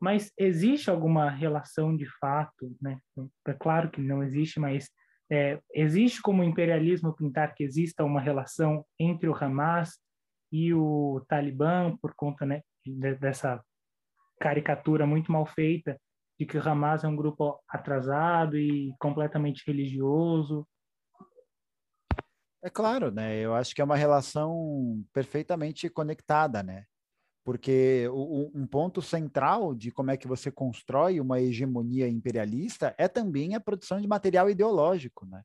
Mas 0.00 0.30
existe 0.36 0.90
alguma 0.90 1.30
relação 1.30 1.96
de 1.96 2.06
fato, 2.18 2.76
né? 2.80 2.98
É 3.46 3.54
claro 3.54 3.90
que 3.90 4.00
não 4.00 4.22
existe, 4.22 4.60
mas 4.60 4.90
é, 5.32 5.58
existe 5.72 6.20
como 6.20 6.44
imperialismo 6.44 7.16
pintar 7.16 7.54
que 7.54 7.64
exista 7.64 8.04
uma 8.04 8.20
relação 8.20 8.84
entre 9.00 9.26
o 9.26 9.34
Hamas 9.34 9.98
e 10.52 10.74
o 10.74 11.24
Talibã 11.26 11.96
por 11.96 12.14
conta 12.14 12.44
né, 12.44 12.60
dessa 13.18 13.64
caricatura 14.38 15.06
muito 15.06 15.32
mal 15.32 15.46
feita 15.46 15.98
de 16.38 16.44
que 16.44 16.58
o 16.58 16.68
Hamas 16.68 17.02
é 17.02 17.08
um 17.08 17.16
grupo 17.16 17.58
atrasado 17.66 18.58
e 18.58 18.94
completamente 18.98 19.62
religioso. 19.66 20.68
É 22.62 22.68
claro, 22.68 23.10
né? 23.10 23.38
Eu 23.38 23.54
acho 23.54 23.74
que 23.74 23.80
é 23.80 23.84
uma 23.84 23.96
relação 23.96 25.02
perfeitamente 25.14 25.88
conectada, 25.88 26.62
né? 26.62 26.84
Porque 27.44 28.08
um 28.54 28.66
ponto 28.66 29.02
central 29.02 29.74
de 29.74 29.90
como 29.90 30.12
é 30.12 30.16
que 30.16 30.28
você 30.28 30.50
constrói 30.50 31.18
uma 31.20 31.40
hegemonia 31.40 32.08
imperialista 32.08 32.94
é 32.96 33.08
também 33.08 33.54
a 33.54 33.60
produção 33.60 34.00
de 34.00 34.06
material 34.06 34.48
ideológico, 34.48 35.26
né? 35.26 35.42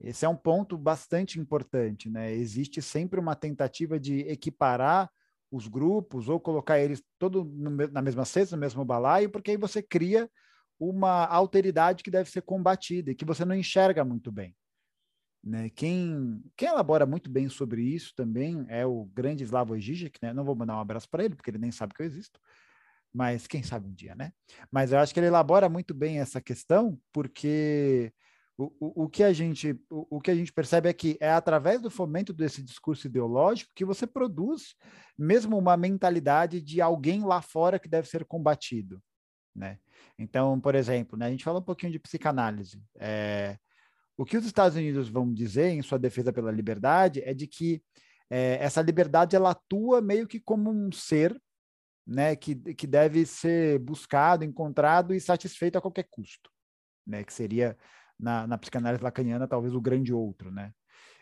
Esse 0.00 0.24
é 0.24 0.28
um 0.28 0.36
ponto 0.36 0.76
bastante 0.76 1.38
importante, 1.38 2.10
né? 2.10 2.32
Existe 2.32 2.82
sempre 2.82 3.18
uma 3.18 3.34
tentativa 3.34 3.98
de 3.98 4.20
equiparar 4.20 5.10
os 5.50 5.68
grupos 5.68 6.28
ou 6.28 6.40
colocar 6.40 6.78
eles 6.78 7.02
todo 7.18 7.44
no, 7.44 7.70
na 7.88 8.02
mesma 8.02 8.24
cesta, 8.24 8.56
no 8.56 8.60
mesmo 8.60 8.84
balaio, 8.84 9.30
porque 9.30 9.52
aí 9.52 9.56
você 9.56 9.80
cria 9.80 10.28
uma 10.78 11.24
alteridade 11.26 12.02
que 12.02 12.10
deve 12.10 12.28
ser 12.30 12.42
combatida 12.42 13.10
e 13.10 13.14
que 13.14 13.24
você 13.24 13.44
não 13.44 13.54
enxerga 13.54 14.04
muito 14.04 14.30
bem. 14.30 14.54
Né? 15.46 15.70
Quem, 15.70 16.42
quem 16.56 16.68
elabora 16.68 17.06
muito 17.06 17.30
bem 17.30 17.48
sobre 17.48 17.80
isso 17.80 18.12
também 18.16 18.66
é 18.68 18.84
o 18.84 19.04
grande 19.14 19.44
Slavoj 19.44 19.80
Žižek, 19.80 20.18
né? 20.20 20.32
Não 20.32 20.44
vou 20.44 20.56
mandar 20.56 20.76
um 20.76 20.80
abraço 20.80 21.08
para 21.08 21.24
ele, 21.24 21.36
porque 21.36 21.48
ele 21.50 21.58
nem 21.58 21.70
sabe 21.70 21.94
que 21.94 22.02
eu 22.02 22.06
existo, 22.06 22.40
mas 23.14 23.46
quem 23.46 23.62
sabe 23.62 23.86
um 23.86 23.94
dia, 23.94 24.16
né? 24.16 24.32
Mas 24.72 24.90
eu 24.90 24.98
acho 24.98 25.14
que 25.14 25.20
ele 25.20 25.28
elabora 25.28 25.68
muito 25.68 25.94
bem 25.94 26.18
essa 26.18 26.40
questão, 26.40 26.98
porque 27.12 28.12
o, 28.58 28.64
o, 28.80 29.04
o, 29.04 29.08
que 29.08 29.22
a 29.22 29.32
gente, 29.32 29.80
o, 29.88 30.16
o 30.16 30.20
que 30.20 30.32
a 30.32 30.34
gente 30.34 30.52
percebe 30.52 30.88
é 30.88 30.92
que 30.92 31.16
é 31.20 31.30
através 31.30 31.80
do 31.80 31.90
fomento 31.90 32.32
desse 32.32 32.60
discurso 32.60 33.06
ideológico 33.06 33.70
que 33.72 33.84
você 33.84 34.04
produz 34.04 34.74
mesmo 35.16 35.56
uma 35.56 35.76
mentalidade 35.76 36.60
de 36.60 36.80
alguém 36.80 37.24
lá 37.24 37.40
fora 37.40 37.78
que 37.78 37.88
deve 37.88 38.08
ser 38.08 38.24
combatido, 38.24 39.00
né? 39.54 39.78
Então, 40.18 40.60
por 40.60 40.74
exemplo, 40.74 41.16
né, 41.16 41.26
a 41.26 41.30
gente 41.30 41.44
fala 41.44 41.60
um 41.60 41.62
pouquinho 41.62 41.92
de 41.92 42.00
psicanálise. 42.00 42.82
É, 42.98 43.56
o 44.16 44.24
que 44.24 44.36
os 44.36 44.46
Estados 44.46 44.76
Unidos 44.76 45.08
vão 45.08 45.32
dizer 45.32 45.68
em 45.68 45.82
sua 45.82 45.98
defesa 45.98 46.32
pela 46.32 46.50
liberdade 46.50 47.22
é 47.22 47.34
de 47.34 47.46
que 47.46 47.82
é, 48.30 48.58
essa 48.60 48.82
liberdade 48.82 49.36
ela 49.36 49.50
atua 49.50 50.00
meio 50.00 50.26
que 50.26 50.40
como 50.40 50.70
um 50.70 50.90
ser 50.90 51.40
né, 52.06 52.36
que, 52.36 52.54
que 52.74 52.86
deve 52.86 53.26
ser 53.26 53.78
buscado, 53.80 54.44
encontrado 54.44 55.12
e 55.12 55.20
satisfeito 55.20 55.76
a 55.76 55.80
qualquer 55.80 56.06
custo, 56.10 56.50
né, 57.06 57.24
que 57.24 57.32
seria 57.32 57.76
na, 58.18 58.46
na 58.46 58.56
psicanálise 58.56 59.02
lacaniana 59.02 59.48
talvez 59.48 59.74
o 59.74 59.80
grande 59.80 60.12
outro, 60.12 60.50
né? 60.50 60.72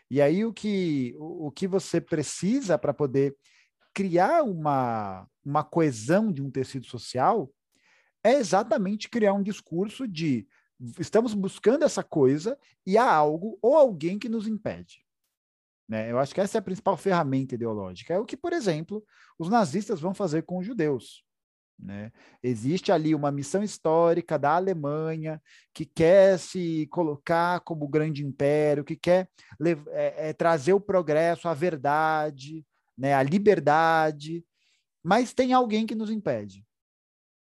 E 0.09 0.21
aí 0.21 0.45
o 0.45 0.53
que 0.53 1.15
o, 1.17 1.47
o 1.47 1.51
que 1.51 1.67
você 1.67 1.99
precisa 1.99 2.77
para 2.77 2.93
poder 2.93 3.35
criar 3.93 4.43
uma, 4.43 5.27
uma 5.43 5.63
coesão 5.63 6.31
de 6.31 6.41
um 6.41 6.51
tecido 6.51 6.85
social 6.85 7.51
é 8.23 8.33
exatamente 8.33 9.09
criar 9.09 9.33
um 9.33 9.41
discurso 9.41 10.07
de 10.07 10.47
estamos 10.99 11.33
buscando 11.33 11.83
essa 11.83 12.03
coisa 12.03 12.57
e 12.85 12.97
há 12.97 13.11
algo 13.11 13.57
ou 13.61 13.75
alguém 13.75 14.19
que 14.19 14.29
nos 14.29 14.47
impede. 14.47 15.05
Né? 15.87 16.11
Eu 16.11 16.19
acho 16.19 16.33
que 16.33 16.41
essa 16.41 16.57
é 16.57 16.59
a 16.59 16.63
principal 16.63 16.97
ferramenta 16.97 17.55
ideológica. 17.55 18.13
É 18.13 18.19
o 18.19 18.25
que, 18.25 18.35
por 18.35 18.53
exemplo, 18.53 19.03
os 19.37 19.49
nazistas 19.49 19.99
vão 19.99 20.13
fazer 20.13 20.43
com 20.43 20.57
os 20.57 20.65
judeus. 20.65 21.23
Né? 21.77 22.11
Existe 22.41 22.91
ali 22.91 23.13
uma 23.13 23.31
missão 23.31 23.61
histórica 23.61 24.39
da 24.39 24.55
Alemanha 24.55 25.41
que 25.73 25.85
quer 25.85 26.39
se 26.39 26.87
colocar 26.87 27.59
como 27.61 27.87
grande 27.87 28.25
império, 28.25 28.83
que 28.83 28.95
quer 28.95 29.29
é, 29.89 30.29
é, 30.29 30.33
trazer 30.33 30.73
o 30.73 30.79
progresso, 30.79 31.47
a 31.47 31.53
verdade, 31.53 32.65
né, 32.97 33.13
a 33.13 33.21
liberdade, 33.21 34.43
mas 35.03 35.33
tem 35.33 35.53
alguém 35.53 35.85
que 35.85 35.95
nos 35.95 36.09
impede. 36.09 36.64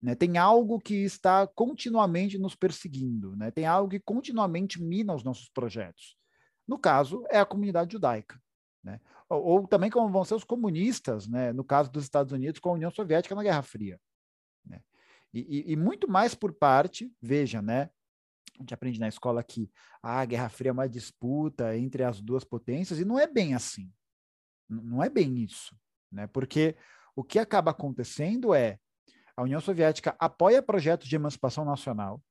Né? 0.02 0.14
Tem 0.14 0.38
algo 0.38 0.80
que 0.80 0.94
está 1.04 1.46
continuamente 1.46 2.38
nos 2.38 2.54
perseguindo, 2.54 3.36
né? 3.36 3.50
tem 3.50 3.66
algo 3.66 3.90
que 3.90 4.00
continuamente 4.00 4.82
mina 4.82 5.14
os 5.14 5.22
nossos 5.22 5.48
projetos. 5.50 6.16
No 6.66 6.78
caso, 6.78 7.24
é 7.28 7.38
a 7.38 7.46
comunidade 7.46 7.92
judaica. 7.92 8.40
Né? 8.82 9.00
Ou, 9.28 9.42
ou, 9.42 9.68
também 9.68 9.90
como 9.90 10.10
vão 10.10 10.24
ser 10.24 10.34
os 10.34 10.44
comunistas, 10.44 11.28
né? 11.28 11.52
no 11.52 11.64
caso 11.64 11.90
dos 11.90 12.04
Estados 12.04 12.32
Unidos, 12.32 12.60
com 12.60 12.70
a 12.70 12.74
União 12.74 12.90
Soviética 12.90 13.34
na 13.34 13.42
Guerra 13.42 13.62
Fria. 13.62 14.00
Né? 14.64 14.80
E, 15.34 15.40
e, 15.40 15.72
e, 15.72 15.76
muito 15.76 16.10
mais 16.10 16.34
por 16.34 16.52
parte, 16.52 17.12
veja, 17.20 17.60
né? 17.60 17.90
a 18.58 18.62
gente 18.62 18.74
aprende 18.74 19.00
na 19.00 19.08
escola 19.08 19.42
que 19.42 19.70
ah, 20.02 20.20
a 20.20 20.24
Guerra 20.24 20.48
Fria 20.48 20.70
é 20.70 20.72
uma 20.72 20.88
disputa 20.88 21.76
entre 21.76 22.02
as 22.02 22.20
duas 22.20 22.44
potências, 22.44 22.98
e 22.98 23.04
não 23.04 23.18
é 23.18 23.26
bem 23.26 23.54
assim. 23.54 23.90
Não 24.68 25.02
é 25.02 25.08
bem 25.08 25.38
isso. 25.38 25.76
Né? 26.10 26.26
Porque 26.26 26.76
o 27.14 27.22
que 27.22 27.38
acaba 27.38 27.70
acontecendo 27.70 28.54
é 28.54 28.78
a 29.40 29.42
União 29.42 29.60
Soviética 29.60 30.14
apoia 30.18 30.62
projetos 30.62 31.08
de 31.08 31.16
emancipação 31.16 31.64
nacional, 31.64 32.22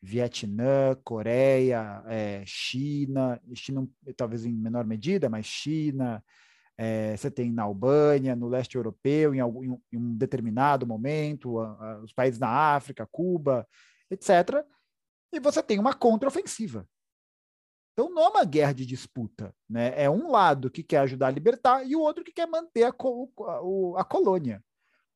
Vietnã, 0.00 0.94
Coreia, 1.02 2.00
é, 2.06 2.44
China, 2.46 3.40
China 3.54 3.88
talvez 4.16 4.46
em 4.46 4.52
menor 4.52 4.84
medida, 4.84 5.28
mas 5.28 5.46
China, 5.46 6.22
é, 6.78 7.16
você 7.16 7.28
tem 7.28 7.50
na 7.50 7.64
Albânia, 7.64 8.36
no 8.36 8.48
leste 8.48 8.76
europeu, 8.76 9.34
em, 9.34 9.40
algum, 9.40 9.80
em 9.92 9.98
um 9.98 10.16
determinado 10.16 10.86
momento, 10.86 11.58
a, 11.58 11.72
a, 11.72 11.98
os 12.02 12.12
países 12.12 12.38
na 12.38 12.48
África, 12.48 13.08
Cuba, 13.10 13.66
etc. 14.08 14.64
E 15.32 15.40
você 15.40 15.60
tem 15.60 15.80
uma 15.80 15.92
contraofensiva. 15.92 16.86
Então 17.94 18.10
não 18.10 18.22
é 18.22 18.28
uma 18.28 18.44
guerra 18.44 18.74
de 18.74 18.86
disputa, 18.86 19.52
né? 19.68 19.92
É 20.00 20.08
um 20.08 20.30
lado 20.30 20.70
que 20.70 20.84
quer 20.84 20.98
ajudar 20.98 21.28
a 21.28 21.32
libertar 21.32 21.84
e 21.84 21.96
o 21.96 22.00
outro 22.00 22.22
que 22.22 22.32
quer 22.32 22.46
manter 22.46 22.84
a, 22.84 22.90
a, 22.90 24.04
colônia, 24.04 24.62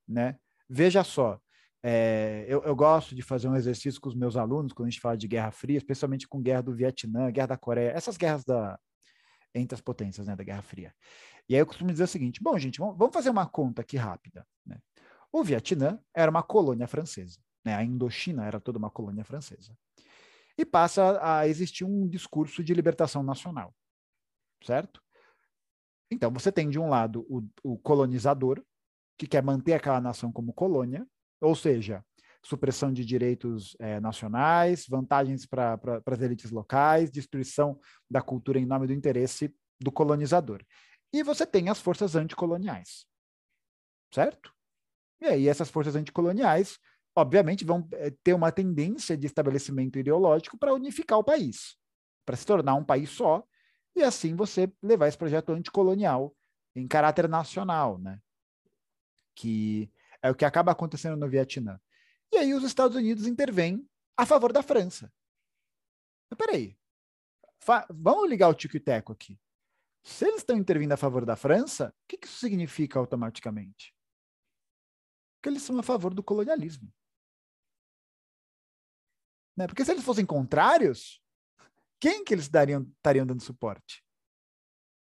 né? 0.06 0.36
Veja 0.68 1.02
só, 1.02 1.40
é, 1.82 2.44
eu, 2.48 2.62
eu, 2.64 2.74
gosto 2.74 3.14
de 3.14 3.22
fazer 3.22 3.48
um 3.48 3.56
exercício 3.56 4.00
com 4.00 4.08
os 4.08 4.14
meus 4.14 4.36
alunos 4.36 4.72
quando 4.72 4.88
a 4.88 4.90
gente 4.90 5.00
fala 5.00 5.16
de 5.16 5.28
Guerra 5.28 5.50
Fria, 5.50 5.78
especialmente 5.78 6.26
com 6.26 6.42
guerra 6.42 6.62
do 6.62 6.74
Vietnã, 6.74 7.30
guerra 7.30 7.48
da 7.48 7.56
Coreia, 7.56 7.90
essas 7.90 8.16
guerras 8.16 8.44
da, 8.44 8.78
entre 9.54 9.74
as 9.74 9.80
potências 9.80 10.26
né, 10.26 10.34
da 10.34 10.44
Guerra 10.44 10.62
Fria. 10.62 10.94
E 11.48 11.54
aí 11.54 11.60
eu 11.60 11.66
costumo 11.66 11.90
dizer 11.90 12.04
o 12.04 12.08
seguinte: 12.08 12.42
bom, 12.42 12.58
gente, 12.58 12.78
vamos 12.78 13.12
fazer 13.12 13.30
uma 13.30 13.46
conta 13.46 13.82
aqui 13.82 13.96
rápida. 13.96 14.46
Né? 14.66 14.78
O 15.32 15.42
Vietnã 15.42 16.00
era 16.14 16.30
uma 16.30 16.42
colônia 16.42 16.86
francesa, 16.86 17.38
né? 17.64 17.74
a 17.74 17.84
Indochina 17.84 18.44
era 18.44 18.60
toda 18.60 18.78
uma 18.78 18.90
colônia 18.90 19.24
francesa. 19.24 19.72
E 20.56 20.64
passa 20.64 21.18
a 21.22 21.46
existir 21.46 21.84
um 21.84 22.08
discurso 22.08 22.64
de 22.64 22.74
libertação 22.74 23.22
nacional, 23.22 23.72
certo? 24.64 25.00
Então 26.10 26.32
você 26.32 26.50
tem 26.50 26.68
de 26.68 26.78
um 26.78 26.88
lado 26.88 27.24
o, 27.28 27.46
o 27.62 27.78
colonizador, 27.78 28.60
que 29.18 29.26
quer 29.26 29.42
manter 29.42 29.74
aquela 29.74 30.00
nação 30.00 30.32
como 30.32 30.52
colônia, 30.52 31.06
ou 31.40 31.54
seja, 31.54 32.04
supressão 32.42 32.92
de 32.92 33.04
direitos 33.04 33.76
é, 33.80 34.00
nacionais, 34.00 34.86
vantagens 34.88 35.44
para 35.44 35.76
pra, 35.76 36.00
as 36.06 36.20
elites 36.20 36.50
locais, 36.50 37.10
destruição 37.10 37.78
da 38.10 38.22
cultura 38.22 38.58
em 38.58 38.66
nome 38.66 38.86
do 38.86 38.92
interesse 38.92 39.54
do 39.80 39.90
colonizador. 39.90 40.64
E 41.12 41.22
você 41.22 41.44
tem 41.46 41.68
as 41.68 41.80
forças 41.80 42.14
anticoloniais, 42.14 43.06
certo? 44.12 44.52
E 45.20 45.26
aí 45.26 45.48
essas 45.48 45.68
forças 45.68 45.96
anticoloniais, 45.96 46.78
obviamente, 47.16 47.64
vão 47.64 47.86
é, 47.92 48.10
ter 48.22 48.34
uma 48.34 48.52
tendência 48.52 49.16
de 49.16 49.26
estabelecimento 49.26 49.98
ideológico 49.98 50.56
para 50.56 50.74
unificar 50.74 51.18
o 51.18 51.24
país, 51.24 51.76
para 52.24 52.36
se 52.36 52.46
tornar 52.46 52.74
um 52.74 52.84
país 52.84 53.10
só, 53.10 53.42
e 53.96 54.02
assim 54.02 54.36
você 54.36 54.72
levar 54.82 55.08
esse 55.08 55.18
projeto 55.18 55.50
anticolonial 55.52 56.34
em 56.76 56.86
caráter 56.86 57.28
nacional, 57.28 57.98
né? 57.98 58.20
Que 59.38 59.88
é 60.20 60.28
o 60.28 60.34
que 60.34 60.44
acaba 60.44 60.72
acontecendo 60.72 61.16
no 61.16 61.28
Vietnã. 61.30 61.80
E 62.32 62.38
aí 62.38 62.52
os 62.52 62.64
Estados 62.64 62.96
Unidos 62.96 63.24
intervêm 63.24 63.88
a 64.16 64.26
favor 64.26 64.52
da 64.52 64.64
França. 64.64 65.12
Mas 66.28 66.36
peraí, 66.36 66.76
vamos 67.88 68.28
ligar 68.28 68.48
o 68.48 68.54
tico 68.54 68.76
e 68.76 68.80
teco 68.80 69.12
aqui. 69.12 69.38
Se 70.02 70.24
eles 70.24 70.38
estão 70.38 70.56
intervindo 70.56 70.90
a 70.90 70.96
favor 70.96 71.24
da 71.24 71.36
França, 71.36 71.90
o 71.90 72.08
que, 72.08 72.18
que 72.18 72.26
isso 72.26 72.40
significa 72.40 72.98
automaticamente? 72.98 73.94
Que 75.40 75.48
eles 75.48 75.62
são 75.62 75.78
a 75.78 75.84
favor 75.84 76.12
do 76.12 76.22
colonialismo. 76.22 76.92
Né? 79.56 79.68
Porque 79.68 79.84
se 79.84 79.92
eles 79.92 80.04
fossem 80.04 80.26
contrários, 80.26 81.22
quem 82.00 82.24
que 82.24 82.34
eles 82.34 82.48
dariam, 82.48 82.82
estariam 82.96 83.24
dando 83.24 83.42
suporte? 83.42 84.04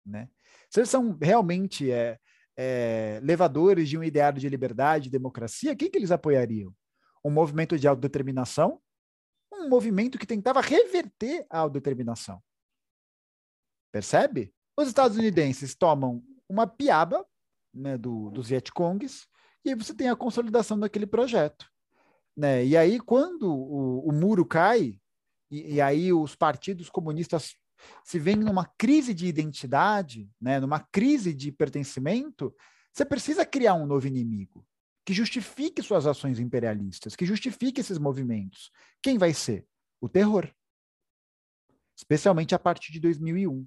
Né? 0.07 0.31
Se 0.69 0.79
eles 0.79 0.91
são 0.91 1.19
realmente 1.21 1.91
é, 1.91 2.21
é, 2.57 3.21
levadores 3.23 3.89
de 3.89 3.97
um 3.97 4.05
ideário 4.05 4.41
de 4.41 4.49
liberdade 4.49 5.11
democracia, 5.11 5.77
quem 5.77 5.91
que 5.91 5.99
eles 5.99 6.11
apoiariam? 6.11 6.75
Um 7.25 7.31
movimento 7.31 7.79
de 7.79 7.87
autodeterminação? 7.87 8.81
Um 9.53 9.69
movimento 9.69 10.19
que 10.19 10.27
tentava 10.27 10.61
reverter 10.61 11.47
a 11.51 11.59
autodeterminação. 11.59 12.43
Percebe? 13.93 14.55
Os 14.77 14.89
estadunidenses 14.89 15.75
tomam 15.75 16.23
uma 16.49 16.67
piaba 16.67 17.27
né, 17.75 17.99
do, 17.99 18.31
dos 18.31 18.49
Vietcongues, 18.49 19.27
e 19.65 19.71
aí 19.71 19.75
você 19.75 19.95
tem 19.95 20.09
a 20.09 20.17
consolidação 20.17 20.79
daquele 20.79 21.07
projeto. 21.07 21.67
Né? 22.37 22.65
E 22.65 22.77
aí, 22.77 22.99
quando 22.99 23.53
o, 23.53 24.09
o 24.09 24.13
muro 24.13 24.47
cai, 24.47 24.99
e, 25.51 25.75
e, 25.75 25.81
aí 25.81 26.13
os 26.13 26.35
partidos 26.35 26.89
comunistas 26.89 27.57
se 28.05 28.19
veem 28.19 28.37
numa 28.37 28.65
crise 28.65 29.15
de 29.15 29.27
identidade, 29.27 30.29
né? 30.41 30.61
numa 30.61 30.81
crise 30.81 31.33
de 31.35 31.51
pertencimento, 31.53 32.55
você 32.93 33.05
precisa 33.05 33.47
criar 33.47 33.75
um 33.75 33.87
novo 33.87 34.07
inimigo 34.07 34.67
que 35.05 35.15
justifique 35.15 35.83
suas 35.83 36.07
ações 36.07 36.39
imperialistas, 36.39 37.17
que 37.17 37.27
justifique 37.27 37.81
esses 37.81 37.99
movimentos. 37.99 38.71
Quem 39.03 39.19
vai 39.19 39.33
ser? 39.33 39.67
O 40.01 40.09
terror. 40.09 40.49
Especialmente 41.97 42.55
a 42.55 42.59
partir 42.59 42.93
de 42.93 43.01
2001. 43.01 43.67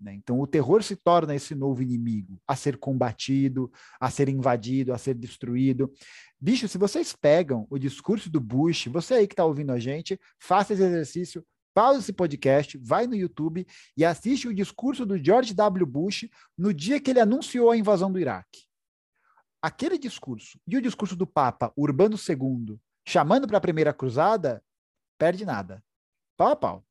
Né? 0.00 0.14
Então, 0.14 0.38
o 0.40 0.46
terror 0.46 0.82
se 0.82 0.96
torna 0.96 1.34
esse 1.34 1.54
novo 1.54 1.82
inimigo 1.82 2.40
a 2.46 2.54
ser 2.54 2.76
combatido, 2.76 3.72
a 3.98 4.10
ser 4.10 4.28
invadido, 4.28 4.92
a 4.92 4.98
ser 4.98 5.14
destruído. 5.14 5.92
Bicho, 6.38 6.68
se 6.68 6.76
vocês 6.76 7.14
pegam 7.14 7.66
o 7.70 7.78
discurso 7.78 8.28
do 8.28 8.40
Bush, 8.40 8.86
você 8.88 9.14
aí 9.14 9.26
que 9.26 9.32
está 9.32 9.44
ouvindo 9.44 9.72
a 9.72 9.78
gente, 9.78 10.20
faça 10.38 10.74
esse 10.74 10.82
exercício, 10.82 11.44
pausa 11.74 11.98
esse 11.98 12.12
podcast, 12.12 12.78
vai 12.78 13.06
no 13.06 13.14
YouTube 13.14 13.66
e 13.96 14.04
assiste 14.04 14.48
o 14.48 14.54
discurso 14.54 15.04
do 15.04 15.22
George 15.22 15.52
W. 15.52 15.84
Bush 15.84 16.28
no 16.56 16.72
dia 16.72 17.00
que 17.00 17.10
ele 17.10 17.20
anunciou 17.20 17.70
a 17.70 17.76
invasão 17.76 18.10
do 18.10 18.18
Iraque. 18.18 18.62
Aquele 19.60 19.98
discurso 19.98 20.58
e 20.66 20.76
o 20.76 20.82
discurso 20.82 21.16
do 21.16 21.26
Papa 21.26 21.72
Urbano 21.76 22.16
II, 22.16 22.78
chamando 23.06 23.48
para 23.48 23.58
a 23.58 23.60
primeira 23.60 23.92
cruzada, 23.92 24.62
perde 25.18 25.44
nada. 25.44 25.82
Pau 26.36 26.48
a 26.48 26.56
pau. 26.56 26.86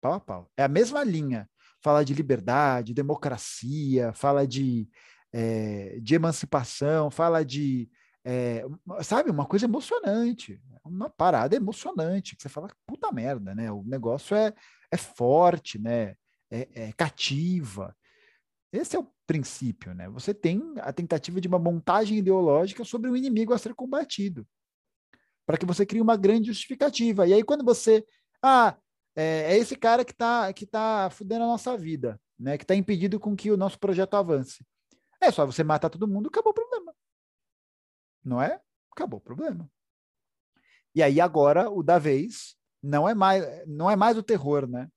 Pau 0.00 0.14
a 0.14 0.20
pau. 0.20 0.50
É 0.56 0.64
a 0.64 0.68
mesma 0.68 1.04
linha 1.04 1.48
fala 1.82 2.04
de 2.04 2.14
liberdade, 2.14 2.94
democracia, 2.94 4.12
fala 4.12 4.46
de, 4.46 4.88
é, 5.32 5.98
de 6.00 6.14
emancipação, 6.14 7.10
fala 7.10 7.44
de. 7.44 7.90
É, 8.24 8.64
sabe, 9.02 9.30
uma 9.30 9.46
coisa 9.46 9.64
emocionante, 9.64 10.60
uma 10.84 11.10
parada 11.10 11.56
emocionante, 11.56 12.36
que 12.36 12.42
você 12.42 12.48
fala, 12.48 12.68
puta 12.86 13.10
merda, 13.10 13.54
né? 13.54 13.70
O 13.70 13.82
negócio 13.82 14.36
é, 14.36 14.52
é 14.90 14.96
forte, 14.96 15.78
né? 15.78 16.14
É, 16.50 16.68
é 16.74 16.92
cativa. 16.92 17.96
Esse 18.72 18.96
é 18.96 18.98
o 18.98 19.08
princípio, 19.26 19.94
né? 19.94 20.08
Você 20.10 20.32
tem 20.32 20.62
a 20.78 20.92
tentativa 20.92 21.40
de 21.40 21.48
uma 21.48 21.58
montagem 21.58 22.18
ideológica 22.18 22.84
sobre 22.84 23.10
um 23.10 23.16
inimigo 23.16 23.52
a 23.52 23.58
ser 23.58 23.74
combatido, 23.74 24.46
para 25.46 25.58
que 25.58 25.66
você 25.66 25.84
crie 25.84 26.00
uma 26.00 26.16
grande 26.16 26.48
justificativa. 26.48 27.26
E 27.26 27.34
aí, 27.34 27.42
quando 27.42 27.64
você. 27.64 28.04
Ah, 28.42 28.76
é, 29.14 29.54
é 29.54 29.56
esse 29.58 29.76
cara 29.76 30.04
que 30.04 30.12
está 30.12 30.52
que 30.52 30.66
tá 30.66 31.10
fudendo 31.10 31.44
a 31.44 31.48
nossa 31.48 31.76
vida, 31.76 32.20
né? 32.38 32.56
Que 32.56 32.64
está 32.64 32.74
impedindo 32.74 33.20
com 33.20 33.36
que 33.36 33.50
o 33.50 33.56
nosso 33.56 33.78
projeto 33.78 34.14
avance. 34.14 34.64
É 35.20 35.30
só 35.30 35.46
você 35.46 35.62
matar 35.62 35.90
todo 35.90 36.08
mundo, 36.08 36.28
acabou 36.28 36.50
o 36.50 36.54
problema. 36.54 36.81
Não 38.24 38.40
é? 38.40 38.60
Acabou 38.90 39.18
o 39.18 39.22
problema. 39.22 39.70
E 40.94 41.02
aí 41.02 41.20
agora 41.20 41.70
o 41.70 41.82
da 41.82 41.98
vez 41.98 42.56
não 42.82 43.08
é 43.08 43.14
mais 43.14 43.66
não 43.66 43.90
é 43.90 43.96
mais 43.96 44.16
o 44.16 44.22
terror, 44.22 44.68
né? 44.68 44.88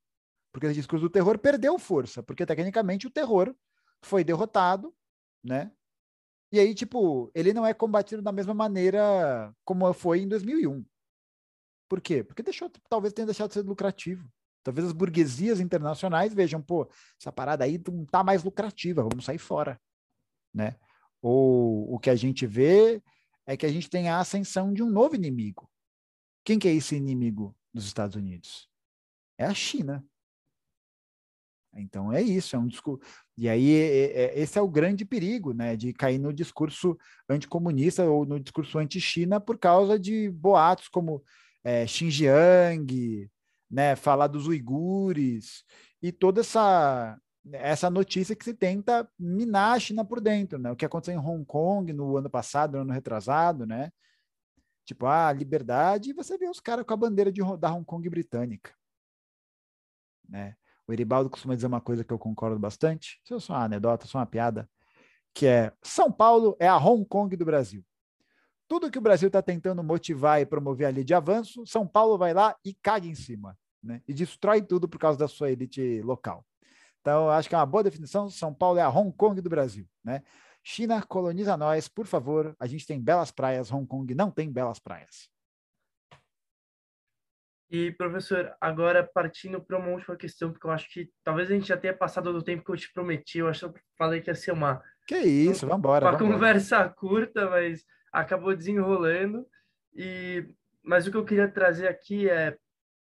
Porque 0.52 0.68
esse 0.68 0.76
discurso 0.76 1.06
do 1.06 1.10
terror 1.10 1.38
perdeu 1.38 1.78
força, 1.78 2.24
porque 2.24 2.46
tecnicamente 2.46 3.08
o 3.08 3.12
terror 3.12 3.54
foi 4.02 4.24
derrotado, 4.24 4.94
né? 5.44 5.72
E 6.52 6.60
aí, 6.60 6.74
tipo, 6.74 7.30
ele 7.36 7.54
não 7.54 7.66
é 7.66 7.74
combatido 7.74 8.22
da 8.22 8.32
mesma 8.32 8.54
maneira 8.54 9.54
como 9.66 9.92
foi 9.94 10.22
em 10.22 10.28
2001. 10.28 10.86
Por 11.90 12.00
quê? 12.00 12.24
Porque 12.24 12.42
deixou, 12.42 12.72
talvez 12.90 13.14
tenha 13.14 13.26
deixado 13.26 13.50
de 13.50 13.56
ser 13.56 13.64
lucrativo. 13.64 14.26
Talvez 14.64 14.88
as 14.88 14.94
burguesias 14.94 15.60
internacionais 15.60 16.34
vejam, 16.34 16.62
pô, 16.62 16.90
essa 17.20 17.32
parada 17.32 17.66
aí 17.66 17.80
não 17.88 18.06
tá 18.06 18.24
mais 18.24 18.44
lucrativa, 18.44 19.04
vamos 19.04 19.26
sair 19.26 19.38
fora, 19.38 19.80
né? 20.54 20.76
Ou 21.22 21.94
o 21.94 22.00
que 22.00 22.10
a 22.10 22.16
gente 22.16 22.48
vê 22.48 23.04
é 23.46 23.56
que 23.56 23.66
a 23.66 23.72
gente 23.72 23.90
tem 23.90 24.10
a 24.10 24.20
ascensão 24.20 24.74
de 24.74 24.82
um 24.82 24.90
novo 24.90 25.16
inimigo. 25.16 25.70
Quem 26.44 26.60
que 26.60 26.68
é 26.68 26.74
esse 26.74 26.96
inimigo 26.96 27.56
dos 27.74 27.86
Estados 27.86 28.16
Unidos? 28.16 28.70
É 29.38 29.46
a 29.46 29.54
China. 29.54 30.06
Então 31.76 32.12
é 32.12 32.22
isso, 32.22 32.56
é 32.56 32.60
um 32.60 32.68
discurso. 32.68 33.04
E 33.38 33.50
aí 33.50 33.74
é, 33.74 34.24
é, 34.24 34.40
esse 34.40 34.58
é 34.58 34.62
o 34.62 34.70
grande 34.70 35.04
perigo, 35.04 35.54
né, 35.54 35.76
de 35.76 35.92
cair 35.92 36.18
no 36.18 36.32
discurso 36.32 36.98
anticomunista 37.28 38.06
ou 38.06 38.26
no 38.26 38.40
discurso 38.40 38.80
anti-China 38.80 39.42
por 39.42 39.58
causa 39.58 40.00
de 40.00 40.30
boatos 40.30 40.88
como 40.88 41.22
é, 41.64 41.86
Xinjiang, 41.86 43.30
né, 43.70 43.96
falar 43.96 44.28
dos 44.28 44.48
uigures 44.48 45.66
e 46.02 46.12
toda 46.12 46.42
essa 46.42 47.20
essa 47.54 47.90
notícia 47.90 48.36
que 48.36 48.44
se 48.44 48.54
tenta 48.54 49.08
minar 49.20 49.76
a 49.76 49.80
China 49.80 50.04
por 50.04 50.20
dentro, 50.20 50.58
né? 50.58 50.72
O 50.72 50.76
que 50.76 50.86
aconteceu 50.86 51.14
em 51.14 51.24
Hong 51.24 51.46
Kong 51.46 51.94
no 51.94 52.18
ano 52.18 52.30
passado, 52.30 52.74
no 52.74 52.82
ano 52.82 52.94
retrasado, 52.94 53.66
né? 53.66 53.92
Tipo, 54.84 55.06
ah, 55.06 55.32
liberdade, 55.32 56.12
e 56.12 56.14
você 56.14 56.38
vê 56.38 56.48
os 56.48 56.60
caras 56.60 56.86
com 56.86 56.94
a 56.94 56.98
bandeira 56.98 57.32
de, 57.32 57.42
da 57.58 57.74
Hong 57.74 57.86
Kong 57.86 58.08
britânica, 58.10 58.74
né? 60.28 60.56
O 60.88 60.94
Eribaldo 60.94 61.30
costuma 61.30 61.56
dizer 61.56 61.66
uma 61.68 61.82
coisa 61.82 62.04
que 62.04 62.14
eu 62.14 62.20
concordo 62.20 62.60
bastante, 62.60 63.20
isso 63.24 63.34
é 63.34 63.40
só 63.40 63.54
uma 63.54 63.66
anedota, 63.66 64.06
só 64.06 64.20
uma 64.20 64.26
piada, 64.26 64.70
que 65.34 65.48
é 65.48 65.74
São 65.82 66.12
Paulo 66.12 66.56
é 66.60 66.68
a 66.68 66.78
Hong 66.78 67.04
Kong 67.06 67.36
do 67.36 67.46
Brasil. 67.46 67.84
Tudo 68.68 68.90
que 68.90 68.98
o 68.98 69.02
Brasil 69.02 69.28
está 69.28 69.42
tentando 69.42 69.84
motivar 69.84 70.42
e 70.42 70.46
promover 70.46 70.88
ali 70.88 71.04
de 71.04 71.14
avanço, 71.14 71.66
São 71.66 71.88
Paulo 71.88 72.18
vai 72.18 72.34
lá 72.34 72.56
e 72.64 72.74
caga 72.74 73.08
em 73.08 73.16
cima, 73.16 73.58
né? 73.82 74.02
E 74.08 74.14
destrói 74.14 74.62
tudo 74.62 74.88
por 74.88 75.00
causa 75.00 75.18
da 75.18 75.28
sua 75.28 75.52
elite 75.52 76.02
local. 76.02 76.46
Então, 77.06 77.30
acho 77.30 77.48
que 77.48 77.54
é 77.54 77.58
uma 77.60 77.68
boa 77.68 77.84
definição. 77.84 78.28
São 78.32 78.52
Paulo 78.52 78.80
é 78.80 78.82
a 78.82 78.90
Hong 78.90 79.16
Kong 79.16 79.40
do 79.40 79.48
Brasil, 79.48 79.88
né? 80.04 80.24
China 80.64 81.00
coloniza 81.04 81.56
nós, 81.56 81.88
por 81.88 82.08
favor. 82.08 82.56
A 82.60 82.66
gente 82.66 82.88
tem 82.88 83.00
belas 83.00 83.30
praias, 83.30 83.72
Hong 83.72 83.86
Kong 83.86 84.12
não 84.16 84.32
tem 84.32 84.52
belas 84.52 84.80
praias. 84.80 85.30
E, 87.70 87.92
professor, 87.92 88.56
agora 88.60 89.04
partindo 89.04 89.62
para 89.62 89.78
uma 89.78 89.90
última 89.90 90.16
questão, 90.16 90.52
porque 90.52 90.66
eu 90.66 90.72
acho 90.72 90.90
que 90.90 91.12
talvez 91.24 91.52
a 91.52 91.54
gente 91.54 91.68
já 91.68 91.78
tenha 91.78 91.96
passado 91.96 92.34
do 92.34 92.42
tempo 92.42 92.64
que 92.66 92.72
eu 92.72 92.78
te 92.78 92.92
prometi. 92.92 93.38
Eu 93.38 93.50
acho 93.50 93.70
que 93.70 93.78
eu 93.78 93.82
falei 93.96 94.20
que 94.20 94.32
ia 94.32 94.36
ser 94.36 94.54
uma. 94.54 94.82
Que 95.08 95.20
isso, 95.20 95.68
vamos 95.68 95.82
embora. 95.82 96.10
Uma 96.10 96.18
conversa 96.18 96.90
curta, 96.90 97.48
mas 97.52 97.86
acabou 98.12 98.56
desenrolando. 98.56 99.46
E 99.94 100.44
mas 100.84 101.06
o 101.06 101.12
que 101.12 101.18
eu 101.18 101.26
queria 101.26 101.48
trazer 101.48 101.88
aqui 101.88 102.28
é 102.28 102.58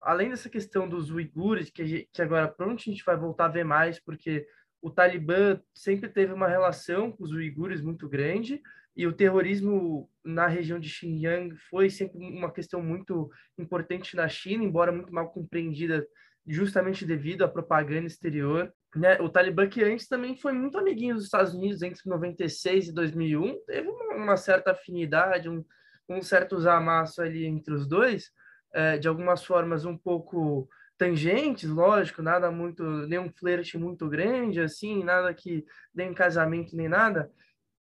além 0.00 0.30
dessa 0.30 0.48
questão 0.48 0.88
dos 0.88 1.10
uigures, 1.10 1.70
que, 1.70 2.08
que 2.12 2.22
agora 2.22 2.48
pronto 2.48 2.80
a 2.80 2.90
gente 2.90 3.04
vai 3.04 3.16
voltar 3.16 3.46
a 3.46 3.48
ver 3.48 3.64
mais, 3.64 4.00
porque 4.00 4.46
o 4.80 4.90
Talibã 4.90 5.60
sempre 5.74 6.08
teve 6.08 6.32
uma 6.32 6.48
relação 6.48 7.10
com 7.10 7.24
os 7.24 7.32
uigures 7.32 7.80
muito 7.80 8.08
grande, 8.08 8.62
e 8.96 9.06
o 9.06 9.12
terrorismo 9.12 10.10
na 10.24 10.48
região 10.48 10.78
de 10.78 10.88
Xinjiang 10.88 11.54
foi 11.70 11.88
sempre 11.88 12.18
uma 12.18 12.50
questão 12.52 12.82
muito 12.82 13.30
importante 13.56 14.16
na 14.16 14.28
China, 14.28 14.64
embora 14.64 14.90
muito 14.90 15.14
mal 15.14 15.30
compreendida 15.30 16.04
justamente 16.44 17.04
devido 17.04 17.44
à 17.44 17.48
propaganda 17.48 18.06
exterior. 18.06 18.72
Né? 18.96 19.20
O 19.20 19.28
Talibã, 19.28 19.68
que 19.68 19.84
antes 19.84 20.08
também 20.08 20.36
foi 20.36 20.52
muito 20.52 20.78
amiguinho 20.78 21.14
dos 21.14 21.24
Estados 21.24 21.54
Unidos, 21.54 21.82
entre 21.82 22.00
96 22.06 22.88
e 22.88 22.92
2001, 22.92 23.64
teve 23.66 23.88
uma, 23.88 24.14
uma 24.16 24.36
certa 24.36 24.72
afinidade, 24.72 25.48
um, 25.48 25.64
um 26.08 26.20
certo 26.20 26.56
amasso 26.68 27.22
ali 27.22 27.44
entre 27.44 27.74
os 27.74 27.86
dois, 27.86 28.32
é, 28.72 28.98
de 28.98 29.08
algumas 29.08 29.44
formas 29.44 29.84
um 29.84 29.96
pouco 29.96 30.68
tangentes, 30.96 31.70
lógico, 31.70 32.20
nada 32.20 32.50
muito, 32.50 32.82
nenhum 33.06 33.30
flerte 33.30 33.78
muito 33.78 34.08
grande, 34.08 34.60
assim, 34.60 35.04
nada 35.04 35.32
que 35.32 35.64
um 35.96 36.12
casamento 36.12 36.76
nem 36.76 36.88
nada. 36.88 37.30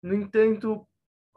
No 0.04 0.14
entanto, 0.14 0.86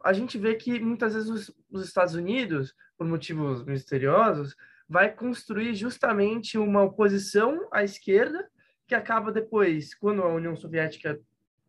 a 0.05 0.13
gente 0.13 0.37
vê 0.37 0.55
que 0.55 0.81
muitas 0.81 1.15
vezes 1.15 1.31
os, 1.31 1.57
os 1.71 1.85
Estados 1.85 2.15
Unidos, 2.15 2.75
por 2.97 3.07
motivos 3.07 3.65
misteriosos, 3.65 4.57
vai 4.89 5.13
construir 5.13 5.75
justamente 5.75 6.59
uma 6.59 6.83
oposição 6.83 7.69
à 7.73 7.85
esquerda 7.85 8.49
que 8.87 8.95
acaba 8.95 9.31
depois, 9.31 9.95
quando 9.95 10.23
a 10.23 10.29
União 10.29 10.57
Soviética 10.57 11.21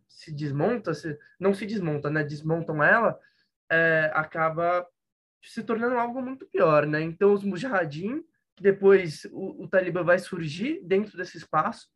se 0.08 0.34
desmonta, 0.34 0.94
se, 0.94 1.18
não 1.40 1.54
se 1.54 1.66
desmonta, 1.66 2.10
né, 2.10 2.24
desmontam 2.24 2.84
ela, 2.84 3.18
é, 3.70 4.10
acaba 4.14 4.88
se 5.42 5.64
tornando 5.64 5.98
algo 5.98 6.22
muito 6.22 6.46
pior, 6.46 6.86
né? 6.86 7.02
Então 7.02 7.34
os 7.34 7.44
mujahideen, 7.44 8.24
que 8.56 8.64
depois 8.64 9.26
o, 9.32 9.64
o 9.64 9.68
Talibã 9.68 10.04
vai 10.04 10.20
surgir 10.20 10.82
dentro 10.84 11.18
desse 11.18 11.38
espaço, 11.38 11.88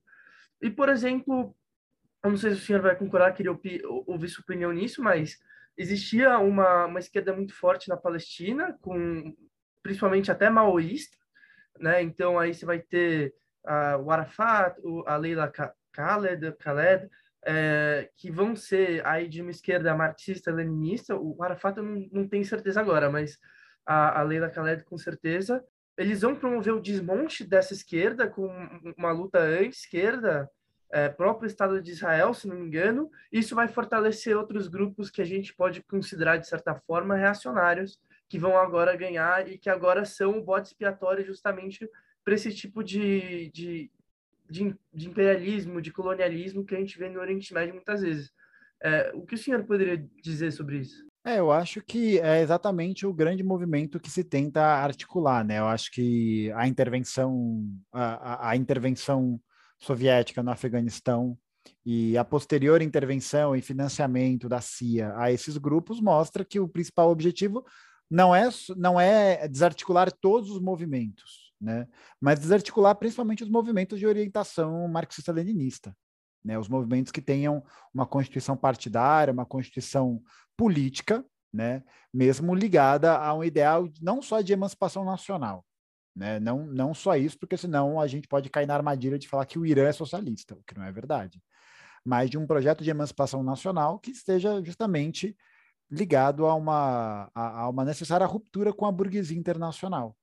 e 0.61 0.69
por 0.69 0.89
exemplo, 0.89 1.55
eu 2.23 2.29
não 2.29 2.37
sei 2.37 2.51
se 2.51 2.61
o 2.61 2.61
senhor 2.61 2.81
vai 2.81 2.95
concordar, 2.95 3.33
queria 3.33 3.51
ouvir 3.51 4.29
sua 4.29 4.41
opinião 4.41 4.71
nisso, 4.71 5.03
mas 5.03 5.37
existia 5.77 6.39
uma, 6.39 6.85
uma 6.85 6.99
esquerda 6.99 7.33
muito 7.33 7.53
forte 7.53 7.89
na 7.89 7.97
Palestina, 7.97 8.77
com 8.81 9.35
principalmente 9.81 10.31
até 10.31 10.49
maoísta, 10.49 11.17
né? 11.79 12.01
Então 12.01 12.39
aí 12.39 12.53
você 12.53 12.65
vai 12.65 12.79
ter 12.79 13.35
o 14.03 14.11
Arafat, 14.11 14.79
o, 14.83 15.03
a 15.05 15.17
Leila 15.17 15.51
Khaled, 15.91 16.55
Khaled 16.59 17.09
é, 17.45 18.09
que 18.15 18.31
vão 18.31 18.55
ser 18.55 19.05
aí 19.05 19.27
de 19.27 19.41
uma 19.41 19.51
esquerda 19.51 19.95
marxista-leninista. 19.95 21.15
O 21.15 21.41
Arafat 21.43 21.77
eu 21.77 21.83
não, 21.83 22.09
não 22.11 22.27
tenho 22.27 22.45
certeza 22.45 22.79
agora, 22.79 23.09
mas 23.09 23.37
a, 23.85 24.19
a 24.19 24.23
Leila 24.23 24.47
Khaled 24.47 24.83
com 24.83 24.97
certeza. 24.97 25.63
Eles 25.97 26.21
vão 26.21 26.35
promover 26.35 26.73
o 26.73 26.81
desmonte 26.81 27.43
dessa 27.43 27.73
esquerda 27.73 28.27
com 28.27 28.47
uma 28.97 29.11
luta 29.11 29.39
anti-esquerda, 29.39 30.49
é, 30.91 31.09
próprio 31.09 31.47
Estado 31.47 31.81
de 31.81 31.91
Israel, 31.91 32.33
se 32.33 32.47
não 32.47 32.55
me 32.55 32.65
engano. 32.65 33.09
Isso 33.31 33.55
vai 33.55 33.67
fortalecer 33.67 34.35
outros 34.35 34.67
grupos 34.67 35.09
que 35.11 35.21
a 35.21 35.25
gente 35.25 35.53
pode 35.53 35.81
considerar, 35.83 36.37
de 36.37 36.47
certa 36.47 36.75
forma, 36.75 37.15
reacionários, 37.15 37.99
que 38.27 38.39
vão 38.39 38.57
agora 38.57 38.95
ganhar 38.95 39.47
e 39.47 39.57
que 39.57 39.69
agora 39.69 40.05
são 40.05 40.39
o 40.39 40.43
bode 40.43 40.67
expiatório 40.67 41.25
justamente 41.25 41.87
para 42.23 42.33
esse 42.35 42.53
tipo 42.53 42.83
de, 42.83 43.51
de, 43.51 43.91
de, 44.53 44.75
de, 44.93 45.07
imperialismo, 45.07 45.81
de 45.81 45.91
colonialismo 45.91 46.63
que 46.63 46.75
a 46.75 46.79
gente 46.79 46.97
vê 46.97 47.09
no 47.09 47.19
Oriente 47.19 47.53
Médio 47.53 47.73
muitas 47.73 48.01
vezes. 48.01 48.31
É, 48.81 49.11
o 49.15 49.25
que 49.25 49.33
o 49.33 49.37
senhor 49.37 49.63
poderia 49.63 49.97
dizer 50.21 50.51
sobre 50.51 50.77
isso? 50.77 51.03
É, 51.25 51.39
eu 51.39 51.51
acho 51.51 51.81
que 51.81 52.19
é 52.19 52.41
exatamente 52.41 53.07
o 53.07 53.13
grande 53.13 53.43
movimento 53.43 53.99
que 53.99 54.11
se 54.11 54.23
tenta 54.23 54.61
articular, 54.61 55.43
né? 55.43 55.57
Eu 55.57 55.67
acho 55.67 55.89
que 55.89 56.51
a 56.51 56.67
intervenção, 56.67 57.65
a, 57.91 58.49
a, 58.49 58.55
intervenção 58.57 59.39
soviética 59.79 60.43
no 60.43 60.51
Afeganistão 60.51 61.37
e 61.85 62.17
a 62.17 62.25
posterior 62.25 62.81
intervenção 62.81 63.55
e 63.55 63.61
financiamento 63.61 64.49
da 64.49 64.59
CIA 64.59 65.13
a 65.15 65.31
esses 65.31 65.57
grupos 65.57 66.01
mostra 66.01 66.45
que 66.45 66.59
o 66.59 66.67
principal 66.67 67.09
objetivo 67.09 67.65
não 68.11 68.35
é, 68.35 68.49
não 68.75 68.99
é 68.99 69.47
desarticular 69.47 70.11
todos 70.11 70.51
os 70.51 70.59
movimentos, 70.59 71.42
né? 71.63 71.87
mas 72.19 72.39
desarticular 72.39 72.93
principalmente 72.95 73.43
os 73.43 73.49
movimentos 73.49 73.97
de 73.97 74.05
orientação 74.05 74.85
marxista-leninista. 74.89 75.95
Né? 76.43 76.59
Os 76.59 76.67
movimentos 76.67 77.11
que 77.11 77.21
tenham 77.21 77.63
uma 77.93 78.05
constituição 78.05 78.57
partidária, 78.57 79.31
uma 79.31 79.45
constituição 79.45 80.21
política, 80.57 81.25
né? 81.51 81.81
mesmo 82.13 82.53
ligada 82.53 83.15
a 83.17 83.33
um 83.33 83.43
ideal 83.43 83.89
não 84.01 84.21
só 84.21 84.41
de 84.41 84.51
emancipação 84.51 85.05
nacional, 85.05 85.65
né? 86.15 86.39
Não, 86.39 86.67
não 86.67 86.93
só 86.93 87.15
isso, 87.15 87.39
porque 87.39 87.57
senão 87.57 87.99
a 87.99 88.05
gente 88.05 88.27
pode 88.27 88.47
cair 88.49 88.67
na 88.67 88.75
armadilha 88.75 89.17
de 89.17 89.27
falar 89.27 89.45
que 89.45 89.57
o 89.57 89.65
Irã 89.65 89.87
é 89.87 89.91
socialista, 89.91 90.53
o 90.53 90.63
que 90.63 90.77
não 90.77 90.83
é 90.83 90.91
verdade. 90.91 91.41
Mas 92.05 92.29
de 92.29 92.37
um 92.37 92.45
projeto 92.45 92.83
de 92.83 92.89
emancipação 92.91 93.41
nacional 93.41 93.97
que 93.97 94.11
esteja 94.11 94.63
justamente 94.63 95.35
ligado 95.89 96.45
a 96.45 96.53
uma, 96.53 97.31
a, 97.33 97.61
a 97.61 97.69
uma 97.69 97.83
necessária 97.83 98.27
ruptura 98.27 98.71
com 98.71 98.85
a 98.85 98.91
burguesia 98.91 99.37
internacional, 99.37 100.15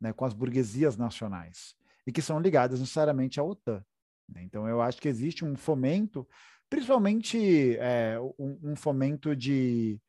né? 0.00 0.12
com 0.12 0.24
as 0.24 0.32
burguesias 0.32 0.96
nacionais, 0.96 1.74
e 2.06 2.12
que 2.12 2.22
são 2.22 2.40
ligadas 2.40 2.80
necessariamente 2.80 3.38
à 3.38 3.44
OTAN. 3.44 3.84
Né? 4.28 4.42
Então, 4.42 4.68
eu 4.68 4.80
acho 4.80 5.00
que 5.00 5.08
existe 5.08 5.44
um 5.44 5.56
fomento, 5.56 6.26
principalmente 6.68 7.76
é, 7.78 8.18
um, 8.38 8.72
um, 8.72 8.76
fomento 8.76 9.34
de. 9.34 10.00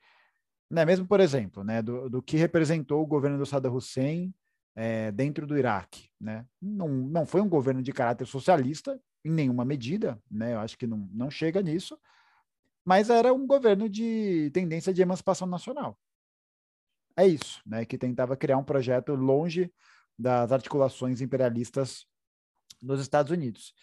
Né, 0.69 0.85
mesmo, 0.85 1.07
por 1.07 1.19
exemplo, 1.19 1.63
né, 1.63 1.81
do, 1.81 2.09
do 2.09 2.21
que 2.21 2.37
representou 2.37 3.01
o 3.01 3.07
governo 3.07 3.37
do 3.37 3.45
Saddam 3.45 3.73
Hussein 3.73 4.33
é, 4.75 5.11
dentro 5.11 5.47
do 5.47 5.57
Iraque. 5.57 6.09
Né? 6.19 6.45
Não, 6.61 6.87
não 6.87 7.25
foi 7.25 7.41
um 7.41 7.49
governo 7.49 7.81
de 7.81 7.91
caráter 7.91 8.27
socialista, 8.27 8.99
em 9.25 9.31
nenhuma 9.31 9.65
medida, 9.65 10.21
né? 10.29 10.53
eu 10.53 10.59
acho 10.59 10.77
que 10.77 10.87
não, 10.87 11.09
não 11.11 11.29
chega 11.29 11.61
nisso, 11.61 11.99
mas 12.85 13.09
era 13.09 13.33
um 13.33 13.45
governo 13.45 13.89
de 13.89 14.49
tendência 14.53 14.93
de 14.93 15.01
emancipação 15.01 15.47
nacional. 15.47 15.97
É 17.17 17.27
isso, 17.27 17.61
né? 17.65 17.85
que 17.85 17.97
tentava 17.97 18.37
criar 18.37 18.57
um 18.57 18.63
projeto 18.63 19.13
longe 19.15 19.71
das 20.17 20.51
articulações 20.51 21.21
imperialistas 21.21 22.05
nos 22.81 23.01
Estados 23.01 23.31
Unidos, 23.31 23.73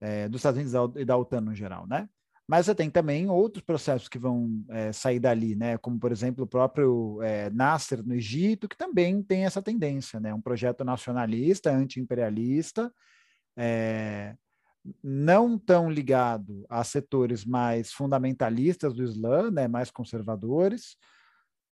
é, 0.00 0.28
dos 0.28 0.40
Estados 0.40 0.60
Unidos 0.60 1.00
e 1.00 1.04
da 1.04 1.16
OTAN 1.16 1.40
no 1.40 1.54
geral, 1.54 1.86
né? 1.86 2.08
Mas 2.46 2.66
você 2.66 2.74
tem 2.74 2.90
também 2.90 3.28
outros 3.30 3.64
processos 3.64 4.06
que 4.06 4.18
vão 4.18 4.62
é, 4.68 4.92
sair 4.92 5.18
dali, 5.18 5.56
né? 5.56 5.78
Como, 5.78 5.98
por 5.98 6.12
exemplo, 6.12 6.44
o 6.44 6.46
próprio 6.46 7.22
é, 7.22 7.48
Nasser 7.48 8.04
no 8.04 8.14
Egito, 8.14 8.68
que 8.68 8.76
também 8.76 9.22
tem 9.22 9.46
essa 9.46 9.62
tendência, 9.62 10.20
né? 10.20 10.34
Um 10.34 10.42
projeto 10.42 10.84
nacionalista, 10.84 11.70
anti-imperialista, 11.70 12.92
é, 13.56 14.36
não 15.02 15.58
tão 15.58 15.90
ligado 15.90 16.66
a 16.68 16.84
setores 16.84 17.46
mais 17.46 17.92
fundamentalistas 17.92 18.92
do 18.92 19.02
Islã, 19.02 19.50
né? 19.50 19.66
Mais 19.66 19.90
conservadores, 19.90 20.98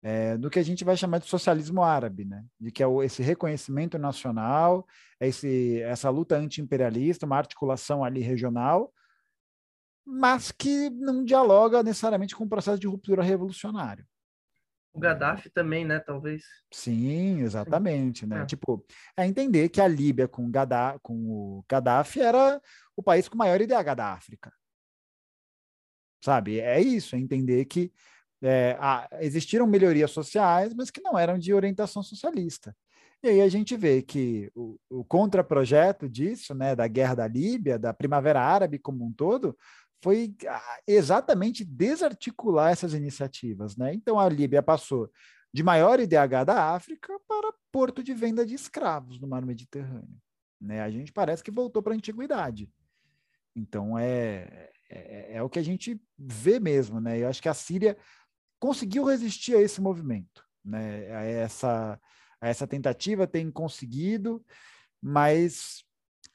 é, 0.02 0.36
do 0.36 0.50
que 0.50 0.58
a 0.58 0.62
gente 0.62 0.84
vai 0.84 0.96
chamar 0.96 1.18
de 1.18 1.26
socialismo 1.26 1.82
árabe, 1.82 2.24
né? 2.24 2.44
De 2.60 2.72
que 2.72 2.82
é 2.82 2.86
o, 2.86 3.02
esse 3.02 3.22
reconhecimento 3.22 3.96
nacional, 3.98 4.86
esse, 5.20 5.80
essa 5.82 6.10
luta 6.10 6.36
anti-imperialista, 6.36 7.24
uma 7.24 7.38
articulação 7.38 8.04
ali 8.04 8.20
regional, 8.20 8.92
mas 10.04 10.50
que 10.50 10.90
não 10.90 11.24
dialoga 11.24 11.82
necessariamente 11.82 12.34
com 12.34 12.44
o 12.44 12.48
processo 12.48 12.80
de 12.80 12.88
ruptura 12.88 13.22
revolucionário. 13.22 14.04
O 14.92 15.00
Gaddafi 15.00 15.48
também, 15.48 15.86
né, 15.86 16.00
talvez. 16.00 16.44
Sim, 16.70 17.40
exatamente, 17.40 18.26
né? 18.26 18.42
É. 18.42 18.46
Tipo, 18.46 18.84
é 19.16 19.26
entender 19.26 19.68
que 19.70 19.80
a 19.80 19.88
Líbia 19.88 20.28
com, 20.28 20.50
Gaddafi, 20.50 20.98
com 21.00 21.14
o 21.14 21.64
Gaddafi 21.66 22.20
era 22.20 22.60
o 22.94 23.02
país 23.02 23.26
com 23.28 23.38
maior 23.38 23.60
IDH 23.60 23.94
da 23.96 24.12
África. 24.12 24.52
Sabe? 26.22 26.60
É 26.60 26.78
isso, 26.80 27.16
é 27.16 27.18
entender 27.18 27.64
que 27.64 27.90
é, 28.42 28.76
ah, 28.80 29.08
existiram 29.20 29.66
melhorias 29.66 30.10
sociais, 30.10 30.74
mas 30.74 30.90
que 30.90 31.00
não 31.00 31.18
eram 31.18 31.38
de 31.38 31.54
orientação 31.54 32.02
socialista. 32.02 32.74
E 33.22 33.28
aí 33.28 33.40
a 33.40 33.48
gente 33.48 33.76
vê 33.76 34.02
que 34.02 34.50
o, 34.54 34.76
o 34.90 35.04
contraprojeto 35.04 36.08
disso, 36.08 36.54
né, 36.54 36.74
da 36.74 36.88
guerra 36.88 37.14
da 37.14 37.28
Líbia, 37.28 37.78
da 37.78 37.94
Primavera 37.94 38.40
Árabe 38.40 38.80
como 38.80 39.04
um 39.04 39.12
todo, 39.12 39.56
foi 40.02 40.34
ah, 40.48 40.78
exatamente 40.86 41.64
desarticular 41.64 42.72
essas 42.72 42.94
iniciativas. 42.94 43.76
Né? 43.76 43.94
Então 43.94 44.18
a 44.18 44.28
Líbia 44.28 44.60
passou 44.60 45.08
de 45.54 45.62
maior 45.62 46.00
IDH 46.00 46.44
da 46.44 46.74
África 46.74 47.16
para 47.28 47.54
porto 47.70 48.02
de 48.02 48.12
venda 48.12 48.44
de 48.44 48.54
escravos 48.54 49.20
no 49.20 49.28
mar 49.28 49.46
Mediterrâneo. 49.46 50.16
Né? 50.60 50.82
A 50.82 50.90
gente 50.90 51.12
parece 51.12 51.44
que 51.44 51.50
voltou 51.50 51.80
para 51.80 51.92
a 51.92 51.96
antiguidade. 51.96 52.68
Então 53.54 53.96
é, 53.96 54.70
é, 54.90 55.36
é, 55.36 55.42
o 55.42 55.48
que 55.48 55.58
a 55.58 55.62
gente 55.62 56.00
vê 56.18 56.58
mesmo. 56.58 57.00
Né? 57.00 57.20
Eu 57.20 57.28
acho 57.28 57.40
que 57.40 57.48
a 57.48 57.54
Síria 57.54 57.96
conseguiu 58.62 59.02
resistir 59.06 59.56
a 59.56 59.60
esse 59.60 59.80
movimento, 59.80 60.46
né? 60.64 61.12
a, 61.16 61.24
essa, 61.24 62.00
a 62.40 62.48
essa 62.48 62.64
tentativa 62.64 63.26
tem 63.26 63.50
conseguido, 63.50 64.40
mas 65.02 65.82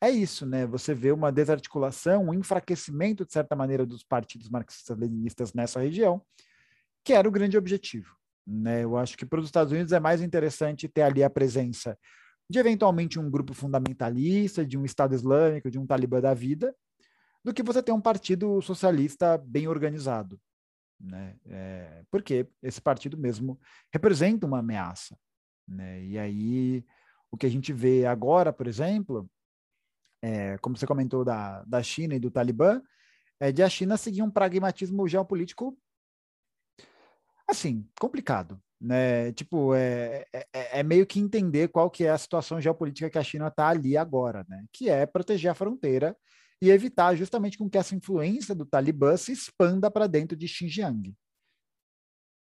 é 0.01 0.09
isso, 0.09 0.45
né? 0.45 0.65
Você 0.65 0.93
vê 0.93 1.13
uma 1.13 1.31
desarticulação, 1.31 2.25
um 2.25 2.33
enfraquecimento, 2.33 3.25
de 3.25 3.31
certa 3.31 3.55
maneira, 3.55 3.85
dos 3.85 4.03
partidos 4.03 4.49
marxistas-leninistas 4.49 5.53
nessa 5.53 5.79
região, 5.79 6.21
que 7.01 7.13
era 7.13 7.29
o 7.29 7.31
grande 7.31 7.57
objetivo. 7.57 8.13
Né? 8.45 8.83
Eu 8.83 8.97
acho 8.97 9.17
que 9.17 9.25
para 9.25 9.39
os 9.39 9.45
Estados 9.45 9.71
Unidos 9.71 9.93
é 9.93 9.99
mais 9.99 10.21
interessante 10.21 10.89
ter 10.89 11.03
ali 11.03 11.23
a 11.23 11.29
presença 11.29 11.97
de 12.49 12.59
eventualmente 12.59 13.17
um 13.17 13.31
grupo 13.31 13.53
fundamentalista, 13.53 14.65
de 14.65 14.77
um 14.77 14.83
Estado 14.83 15.15
Islâmico, 15.15 15.71
de 15.71 15.79
um 15.79 15.87
Talibã 15.87 16.19
da 16.19 16.33
vida, 16.33 16.75
do 17.41 17.53
que 17.53 17.63
você 17.63 17.81
ter 17.81 17.93
um 17.93 18.01
partido 18.01 18.61
socialista 18.61 19.37
bem 19.37 19.69
organizado. 19.69 20.37
Né? 20.99 21.35
É, 21.45 22.03
porque 22.09 22.47
esse 22.61 22.81
partido 22.81 23.17
mesmo 23.17 23.59
representa 23.93 24.45
uma 24.45 24.59
ameaça. 24.59 25.17
Né? 25.67 26.03
E 26.03 26.17
aí, 26.17 26.85
o 27.31 27.37
que 27.37 27.45
a 27.45 27.49
gente 27.49 27.71
vê 27.71 28.05
agora, 28.05 28.51
por 28.51 28.67
exemplo, 28.67 29.29
é, 30.21 30.57
como 30.57 30.77
você 30.77 30.87
comentou 30.87 31.23
da, 31.23 31.63
da 31.63 31.83
China 31.83 32.15
e 32.15 32.19
do 32.19 32.31
Talibã, 32.31 32.81
é 33.39 33.51
de 33.51 33.61
a 33.61 33.69
China 33.69 33.97
seguir 33.97 34.21
um 34.21 34.31
pragmatismo 34.31 35.07
geopolítico 35.07 35.77
assim, 37.47 37.87
complicado. 37.99 38.61
Né? 38.79 39.31
Tipo, 39.33 39.73
é, 39.73 40.25
é, 40.33 40.79
é, 40.79 40.83
meio 40.83 41.05
que 41.05 41.19
entender 41.19 41.69
qual 41.69 41.89
que 41.89 42.03
é 42.03 42.11
a 42.11 42.17
situação 42.17 42.61
geopolítica 42.61 43.09
que 43.09 43.17
a 43.17 43.23
China 43.23 43.47
está 43.47 43.69
ali 43.69 43.97
agora, 43.97 44.45
né? 44.47 44.65
Que 44.71 44.89
é 44.89 45.05
proteger 45.05 45.49
a 45.49 45.55
fronteira 45.55 46.15
e 46.61 46.69
evitar 46.69 47.15
justamente 47.15 47.57
com 47.57 47.69
que 47.69 47.77
essa 47.77 47.95
influência 47.95 48.55
do 48.55 48.65
Talibã 48.65 49.15
se 49.15 49.31
expanda 49.31 49.91
para 49.91 50.07
dentro 50.07 50.35
de 50.35 50.47
Xinjiang. 50.47 51.15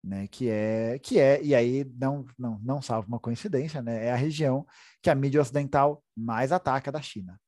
Né, 0.05 0.27
que 0.27 0.49
é 0.49 0.99
que 0.99 1.17
é 1.17 1.41
e 1.41 1.55
aí 1.55 1.85
não 1.97 2.25
não 2.37 2.59
não 2.59 2.81
salva 2.81 3.07
uma 3.07 3.19
coincidência, 3.19 3.81
né? 3.81 4.07
É 4.07 4.11
a 4.11 4.17
região 4.17 4.67
que 5.01 5.09
a 5.09 5.15
mídia 5.15 5.39
ocidental 5.39 6.03
mais 6.13 6.51
ataca 6.51 6.91
da 6.91 7.01
China. 7.01 7.39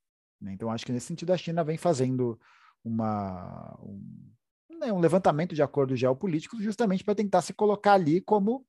Né? 0.42 0.54
Então, 0.54 0.72
acho 0.72 0.86
que 0.86 0.92
nesse 0.92 1.08
sentido 1.08 1.34
a 1.34 1.38
China 1.38 1.64
vem 1.64 1.78
fazendo 1.78 2.40
uma, 2.84 3.78
um, 3.82 4.32
né, 4.80 4.94
um 4.94 5.00
levantamento 5.00 5.56
de 5.56 5.64
acordos 5.64 6.00
geopolíticos 6.00 6.62
justamente 6.62 7.04
para 7.04 7.16
tentar 7.16 7.42
se 7.42 7.54
colocar 7.54 7.94
ali 7.94 8.22
como 8.22 8.66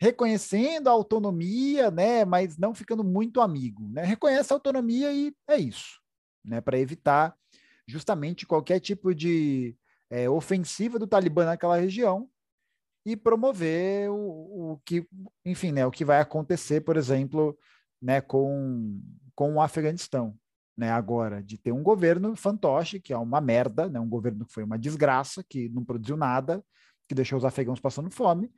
reconhecendo 0.00 0.88
a 0.88 0.92
autonomia, 0.92 1.90
né, 1.90 2.24
mas 2.24 2.56
não 2.56 2.74
ficando 2.74 3.02
muito 3.02 3.40
amigo. 3.40 3.88
Né? 3.88 4.04
Reconhece 4.04 4.52
a 4.52 4.56
autonomia 4.56 5.12
e 5.12 5.34
é 5.48 5.56
isso, 5.56 6.00
né, 6.44 6.60
para 6.60 6.78
evitar 6.78 7.36
justamente 7.86 8.46
qualquer 8.46 8.80
tipo 8.80 9.14
de 9.14 9.76
é, 10.10 10.28
ofensiva 10.28 10.98
do 10.98 11.06
Talibã 11.06 11.44
naquela 11.44 11.76
região 11.76 12.28
e 13.04 13.16
promover 13.16 14.10
o, 14.10 14.72
o 14.72 14.80
que, 14.84 15.06
enfim, 15.44 15.72
né, 15.72 15.86
o 15.86 15.90
que 15.90 16.04
vai 16.04 16.20
acontecer, 16.20 16.82
por 16.82 16.96
exemplo, 16.96 17.58
né, 18.00 18.20
com, 18.20 19.00
com 19.34 19.54
o 19.54 19.60
Afeganistão 19.60 20.38
né, 20.78 20.92
agora 20.92 21.42
de 21.42 21.58
ter 21.58 21.72
um 21.72 21.82
governo 21.82 22.36
fantoche, 22.36 23.00
que 23.00 23.12
é 23.12 23.18
uma 23.18 23.40
merda, 23.40 23.88
né, 23.88 23.98
um 23.98 24.08
governo 24.08 24.46
que 24.46 24.52
foi 24.52 24.62
uma 24.62 24.78
desgraça, 24.78 25.42
que 25.42 25.68
não 25.70 25.84
produziu 25.84 26.16
nada, 26.16 26.64
que 27.08 27.16
deixou 27.16 27.36
os 27.36 27.44
afegãos 27.44 27.80
passando 27.80 28.10
fome, 28.12 28.48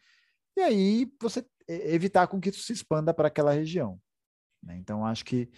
e 0.54 0.60
aí 0.60 1.12
você 1.18 1.42
evitar 1.66 2.26
com 2.26 2.38
que 2.38 2.50
isso 2.50 2.62
se 2.62 2.74
expanda 2.74 3.14
para 3.14 3.28
aquela 3.28 3.52
região. 3.52 3.98
Né? 4.62 4.76
Então, 4.76 5.06
acho 5.06 5.24
que 5.24 5.50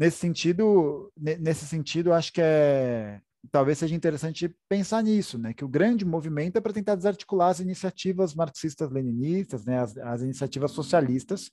nesse 0.00 0.16
sentido, 0.16 1.12
nesse 1.14 1.66
sentido, 1.66 2.10
acho 2.14 2.32
que 2.32 2.40
é 2.40 3.20
talvez 3.50 3.78
seja 3.78 3.94
interessante 3.94 4.54
pensar 4.68 5.02
nisso, 5.02 5.38
né? 5.38 5.52
Que 5.52 5.64
o 5.64 5.68
grande 5.68 6.04
movimento 6.04 6.56
é 6.56 6.60
para 6.60 6.72
tentar 6.72 6.94
desarticular 6.94 7.50
as 7.50 7.60
iniciativas 7.60 8.34
marxistas-leninistas, 8.34 9.64
né? 9.66 9.78
As, 9.78 9.96
as, 9.98 10.22
iniciativas 10.22 10.72
socialistas, 10.72 11.50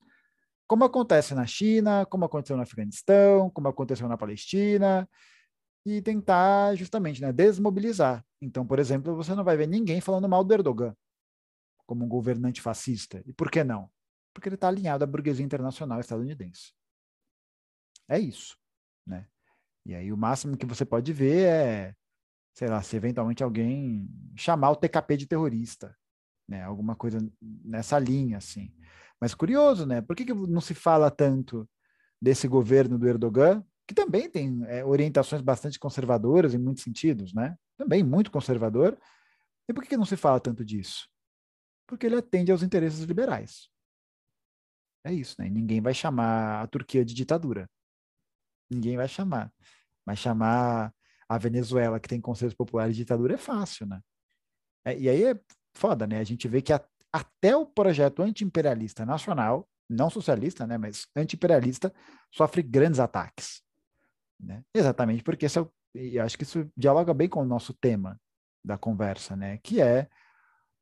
como 0.66 0.86
acontece 0.86 1.34
na 1.34 1.46
China, 1.46 2.06
como 2.06 2.24
aconteceu 2.24 2.56
no 2.56 2.64
Afeganistão, 2.64 3.50
como 3.50 3.68
aconteceu 3.68 4.08
na 4.08 4.18
Palestina, 4.18 5.10
e 5.86 6.02
tentar 6.02 6.76
justamente, 6.76 7.22
né, 7.22 7.32
desmobilizar. 7.34 8.24
Então, 8.42 8.66
por 8.66 8.80
exemplo, 8.80 9.16
você 9.16 9.34
não 9.36 9.44
vai 9.44 9.58
ver 9.58 9.68
ninguém 9.68 10.02
falando 10.02 10.28
mal 10.28 10.44
do 10.44 10.54
Erdogan 10.54 10.96
como 11.86 12.06
um 12.06 12.10
governante 12.10 12.62
fascista. 12.62 13.22
E 13.26 13.34
por 13.34 13.50
que 13.50 13.64
não? 13.64 13.90
Porque 14.34 14.50
ele 14.50 14.56
está 14.56 14.68
alinhado 14.68 15.04
à 15.04 15.08
burguesia 15.08 15.46
internacional 15.46 16.00
estadunidense. 16.00 16.77
É 18.10 18.20
isso, 18.20 18.58
né? 19.06 19.28
E 19.86 19.96
aí 19.96 20.12
o 20.12 20.18
máximo 20.18 20.58
que 20.58 20.66
você 20.66 20.86
pode 20.86 21.14
ver 21.14 21.46
é, 21.46 21.96
sei 22.54 22.68
lá, 22.68 22.82
se 22.82 22.96
eventualmente 22.96 23.44
alguém 23.44 24.10
chamar 24.36 24.72
o 24.72 24.76
TKP 24.76 25.16
de 25.16 25.28
terrorista, 25.28 25.96
né? 26.48 26.64
Alguma 26.64 26.96
coisa 26.96 27.20
nessa 27.42 28.00
linha, 28.00 28.38
assim. 28.38 28.74
Mas 29.22 29.36
curioso, 29.36 29.86
né? 29.86 30.02
Por 30.02 30.16
que, 30.16 30.26
que 30.26 30.34
não 30.34 30.60
se 30.60 30.74
fala 30.74 31.12
tanto 31.12 31.70
desse 32.20 32.48
governo 32.48 32.98
do 32.98 33.08
Erdogan, 33.08 33.64
que 33.88 33.94
também 33.94 34.28
tem 34.28 34.64
é, 34.66 34.84
orientações 34.84 35.42
bastante 35.42 35.78
conservadoras 35.78 36.56
em 36.56 36.58
muitos 36.58 36.84
sentidos, 36.84 37.32
né? 37.32 37.56
Também 37.78 38.04
muito 38.04 38.32
conservador. 38.32 38.98
E 39.70 39.74
por 39.74 39.84
que, 39.84 39.90
que 39.90 39.98
não 39.98 40.06
se 40.06 40.18
fala 40.18 40.40
tanto 40.40 40.66
disso? 40.66 41.08
Porque 41.88 42.06
ele 42.06 42.16
atende 42.16 42.52
aos 42.52 42.64
interesses 42.64 43.02
liberais. 43.02 43.70
É 45.04 45.14
isso, 45.14 45.36
né? 45.40 45.48
Ninguém 45.48 45.80
vai 45.80 45.94
chamar 45.94 46.64
a 46.64 46.68
Turquia 46.68 47.06
de 47.06 47.14
ditadura. 47.14 47.70
Ninguém 48.70 48.98
vai 48.98 49.08
chamar. 49.08 49.52
Mas 50.06 50.20
chamar 50.20 50.94
a 51.28 51.38
Venezuela, 51.38 52.00
que 52.00 52.08
tem 52.08 52.22
conselhos 52.22 52.54
populares 52.54 52.96
de 52.96 53.04
ditadura, 53.04 53.34
é 53.34 53.38
fácil, 53.38 53.86
né? 53.86 54.02
É, 54.86 54.98
e 54.98 55.10
aí 55.10 55.24
é 55.26 55.40
foda, 55.74 56.08
né? 56.08 56.20
A 56.20 56.24
gente 56.24 56.48
vê 56.48 56.62
que 56.62 56.72
a, 56.72 56.84
até 57.12 57.56
o 57.56 57.66
projeto 57.66 58.22
anti-imperialista 58.22 59.06
nacional, 59.06 59.68
não 59.90 60.10
socialista, 60.10 60.66
né? 60.66 60.78
Mas 60.78 61.08
anti-imperialista, 61.16 61.94
sofre 62.32 62.62
grandes 62.62 63.00
ataques. 63.00 63.62
Né? 64.40 64.64
Exatamente 64.74 65.24
porque 65.24 65.48
esse 65.48 65.60
é 65.60 65.66
e 65.96 66.20
acho 66.20 66.38
que 66.38 66.44
isso 66.44 66.70
dialoga 66.78 67.14
bem 67.14 67.28
com 67.28 67.42
o 67.42 67.46
nosso 67.46 67.74
tema 67.74 68.20
da 68.64 68.78
conversa, 68.78 69.36
né? 69.36 69.58
Que 69.64 69.82
é, 69.82 70.08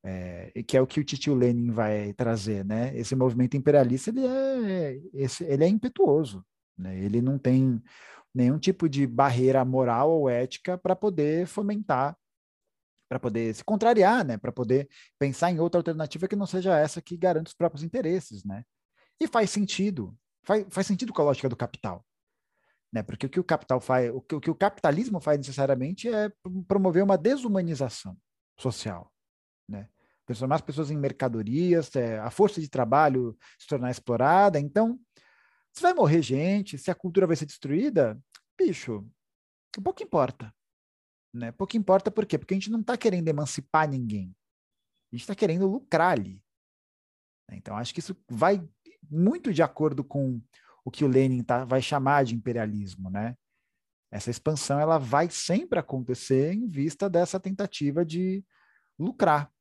é 0.04 0.64
que 0.64 0.76
é 0.76 0.82
o 0.82 0.88
que 0.88 1.00
o 1.00 1.04
Titio 1.04 1.34
Lenin 1.34 1.72
vai 1.72 2.14
trazer, 2.14 2.66
né? 2.66 2.96
Esse 2.98 3.16
movimento 3.16 3.56
imperialista 3.56 4.10
ele 4.10 4.26
é 4.26 5.00
esse, 5.14 5.44
ele 5.46 5.64
é 5.64 5.68
impetuoso, 5.68 6.46
né? 6.78 6.98
Ele 6.98 7.22
não 7.22 7.38
tem 7.38 7.82
nenhum 8.34 8.60
tipo 8.60 8.90
de 8.90 9.08
barreira 9.08 9.64
moral 9.64 10.12
ou 10.12 10.30
ética 10.30 10.78
para 10.78 10.96
poder 10.96 11.48
fomentar, 11.48 12.18
para 13.10 13.20
poder 13.20 13.54
se 13.56 13.64
contrariar, 13.64 14.26
né? 14.26 14.38
Para 14.38 14.52
poder 14.52 14.90
pensar 15.18 15.52
em 15.52 15.60
outra 15.60 15.80
alternativa 15.80 16.28
que 16.28 16.36
não 16.36 16.46
seja 16.46 16.78
essa 16.78 17.02
que 17.02 17.16
garante 17.16 17.48
os 17.48 17.54
próprios 17.54 17.84
interesses, 17.84 18.44
né? 18.44 18.64
E 19.20 19.28
faz 19.28 19.50
sentido, 19.50 20.18
faz, 20.44 20.66
faz 20.70 20.88
sentido 20.88 21.14
com 21.14 21.22
a 21.22 21.26
lógica 21.26 21.48
do 21.48 21.56
capital. 21.56 22.06
Né? 22.92 23.04
Porque 23.04 23.26
o 23.26 23.30
que 23.30 23.40
o 23.40 23.44
capital 23.44 23.80
faz, 23.82 24.10
o 24.14 24.22
que, 24.22 24.36
o 24.36 24.42
que 24.42 24.50
o 24.50 24.56
capitalismo 24.56 25.20
faz 25.20 25.38
necessariamente 25.38 26.08
é 26.08 26.32
promover 26.68 27.04
uma 27.04 27.18
desumanização 27.18 28.18
social, 28.58 29.12
né? 29.68 29.90
Transformar 30.26 30.56
as 30.56 30.62
pessoas 30.62 30.90
em 30.90 30.98
mercadorias, 30.98 31.96
é, 31.96 32.18
a 32.20 32.32
força 32.32 32.60
de 32.60 32.68
trabalho 32.68 33.38
se 33.60 33.68
tornar 33.68 33.92
explorada. 33.92 34.60
Então, 34.60 35.00
se 35.76 35.82
vai 35.82 35.94
morrer 35.94 36.22
gente, 36.22 36.78
se 36.78 36.90
a 36.90 36.96
cultura 36.96 37.28
vai 37.28 37.36
ser 37.36 37.46
destruída, 37.46 38.18
bicho, 38.58 39.06
pouco 39.84 40.02
importa. 40.02 40.56
Né? 41.34 41.52
Pouco 41.52 41.76
importa 41.76 42.10
por 42.10 42.26
quê? 42.26 42.38
Porque 42.38 42.54
a 42.54 42.58
gente 42.58 42.72
não 42.72 42.80
está 42.80 42.98
querendo 42.98 43.28
emancipar 43.28 43.90
ninguém. 43.90 44.34
A 45.12 45.16
gente 45.16 45.24
está 45.24 45.36
querendo 45.36 45.68
lucrar 45.68 46.14
ali. 46.14 46.42
Então, 47.52 47.76
acho 47.76 47.94
que 47.94 48.00
isso 48.00 48.16
vai 48.30 48.66
muito 49.10 49.54
de 49.54 49.62
acordo 49.62 50.04
com 50.04 50.42
o 50.84 50.90
que 50.90 51.04
o 51.04 51.08
Lenin 51.08 51.44
tá, 51.44 51.66
vai 51.66 51.82
chamar 51.82 52.24
de 52.24 52.34
imperialismo. 52.34 53.10
Né? 53.10 53.36
Essa 54.10 54.32
expansão 54.32 54.80
ela 54.80 54.98
vai 54.98 55.30
sempre 55.30 55.78
acontecer 55.78 56.54
em 56.54 56.68
vista 56.68 57.10
dessa 57.10 57.38
tentativa 57.38 58.06
de 58.06 58.46
lucrar. 58.98 59.52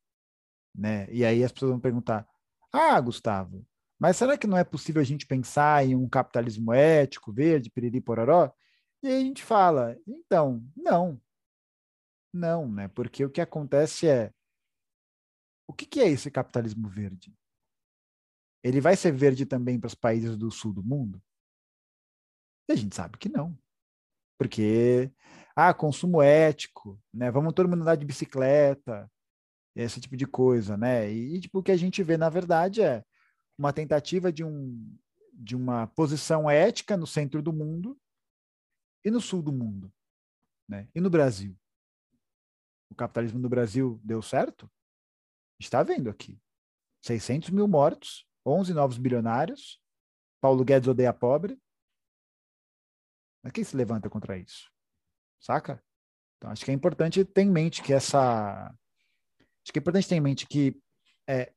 Né? 0.72 1.12
E 1.12 1.24
aí 1.24 1.42
as 1.42 1.50
pessoas 1.50 1.72
vão 1.72 1.80
perguntar: 1.80 2.24
ah, 2.72 3.00
Gustavo, 3.00 3.66
mas 3.98 4.16
será 4.16 4.36
que 4.36 4.46
não 4.46 4.58
é 4.58 4.64
possível 4.64 5.00
a 5.00 5.04
gente 5.04 5.26
pensar 5.26 5.84
em 5.84 5.94
um 5.94 6.08
capitalismo 6.08 6.72
ético, 6.72 7.32
verde, 7.32 7.70
piriri, 7.70 8.00
pororó? 8.00 8.52
E 9.02 9.08
aí 9.08 9.16
a 9.16 9.20
gente 9.20 9.42
fala, 9.42 9.96
então, 10.06 10.64
não. 10.76 11.20
Não, 12.32 12.70
né? 12.70 12.88
Porque 12.88 13.24
o 13.24 13.30
que 13.30 13.40
acontece 13.40 14.08
é, 14.08 14.32
o 15.66 15.72
que, 15.72 15.86
que 15.86 16.00
é 16.00 16.08
esse 16.08 16.30
capitalismo 16.30 16.88
verde? 16.88 17.32
Ele 18.62 18.80
vai 18.80 18.96
ser 18.96 19.12
verde 19.12 19.46
também 19.46 19.78
para 19.78 19.88
os 19.88 19.94
países 19.94 20.36
do 20.36 20.50
sul 20.50 20.72
do 20.72 20.82
mundo? 20.82 21.22
E 22.68 22.72
a 22.72 22.76
gente 22.76 22.94
sabe 22.96 23.18
que 23.18 23.28
não. 23.28 23.56
Porque, 24.38 25.12
ah, 25.54 25.72
consumo 25.72 26.22
ético, 26.22 27.00
né? 27.12 27.30
Vamos 27.30 27.52
todo 27.52 27.68
mundo 27.68 27.82
andar 27.82 27.96
de 27.96 28.06
bicicleta, 28.06 29.10
esse 29.74 30.00
tipo 30.00 30.16
de 30.16 30.26
coisa, 30.26 30.76
né? 30.76 31.10
E, 31.10 31.40
tipo, 31.40 31.58
o 31.58 31.62
que 31.62 31.72
a 31.72 31.76
gente 31.76 32.02
vê, 32.02 32.16
na 32.16 32.28
verdade, 32.28 32.82
é 32.82 33.04
uma 33.56 33.72
tentativa 33.72 34.32
de, 34.32 34.44
um, 34.44 34.96
de 35.32 35.54
uma 35.56 35.86
posição 35.88 36.50
ética 36.50 36.96
no 36.96 37.06
centro 37.06 37.42
do 37.42 37.52
mundo 37.52 37.98
e 39.04 39.10
no 39.10 39.20
sul 39.20 39.42
do 39.42 39.52
mundo. 39.52 39.92
Né? 40.68 40.88
E 40.94 41.00
no 41.00 41.10
Brasil? 41.10 41.56
O 42.90 42.94
capitalismo 42.94 43.38
no 43.38 43.48
Brasil 43.48 44.00
deu 44.02 44.22
certo? 44.22 44.70
Está 45.58 45.82
vendo 45.82 46.10
aqui. 46.10 46.40
600 47.02 47.50
mil 47.50 47.68
mortos, 47.68 48.26
11 48.46 48.72
novos 48.72 48.98
bilionários, 48.98 49.80
Paulo 50.40 50.64
Guedes 50.64 50.88
odeia 50.88 51.12
pobre. 51.12 51.60
Mas 53.42 53.52
quem 53.52 53.64
se 53.64 53.76
levanta 53.76 54.08
contra 54.08 54.38
isso? 54.38 54.70
Saca? 55.40 55.82
Então, 56.36 56.50
acho 56.50 56.64
que 56.64 56.70
é 56.70 56.74
importante 56.74 57.24
ter 57.24 57.42
em 57.42 57.50
mente 57.50 57.82
que 57.82 57.92
essa. 57.92 58.68
Acho 58.68 59.72
que 59.72 59.78
é 59.78 59.80
importante 59.80 60.08
ter 60.08 60.16
em 60.16 60.20
mente 60.20 60.46
que 60.46 60.78
é, 61.26 61.52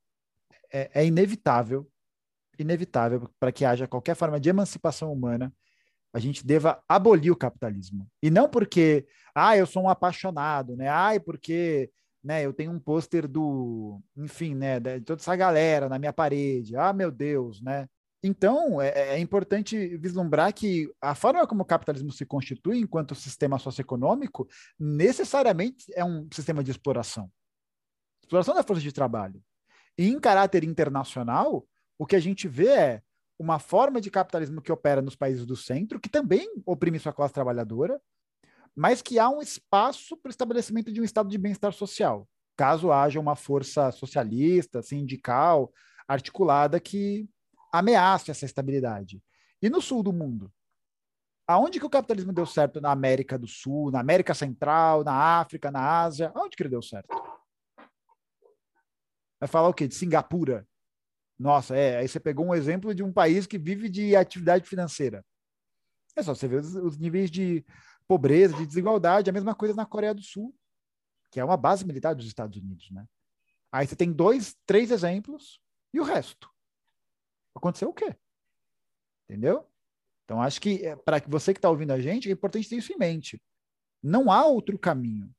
é, 0.72 0.90
é 0.94 1.06
inevitável, 1.06 1.88
inevitável 2.58 3.30
para 3.38 3.52
que 3.52 3.64
haja 3.64 3.86
qualquer 3.86 4.14
forma 4.14 4.40
de 4.40 4.48
emancipação 4.48 5.12
humana, 5.12 5.52
a 6.12 6.18
gente 6.18 6.46
deva 6.46 6.82
abolir 6.88 7.30
o 7.30 7.36
capitalismo. 7.36 8.08
E 8.22 8.30
não 8.30 8.48
porque, 8.48 9.06
ah, 9.34 9.56
eu 9.56 9.66
sou 9.66 9.84
um 9.84 9.88
apaixonado, 9.88 10.76
né? 10.76 10.88
Ah, 10.88 11.10
porque 11.24 11.90
né, 12.22 12.44
eu 12.44 12.52
tenho 12.52 12.72
um 12.72 12.80
pôster 12.80 13.28
do, 13.28 14.02
enfim, 14.16 14.54
né, 14.54 14.80
de 14.80 15.00
toda 15.00 15.20
essa 15.20 15.36
galera 15.36 15.88
na 15.88 15.98
minha 15.98 16.12
parede. 16.12 16.76
Ah, 16.76 16.92
meu 16.92 17.10
Deus, 17.10 17.60
né? 17.60 17.86
Então, 18.22 18.82
é, 18.82 19.14
é, 19.14 19.18
importante 19.20 19.96
vislumbrar 19.96 20.52
que 20.52 20.92
a 21.00 21.14
forma 21.14 21.46
como 21.46 21.62
o 21.62 21.66
capitalismo 21.66 22.10
se 22.10 22.26
constitui 22.26 22.78
enquanto 22.78 23.14
sistema 23.14 23.58
socioeconômico 23.58 24.48
necessariamente 24.78 25.84
é 25.94 26.04
um 26.04 26.28
sistema 26.32 26.64
de 26.64 26.72
exploração. 26.72 27.30
Exploração 28.22 28.54
da 28.54 28.64
força 28.64 28.82
de 28.82 28.92
trabalho. 28.92 29.40
E 29.98 30.08
em 30.08 30.20
caráter 30.20 30.62
internacional, 30.62 31.66
o 31.98 32.06
que 32.06 32.14
a 32.14 32.20
gente 32.20 32.46
vê 32.46 32.68
é 32.68 33.02
uma 33.36 33.58
forma 33.58 34.00
de 34.00 34.10
capitalismo 34.10 34.62
que 34.62 34.70
opera 34.70 35.02
nos 35.02 35.16
países 35.16 35.44
do 35.44 35.56
centro, 35.56 35.98
que 35.98 36.08
também 36.08 36.48
oprime 36.64 37.00
sua 37.00 37.12
classe 37.12 37.34
trabalhadora, 37.34 38.00
mas 38.76 39.02
que 39.02 39.18
há 39.18 39.28
um 39.28 39.42
espaço 39.42 40.16
para 40.16 40.28
o 40.28 40.30
estabelecimento 40.30 40.92
de 40.92 41.00
um 41.00 41.04
estado 41.04 41.28
de 41.28 41.36
bem-estar 41.36 41.72
social, 41.72 42.28
caso 42.56 42.92
haja 42.92 43.18
uma 43.18 43.34
força 43.34 43.90
socialista, 43.90 44.82
sindical, 44.82 45.72
articulada 46.06 46.78
que 46.78 47.28
ameace 47.72 48.30
essa 48.30 48.44
estabilidade. 48.44 49.20
E 49.60 49.68
no 49.68 49.82
sul 49.82 50.04
do 50.04 50.12
mundo? 50.12 50.52
Aonde 51.46 51.80
que 51.80 51.86
o 51.86 51.90
capitalismo 51.90 52.32
deu 52.32 52.46
certo 52.46 52.80
na 52.80 52.92
América 52.92 53.38
do 53.38 53.48
Sul, 53.48 53.90
na 53.90 54.00
América 54.00 54.34
Central, 54.34 55.02
na 55.02 55.40
África, 55.40 55.70
na 55.70 56.02
Ásia? 56.02 56.30
Aonde 56.34 56.56
que 56.56 56.62
ele 56.62 56.70
deu 56.70 56.82
certo? 56.82 57.08
Vai 59.40 59.48
falar 59.48 59.68
o 59.68 59.74
quê? 59.74 59.86
De 59.86 59.94
Singapura? 59.94 60.66
Nossa, 61.38 61.76
é. 61.76 61.98
Aí 61.98 62.08
você 62.08 62.18
pegou 62.18 62.46
um 62.46 62.54
exemplo 62.54 62.94
de 62.94 63.02
um 63.02 63.12
país 63.12 63.46
que 63.46 63.58
vive 63.58 63.88
de 63.88 64.16
atividade 64.16 64.68
financeira. 64.68 65.24
É 66.16 66.22
só 66.22 66.34
você 66.34 66.48
ver 66.48 66.60
os, 66.60 66.74
os 66.74 66.98
níveis 66.98 67.30
de 67.30 67.64
pobreza, 68.06 68.56
de 68.56 68.66
desigualdade, 68.66 69.30
a 69.30 69.32
mesma 69.32 69.54
coisa 69.54 69.74
na 69.74 69.86
Coreia 69.86 70.14
do 70.14 70.22
Sul, 70.22 70.54
que 71.30 71.38
é 71.38 71.44
uma 71.44 71.56
base 71.56 71.86
militar 71.86 72.14
dos 72.14 72.26
Estados 72.26 72.58
Unidos, 72.58 72.90
né? 72.90 73.06
Aí 73.70 73.86
você 73.86 73.94
tem 73.94 74.10
dois, 74.10 74.56
três 74.66 74.90
exemplos 74.90 75.60
e 75.92 76.00
o 76.00 76.04
resto. 76.04 76.50
Aconteceu 77.54 77.90
o 77.90 77.94
quê? 77.94 78.16
Entendeu? 79.28 79.66
Então, 80.24 80.42
acho 80.42 80.60
que 80.60 80.84
é, 80.84 80.96
para 80.96 81.22
você 81.26 81.52
que 81.52 81.58
está 81.58 81.68
ouvindo 81.68 81.92
a 81.92 82.00
gente, 82.00 82.28
é 82.28 82.32
importante 82.32 82.68
ter 82.68 82.76
isso 82.76 82.92
em 82.92 82.98
mente. 82.98 83.42
Não 84.02 84.30
há 84.30 84.46
outro 84.46 84.78
caminho. 84.78 85.30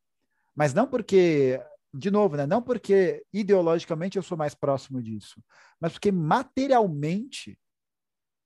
Mas 0.55 0.73
não 0.73 0.87
porque 0.87 1.59
de 1.93 2.11
novo, 2.11 2.35
né? 2.35 2.45
Não 2.45 2.61
porque 2.61 3.25
ideologicamente 3.33 4.17
eu 4.17 4.23
sou 4.23 4.37
mais 4.37 4.53
próximo 4.53 5.01
disso, 5.01 5.43
mas 5.79 5.93
porque 5.93 6.11
materialmente 6.11 7.59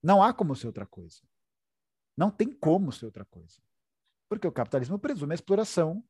não 0.01 0.21
há 0.21 0.33
como 0.33 0.55
ser 0.55 0.67
outra 0.67 0.85
coisa. 0.85 1.21
Não 2.15 2.29
tem 2.29 2.51
como 2.51 2.91
ser 2.91 3.05
outra 3.05 3.25
coisa. 3.25 3.61
Porque 4.29 4.47
o 4.47 4.51
capitalismo 4.51 4.99
presume 4.99 5.33
a 5.33 5.35
exploração 5.35 6.03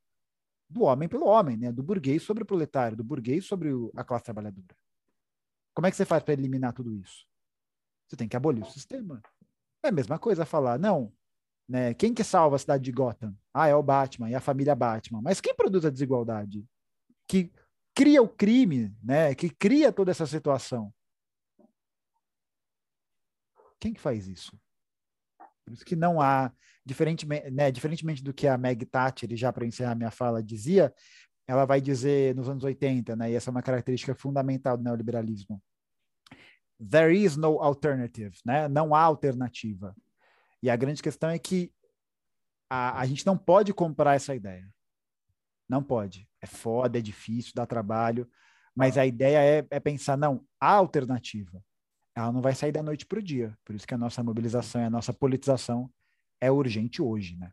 do 0.70 0.84
homem 0.84 1.08
pelo 1.08 1.26
homem, 1.26 1.58
né? 1.58 1.72
do 1.72 1.84
burguês 1.84 2.24
sobre 2.24 2.44
o 2.44 2.46
proletário, 2.46 2.98
do 2.98 3.04
burguês 3.04 3.46
sobre 3.46 3.70
a 3.96 4.04
classe 4.04 4.26
trabalhadora. 4.26 4.76
Como 5.74 5.88
é 5.88 5.92
que 5.92 5.98
você 5.98 6.06
faz 6.06 6.24
para 6.24 6.34
eliminar 6.34 6.74
tudo 6.74 6.96
isso? 6.96 7.26
Você 8.08 8.16
tem 8.16 8.28
que 8.28 8.36
abolir 8.36 8.64
o 8.64 8.70
sistema. 8.70 9.22
É 9.84 9.90
a 9.90 9.92
mesma 9.92 10.20
coisa 10.20 10.46
falar, 10.46 10.80
não, 10.80 11.12
né? 11.68 11.94
Quem 11.94 12.14
que 12.14 12.24
salva 12.24 12.56
a 12.56 12.60
cidade 12.60 12.84
de 12.84 12.92
Gotham? 12.92 13.36
Ah, 13.54 13.68
é 13.68 13.76
o 13.76 13.84
Batman 13.84 14.30
e 14.30 14.36
a 14.36 14.40
família 14.40 14.76
Batman. 14.76 15.22
Mas 15.22 15.42
quem 15.42 15.56
produz 15.56 15.86
a 15.86 15.90
desigualdade? 15.90 16.66
Que 17.28 17.52
cria 17.96 18.22
o 18.22 18.30
crime, 18.30 18.96
né? 19.04 19.34
Que 19.36 19.50
cria 19.50 19.92
toda 19.92 20.12
essa 20.12 20.26
situação? 20.26 20.94
Quem 23.80 23.94
que 23.94 24.00
faz 24.00 24.28
isso? 24.28 24.58
Por 25.66 25.74
isso 25.74 25.86
que 25.86 25.96
não 25.96 26.22
há, 26.22 26.52
diferentemente, 26.86 27.52
né, 27.52 27.72
diferentemente 27.72 28.24
do 28.24 28.34
que 28.34 28.48
a 28.48 28.58
Meg 28.58 28.86
Thatcher, 28.86 29.36
já 29.36 29.52
para 29.52 29.66
encerrar 29.66 29.96
minha 29.96 30.12
fala, 30.12 30.44
dizia, 30.44 30.94
ela 31.48 31.66
vai 31.66 31.82
dizer 31.82 32.36
nos 32.36 32.50
anos 32.50 32.64
80, 32.64 33.16
né, 33.16 33.32
e 33.32 33.36
essa 33.36 33.50
é 33.50 33.52
uma 33.52 33.62
característica 33.62 34.14
fundamental 34.16 34.78
do 34.78 34.84
neoliberalismo. 34.84 35.62
There 36.80 37.16
is 37.16 37.38
no 37.38 37.62
alternative, 37.62 38.38
né? 38.46 38.68
não 38.68 38.94
há 38.94 39.02
alternativa. 39.02 39.96
E 40.62 40.70
a 40.70 40.76
grande 40.76 41.02
questão 41.02 41.30
é 41.30 41.40
que 41.40 41.72
a, 42.70 43.00
a 43.00 43.06
gente 43.06 43.26
não 43.26 43.38
pode 43.38 43.74
comprar 43.74 44.16
essa 44.16 44.36
ideia. 44.36 44.68
Não 45.70 45.84
pode. 45.84 46.28
É 46.44 46.46
foda, 46.46 47.00
é 47.00 47.02
difícil, 47.02 47.54
dá 47.56 47.66
trabalho. 47.66 48.30
Mas 48.76 48.98
a 48.98 49.06
ideia 49.06 49.40
é, 49.40 49.66
é 49.72 49.80
pensar, 49.80 50.18
não, 50.18 50.46
há 50.60 50.74
alternativa 50.74 51.64
ela 52.16 52.32
não 52.32 52.42
vai 52.42 52.54
sair 52.54 52.72
da 52.72 52.84
noite 52.84 53.06
para 53.06 53.20
o 53.20 53.24
dia. 53.24 53.58
Por 53.66 53.76
isso 53.76 53.88
que 53.88 53.94
a 53.94 53.98
nossa 53.98 54.24
mobilização 54.24 54.82
e 54.82 54.86
a 54.86 54.90
nossa 54.90 55.12
politização 55.12 55.90
é 56.40 56.52
urgente 56.52 57.02
hoje, 57.02 57.36
né? 57.38 57.52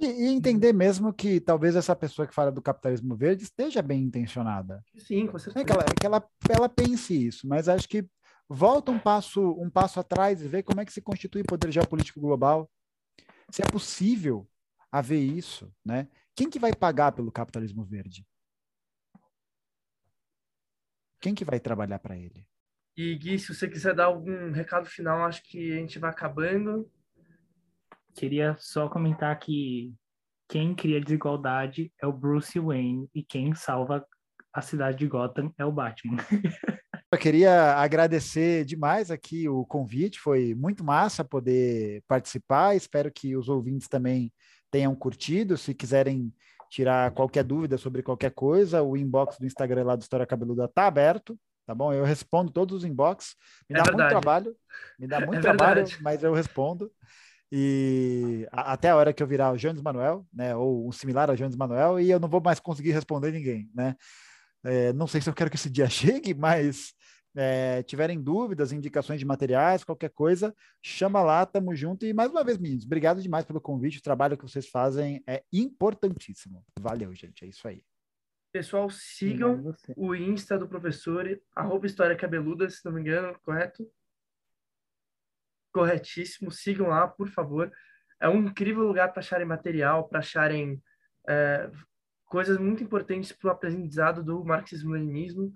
E, 0.00 0.06
e, 0.06 0.26
entender 0.28 0.72
mesmo 0.72 1.12
que 1.12 1.40
talvez 1.40 1.76
essa 1.76 1.94
pessoa 1.94 2.26
que 2.26 2.34
fala 2.34 2.50
do 2.50 2.62
capitalismo 2.62 3.14
verde 3.14 3.44
esteja 3.44 3.80
bem 3.80 4.02
intencionada. 4.02 4.82
Sim, 4.98 5.28
com 5.28 5.38
certeza. 5.38 5.60
É 5.60 5.64
que 5.64 5.72
ela, 5.72 5.82
é 5.82 5.94
que 6.00 6.06
ela, 6.06 6.28
ela 6.50 6.68
pense 6.68 7.26
isso, 7.26 7.46
mas 7.46 7.68
acho 7.68 7.88
que 7.88 8.04
volta 8.48 8.90
um 8.90 8.98
passo, 8.98 9.52
um 9.60 9.70
passo 9.70 10.00
atrás 10.00 10.42
e 10.42 10.48
vê 10.48 10.62
como 10.62 10.80
é 10.80 10.84
que 10.84 10.92
se 10.92 11.00
constitui 11.00 11.44
poder 11.44 11.70
geopolítico 11.70 12.20
global. 12.20 12.68
Se 13.50 13.62
é 13.62 13.66
possível 13.66 14.48
haver 14.90 15.20
isso, 15.20 15.72
né? 15.84 16.08
Quem 16.34 16.48
que 16.48 16.58
vai 16.58 16.74
pagar 16.74 17.12
pelo 17.12 17.30
capitalismo 17.30 17.84
verde? 17.84 18.26
Quem 21.20 21.34
que 21.34 21.44
vai 21.44 21.60
trabalhar 21.60 21.98
para 21.98 22.16
ele? 22.16 22.46
E 22.96 23.14
Gui, 23.16 23.38
se 23.38 23.54
você 23.54 23.68
quiser 23.68 23.94
dar 23.94 24.06
algum 24.06 24.50
recado 24.50 24.86
final, 24.86 25.24
acho 25.24 25.42
que 25.44 25.72
a 25.72 25.76
gente 25.76 25.98
vai 25.98 26.10
acabando. 26.10 26.90
Queria 28.14 28.56
só 28.58 28.88
comentar 28.88 29.38
que 29.38 29.94
quem 30.48 30.74
cria 30.74 31.00
desigualdade 31.00 31.92
é 32.00 32.06
o 32.06 32.12
Bruce 32.12 32.58
Wayne 32.58 33.08
e 33.14 33.22
quem 33.22 33.54
salva 33.54 34.04
a 34.52 34.60
cidade 34.60 34.98
de 34.98 35.06
Gotham 35.06 35.52
é 35.56 35.64
o 35.64 35.72
Batman. 35.72 36.16
Eu 37.10 37.18
queria 37.18 37.74
agradecer 37.74 38.64
demais 38.64 39.10
aqui 39.10 39.46
o 39.46 39.66
convite, 39.66 40.18
foi 40.18 40.54
muito 40.54 40.82
massa 40.82 41.22
poder 41.22 42.02
participar. 42.08 42.74
Espero 42.74 43.12
que 43.12 43.36
os 43.36 43.50
ouvintes 43.50 43.86
também 43.86 44.32
tenham 44.72 44.92
curtido. 44.96 45.56
Se 45.56 45.72
quiserem 45.72 46.34
tirar 46.68 47.12
qualquer 47.12 47.44
dúvida 47.44 47.78
sobre 47.78 48.02
qualquer 48.02 48.32
coisa, 48.32 48.82
o 48.82 48.96
inbox 48.96 49.38
do 49.38 49.46
Instagram 49.46 49.84
lá 49.84 49.94
do 49.94 50.02
História 50.02 50.26
Cabeluda 50.26 50.64
está 50.64 50.88
aberto 50.88 51.38
tá 51.66 51.74
bom? 51.74 51.92
Eu 51.92 52.04
respondo 52.04 52.52
todos 52.52 52.78
os 52.78 52.84
inbox. 52.84 53.36
Me 53.68 53.76
é 53.76 53.78
dá 53.78 53.84
verdade. 53.84 54.02
muito 54.02 54.10
trabalho, 54.10 54.56
me 54.98 55.06
dá 55.06 55.20
muito 55.26 55.38
é 55.38 55.40
trabalho, 55.40 55.86
mas 56.00 56.22
eu 56.22 56.32
respondo. 56.32 56.90
E 57.50 58.46
a, 58.50 58.72
até 58.72 58.90
a 58.90 58.96
hora 58.96 59.12
que 59.12 59.22
eu 59.22 59.26
virar 59.26 59.52
o 59.52 59.56
Jones 59.56 59.82
Manuel, 59.82 60.26
né, 60.32 60.56
ou 60.56 60.88
um 60.88 60.92
similar 60.92 61.30
a 61.30 61.34
Jones 61.34 61.56
Manuel, 61.56 62.00
e 62.00 62.10
eu 62.10 62.18
não 62.18 62.28
vou 62.28 62.40
mais 62.40 62.58
conseguir 62.58 62.92
responder 62.92 63.32
ninguém, 63.32 63.70
né? 63.74 63.94
É, 64.64 64.92
não 64.92 65.06
sei 65.06 65.20
se 65.20 65.28
eu 65.28 65.34
quero 65.34 65.50
que 65.50 65.56
esse 65.56 65.68
dia 65.68 65.88
chegue, 65.90 66.34
mas 66.34 66.94
é, 67.34 67.82
tiverem 67.82 68.20
dúvidas, 68.20 68.72
indicações 68.72 69.18
de 69.18 69.26
materiais, 69.26 69.84
qualquer 69.84 70.10
coisa, 70.10 70.54
chama 70.82 71.22
lá, 71.22 71.44
tamo 71.46 71.74
junto. 71.74 72.04
E 72.04 72.12
mais 72.12 72.30
uma 72.30 72.44
vez, 72.44 72.58
meninos, 72.58 72.84
obrigado 72.84 73.22
demais 73.22 73.44
pelo 73.44 73.60
convite. 73.60 73.98
O 73.98 74.02
trabalho 74.02 74.36
que 74.36 74.42
vocês 74.42 74.68
fazem 74.68 75.22
é 75.26 75.42
importantíssimo. 75.52 76.64
Valeu, 76.78 77.14
gente. 77.14 77.44
É 77.44 77.48
isso 77.48 77.66
aí. 77.66 77.84
Pessoal, 78.52 78.90
sigam 78.90 79.74
o 79.96 80.14
Insta 80.14 80.58
do 80.58 80.68
professor, 80.68 81.40
arroba 81.56 81.86
História 81.86 82.14
Cabeluda, 82.14 82.68
se 82.68 82.84
não 82.84 82.92
me 82.92 83.00
engano, 83.00 83.38
correto? 83.42 83.90
Corretíssimo, 85.72 86.50
sigam 86.50 86.88
lá, 86.88 87.08
por 87.08 87.28
favor. 87.28 87.72
É 88.20 88.28
um 88.28 88.44
incrível 88.44 88.82
lugar 88.82 89.10
para 89.10 89.20
acharem 89.20 89.46
material, 89.46 90.06
para 90.06 90.18
acharem 90.18 90.82
é, 91.26 91.70
coisas 92.26 92.58
muito 92.58 92.84
importantes 92.84 93.32
para 93.32 93.48
o 93.48 93.50
aprendizado 93.50 94.22
do 94.22 94.44
marxismo-leninismo. 94.44 95.52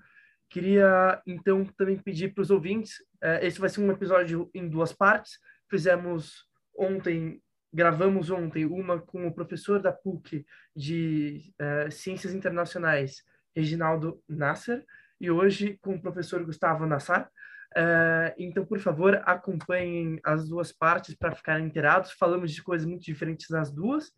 Queria, 0.48 1.20
então, 1.26 1.64
também 1.76 1.98
pedir 1.98 2.32
para 2.32 2.42
os 2.42 2.50
ouvintes, 2.50 2.94
é, 3.22 3.46
esse 3.46 3.58
vai 3.58 3.68
ser 3.68 3.80
um 3.80 3.90
episódio 3.90 4.50
em 4.54 4.68
duas 4.68 4.92
partes. 4.92 5.38
Fizemos 5.68 6.44
ontem 6.76 7.42
gravamos 7.76 8.30
ontem 8.30 8.64
uma 8.64 8.98
com 8.98 9.26
o 9.26 9.34
professor 9.34 9.80
da 9.80 9.92
PUC 9.92 10.46
de 10.74 11.52
uh, 11.60 11.90
Ciências 11.90 12.32
Internacionais, 12.32 13.22
Reginaldo 13.54 14.18
Nasser, 14.26 14.82
e 15.20 15.30
hoje 15.30 15.78
com 15.82 15.94
o 15.94 16.00
professor 16.00 16.42
Gustavo 16.42 16.86
Nassar. 16.86 17.30
Uh, 17.76 18.32
então, 18.38 18.64
por 18.64 18.78
favor, 18.78 19.20
acompanhem 19.26 20.18
as 20.24 20.48
duas 20.48 20.72
partes 20.72 21.14
para 21.14 21.34
ficarem 21.34 21.66
inteirados. 21.66 22.12
Falamos 22.12 22.52
de 22.52 22.62
coisas 22.62 22.88
muito 22.88 23.04
diferentes 23.04 23.50
nas 23.50 23.70
duas, 23.70 24.10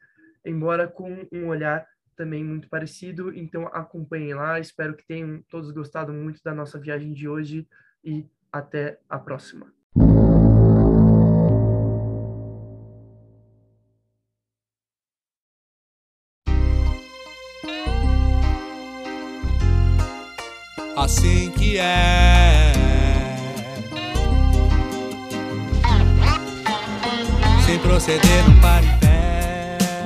embora 0.46 0.86
com 0.86 1.26
um 1.32 1.48
olhar 1.48 1.84
também 2.18 2.44
muito 2.44 2.68
parecido. 2.68 3.32
Então, 3.32 3.68
acompanhem 3.68 4.34
lá. 4.34 4.58
Espero 4.58 4.96
que 4.96 5.06
tenham 5.06 5.40
todos 5.48 5.70
gostado 5.70 6.12
muito 6.12 6.42
da 6.42 6.52
nossa 6.52 6.78
viagem 6.78 7.14
de 7.14 7.28
hoje 7.28 7.66
e 8.04 8.26
até 8.52 8.98
a 9.08 9.18
próxima. 9.18 9.77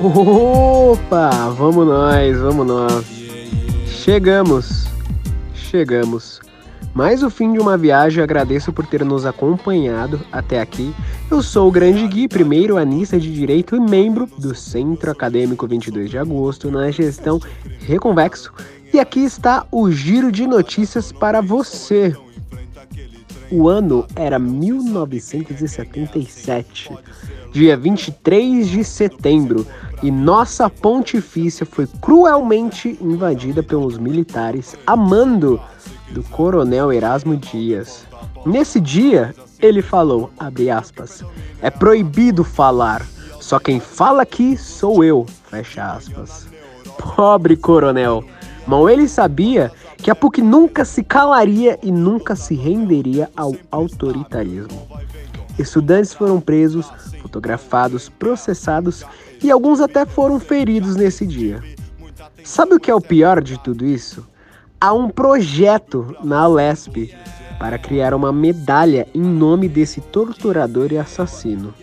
Opa, 0.05 1.29
vamos 1.51 1.87
nós, 1.87 2.37
vamos 2.37 2.67
nós. 2.67 3.05
Chegamos, 3.87 4.85
chegamos. 5.55 6.41
Mais 6.93 7.23
o 7.23 7.29
fim 7.29 7.53
de 7.53 7.59
uma 7.59 7.77
viagem, 7.77 8.21
agradeço 8.21 8.73
por 8.73 8.85
ter 8.85 9.05
nos 9.05 9.25
acompanhado 9.25 10.19
até 10.29 10.59
aqui. 10.59 10.93
Eu 11.31 11.41
sou 11.41 11.69
o 11.69 11.71
Grande 11.71 12.05
Gui, 12.05 12.27
primeiro 12.27 12.75
anista 12.75 13.17
de 13.17 13.33
Direito 13.33 13.77
e 13.77 13.79
membro 13.79 14.27
do 14.37 14.53
Centro 14.53 15.09
Acadêmico 15.09 15.65
22 15.65 16.09
de 16.09 16.17
Agosto 16.17 16.69
na 16.69 16.91
gestão 16.91 17.39
Reconvexo 17.79 18.51
e 18.93 18.99
aqui 18.99 19.21
está 19.21 19.65
o 19.71 19.89
giro 19.89 20.33
de 20.33 20.45
notícias 20.45 21.13
para 21.13 21.39
você. 21.39 22.13
O 23.49 23.69
ano 23.69 24.05
era 24.15 24.37
1977, 24.37 26.91
dia 27.51 27.77
23 27.77 28.67
de 28.67 28.83
setembro, 28.83 29.65
e 30.03 30.11
nossa 30.11 30.69
pontifícia 30.69 31.65
foi 31.65 31.87
cruelmente 32.01 32.97
invadida 33.01 33.63
pelos 33.63 33.97
militares 33.97 34.75
a 34.85 34.95
mando 34.95 35.59
do 36.11 36.21
coronel 36.23 36.91
Erasmo 36.91 37.37
Dias. 37.37 38.05
Nesse 38.45 38.81
dia, 38.81 39.33
ele 39.59 39.81
falou, 39.81 40.29
abre 40.37 40.69
aspas, 40.69 41.23
é 41.61 41.71
proibido 41.71 42.43
falar, 42.43 43.01
só 43.39 43.57
quem 43.57 43.79
fala 43.79 44.23
aqui 44.23 44.57
sou 44.57 45.03
eu, 45.03 45.25
fecha 45.49 45.93
aspas. 45.93 46.47
Pobre 47.15 47.55
coronel, 47.55 48.23
Mal 48.65 48.89
ele 48.89 49.09
sabia 49.09 49.71
que 49.97 50.09
a 50.09 50.15
PUC 50.15 50.41
nunca 50.41 50.85
se 50.85 51.03
calaria 51.03 51.77
e 51.83 51.91
nunca 51.91 52.35
se 52.35 52.55
renderia 52.55 53.29
ao 53.35 53.55
autoritarismo. 53.69 54.87
Estudantes 55.59 56.13
foram 56.13 56.39
presos, 56.39 56.89
fotografados, 57.21 58.09
processados 58.09 59.05
e 59.43 59.51
alguns 59.51 59.81
até 59.81 60.05
foram 60.05 60.39
feridos 60.39 60.95
nesse 60.95 61.25
dia. 61.25 61.61
Sabe 62.43 62.75
o 62.75 62.79
que 62.79 62.89
é 62.89 62.95
o 62.95 63.01
pior 63.01 63.41
de 63.41 63.59
tudo 63.59 63.85
isso? 63.85 64.25
Há 64.79 64.93
um 64.93 65.09
projeto 65.09 66.15
na 66.23 66.41
Alesp 66.41 67.13
para 67.59 67.77
criar 67.77 68.13
uma 68.13 68.31
medalha 68.31 69.07
em 69.13 69.21
nome 69.21 69.67
desse 69.67 70.01
torturador 70.01 70.91
e 70.91 70.97
assassino. 70.97 71.73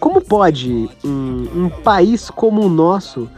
Como 0.00 0.20
pode 0.20 0.88
um, 1.04 1.48
um 1.54 1.68
país 1.68 2.30
como 2.30 2.62
o 2.62 2.68
nosso 2.68 3.30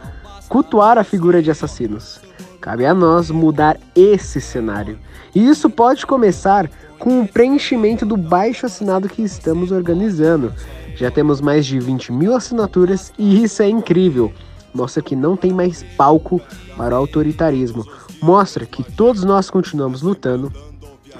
cultuar 0.49 0.97
a 0.97 1.03
figura 1.03 1.41
de 1.41 1.51
assassinos? 1.51 2.19
Cabe 2.59 2.85
a 2.85 2.93
nós 2.93 3.29
mudar 3.29 3.77
esse 3.95 4.41
cenário. 4.41 4.97
E 5.33 5.47
isso 5.47 5.69
pode 5.69 6.05
começar 6.05 6.69
com 6.97 7.21
o 7.21 7.27
preenchimento 7.27 8.05
do 8.05 8.17
baixo 8.17 8.65
assinado 8.65 9.07
que 9.07 9.21
estamos 9.21 9.71
organizando. 9.71 10.51
Já 10.97 11.11
temos 11.11 11.39
mais 11.39 11.63
de 11.65 11.79
20 11.79 12.11
mil 12.11 12.35
assinaturas 12.35 13.13
e 13.19 13.43
isso 13.43 13.61
é 13.61 13.69
incrível. 13.69 14.33
Mostra 14.73 15.03
que 15.03 15.15
não 15.15 15.37
tem 15.37 15.53
mais 15.53 15.83
palco 15.95 16.41
para 16.75 16.95
o 16.95 16.97
autoritarismo. 16.97 17.85
Mostra 18.19 18.65
que 18.65 18.83
todos 18.83 19.23
nós 19.23 19.47
continuamos 19.47 20.01
lutando 20.01 20.51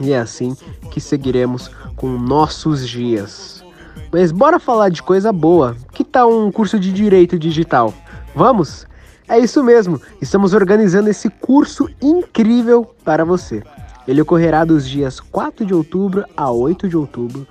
e 0.01 0.11
é 0.11 0.19
assim 0.19 0.55
que 0.89 0.99
seguiremos 0.99 1.69
com 1.95 2.07
nossos 2.17 2.89
dias. 2.89 3.63
Mas 4.11 4.31
bora 4.31 4.59
falar 4.59 4.89
de 4.89 5.03
coisa 5.03 5.31
boa. 5.31 5.77
Que 5.93 6.03
tal 6.03 6.33
um 6.33 6.51
curso 6.51 6.79
de 6.79 6.91
direito 6.91 7.37
digital? 7.37 7.93
Vamos? 8.35 8.87
É 9.27 9.37
isso 9.37 9.63
mesmo. 9.63 10.01
Estamos 10.19 10.55
organizando 10.55 11.07
esse 11.07 11.29
curso 11.29 11.87
incrível 12.01 12.95
para 13.05 13.23
você. 13.23 13.61
Ele 14.07 14.21
ocorrerá 14.21 14.65
dos 14.65 14.89
dias 14.89 15.19
4 15.19 15.65
de 15.65 15.73
outubro 15.73 16.25
a 16.35 16.49
8 16.49 16.89
de 16.89 16.97
outubro 16.97 17.45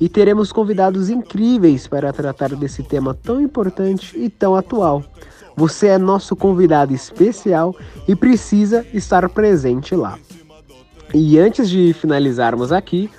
e 0.00 0.08
teremos 0.08 0.52
convidados 0.52 1.10
incríveis 1.10 1.86
para 1.86 2.12
tratar 2.12 2.54
desse 2.54 2.82
tema 2.82 3.14
tão 3.14 3.40
importante 3.40 4.18
e 4.18 4.28
tão 4.28 4.54
atual. 4.54 5.02
Você 5.56 5.88
é 5.88 5.98
nosso 5.98 6.36
convidado 6.36 6.94
especial 6.94 7.74
e 8.06 8.14
precisa 8.14 8.86
estar 8.94 9.28
presente 9.28 9.96
lá. 9.96 10.18
E 11.12 11.38
antes 11.38 11.68
de 11.68 11.92
finalizarmos 11.92 12.70
aqui, 12.70 13.10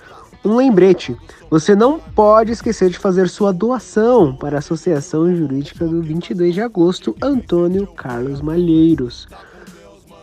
um 0.46 0.56
lembrete: 0.56 1.18
você 1.50 1.76
não 1.76 2.00
pode 2.00 2.52
esquecer 2.52 2.90
de 2.90 2.98
fazer 2.98 3.28
sua 3.28 3.52
doação 3.52 4.34
para 4.36 4.58
a 4.58 4.60
Associação 4.60 5.36
Jurídica 5.36 5.86
do 5.86 6.02
22 6.02 6.54
de 6.54 6.62
agosto 6.62 7.16
Antônio 7.22 7.88
Carlos 7.88 8.42
Malheiros. 8.42 9.28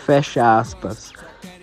Fecha 0.05 0.57
aspas. 0.57 1.11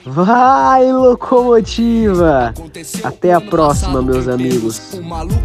Vai, 0.07 0.93
locomotiva! 0.93 2.55
Até 3.03 3.35
a 3.35 3.41
próxima, 3.41 4.01
meus 4.01 4.29
amigos. 4.29 4.81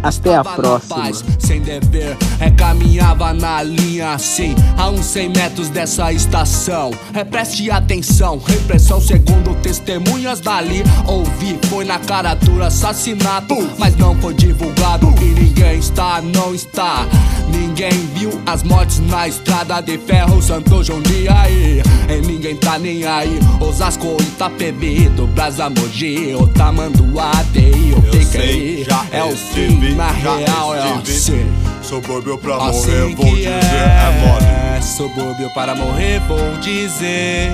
Até 0.02 0.36
a 0.36 0.44
próxima. 0.44 1.10
Sem 1.38 1.60
dever, 1.60 2.16
é 2.40 2.50
caminhava 2.50 3.32
na 3.32 3.62
linha 3.62 4.12
assim, 4.12 4.54
a 4.78 4.88
uns 4.88 5.06
100 5.06 5.28
metros 5.30 5.68
dessa 5.68 6.12
estação. 6.12 6.92
É 7.12 7.24
preste 7.24 7.70
atenção, 7.70 8.38
repressão 8.38 9.00
segundo 9.00 9.54
testemunhas 9.60 10.40
dali. 10.40 10.82
Ouvi, 11.06 11.58
foi 11.68 11.84
na 11.84 11.98
cara 11.98 12.34
dura 12.34 12.68
assassinato, 12.68 13.56
mas 13.78 13.96
não 13.96 14.14
foi 14.16 14.34
divulgado. 14.34 15.08
E 15.20 15.40
ninguém 15.40 15.78
está, 15.78 16.22
não 16.22 16.54
está. 16.54 17.06
Ninguém 17.50 17.92
viu 18.14 18.30
as 18.46 18.62
mortes 18.62 19.00
na 19.00 19.28
estrada 19.28 19.80
de 19.80 19.98
ferro, 19.98 20.40
Santo 20.40 20.82
João 20.82 21.02
de 21.02 21.28
aí. 21.28 21.82
E 22.08 22.26
ninguém 22.26 22.56
tá 22.56 22.78
nem 22.78 23.04
aí. 23.04 23.38
Osasco, 23.60 24.16
Itapevi, 24.48 25.08
do 25.08 25.26
Brasa 25.26 25.70
Mogi, 25.70 26.34
Otamanduá, 26.34 27.30
Teio, 27.52 28.00
Picaí. 28.10 28.86
É 29.10 29.24
o 29.24 29.34
fim, 29.34 29.94
na 29.94 30.10
real 30.10 30.74
é 30.74 30.80
assim. 31.00 31.46
Subúrbio 31.82 32.36
pra 32.36 32.56
Assim 32.56 32.90
morrer, 32.90 33.14
vou 33.14 33.24
dizer, 33.24 33.48
é 33.48 34.26
mole. 34.26 34.44
é 34.76 34.80
Subúrbio 34.82 35.50
para 35.54 35.74
morrer, 35.74 36.20
vou 36.28 36.58
dizer. 36.60 37.52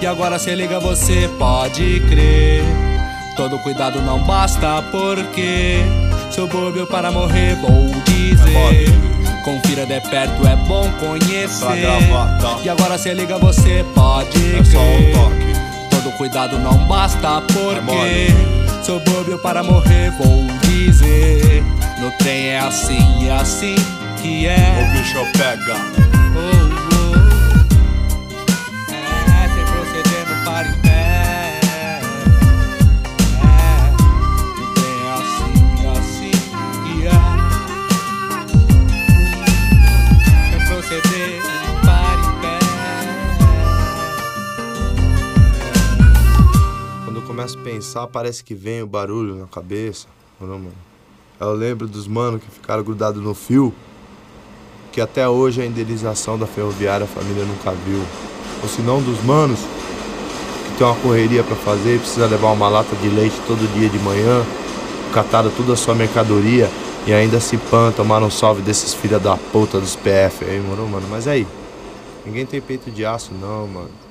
E 0.00 0.06
agora 0.06 0.36
se 0.40 0.52
liga, 0.56 0.80
você 0.80 1.30
pode 1.38 2.00
crer. 2.08 2.64
Todo 3.36 3.56
cuidado 3.60 4.02
não 4.02 4.18
basta, 4.24 4.82
porque 4.90 5.76
subúrbio 6.32 6.86
para 6.88 7.12
morrer, 7.12 7.54
vou 7.60 7.86
dizer. 8.04 8.92
Confira 9.44 9.86
de 9.86 10.00
perto, 10.08 10.44
é 10.48 10.56
bom 10.66 10.90
conhecer. 10.98 11.86
Tá? 12.40 12.58
E 12.64 12.68
agora 12.68 12.98
se 12.98 13.12
liga, 13.14 13.38
você 13.38 13.84
pode 13.94 14.56
É 14.56 14.64
só 14.64 14.78
um 14.80 14.96
crer. 14.96 15.14
toque. 15.14 15.53
Todo 16.04 16.18
cuidado 16.18 16.58
não 16.58 16.76
basta, 16.86 17.40
porque 17.40 17.80
mole. 17.80 18.28
subúrbio 18.82 19.38
para 19.38 19.62
morrer, 19.62 20.10
vou 20.10 20.44
dizer. 20.60 21.64
No 21.98 22.10
trem 22.18 22.48
é 22.48 22.58
assim, 22.58 23.26
é 23.26 23.32
assim 23.32 23.74
que 24.20 24.46
é. 24.46 24.82
O 24.82 24.98
bicho 24.98 25.32
pega. 25.32 25.76
Oh. 26.36 26.83
Começo 47.44 47.58
a 47.58 47.62
pensar, 47.62 48.06
parece 48.06 48.42
que 48.42 48.54
vem 48.54 48.82
o 48.82 48.86
barulho 48.86 49.34
na 49.34 49.46
cabeça. 49.46 50.06
Não, 50.40 50.48
mano. 50.48 50.72
Eu 51.38 51.52
lembro 51.52 51.86
dos 51.86 52.06
manos 52.06 52.42
que 52.42 52.50
ficaram 52.50 52.82
grudados 52.82 53.22
no 53.22 53.34
fio, 53.34 53.74
que 54.92 55.00
até 55.00 55.28
hoje 55.28 55.60
a 55.60 55.66
indenização 55.66 56.38
da 56.38 56.46
ferroviária 56.46 57.04
a 57.04 57.08
família 57.08 57.44
nunca 57.44 57.72
viu. 57.72 58.00
Ou 58.62 58.68
se 58.68 58.80
não 58.80 59.02
dos 59.02 59.22
manos, 59.24 59.58
que 59.60 60.78
tem 60.78 60.86
uma 60.86 60.96
correria 60.96 61.42
pra 61.42 61.56
fazer, 61.56 61.98
precisa 61.98 62.26
levar 62.26 62.52
uma 62.52 62.68
lata 62.68 62.96
de 62.96 63.08
leite 63.08 63.36
todo 63.46 63.70
dia 63.74 63.88
de 63.88 63.98
manhã, 63.98 64.42
cataram 65.12 65.50
toda 65.50 65.74
a 65.74 65.76
sua 65.76 65.94
mercadoria 65.94 66.70
e 67.06 67.12
ainda 67.12 67.40
se 67.40 67.58
pan, 67.58 67.92
tomaram 67.92 68.28
um 68.28 68.30
salve 68.30 68.62
desses 68.62 68.94
filha 68.94 69.18
da 69.18 69.36
puta 69.36 69.78
dos 69.78 69.96
PF 69.96 70.44
aí, 70.46 70.60
mano? 70.60 70.88
Mas 71.10 71.28
aí, 71.28 71.46
ninguém 72.24 72.46
tem 72.46 72.60
peito 72.60 72.90
de 72.90 73.04
aço 73.04 73.32
não, 73.34 73.66
mano. 73.66 74.03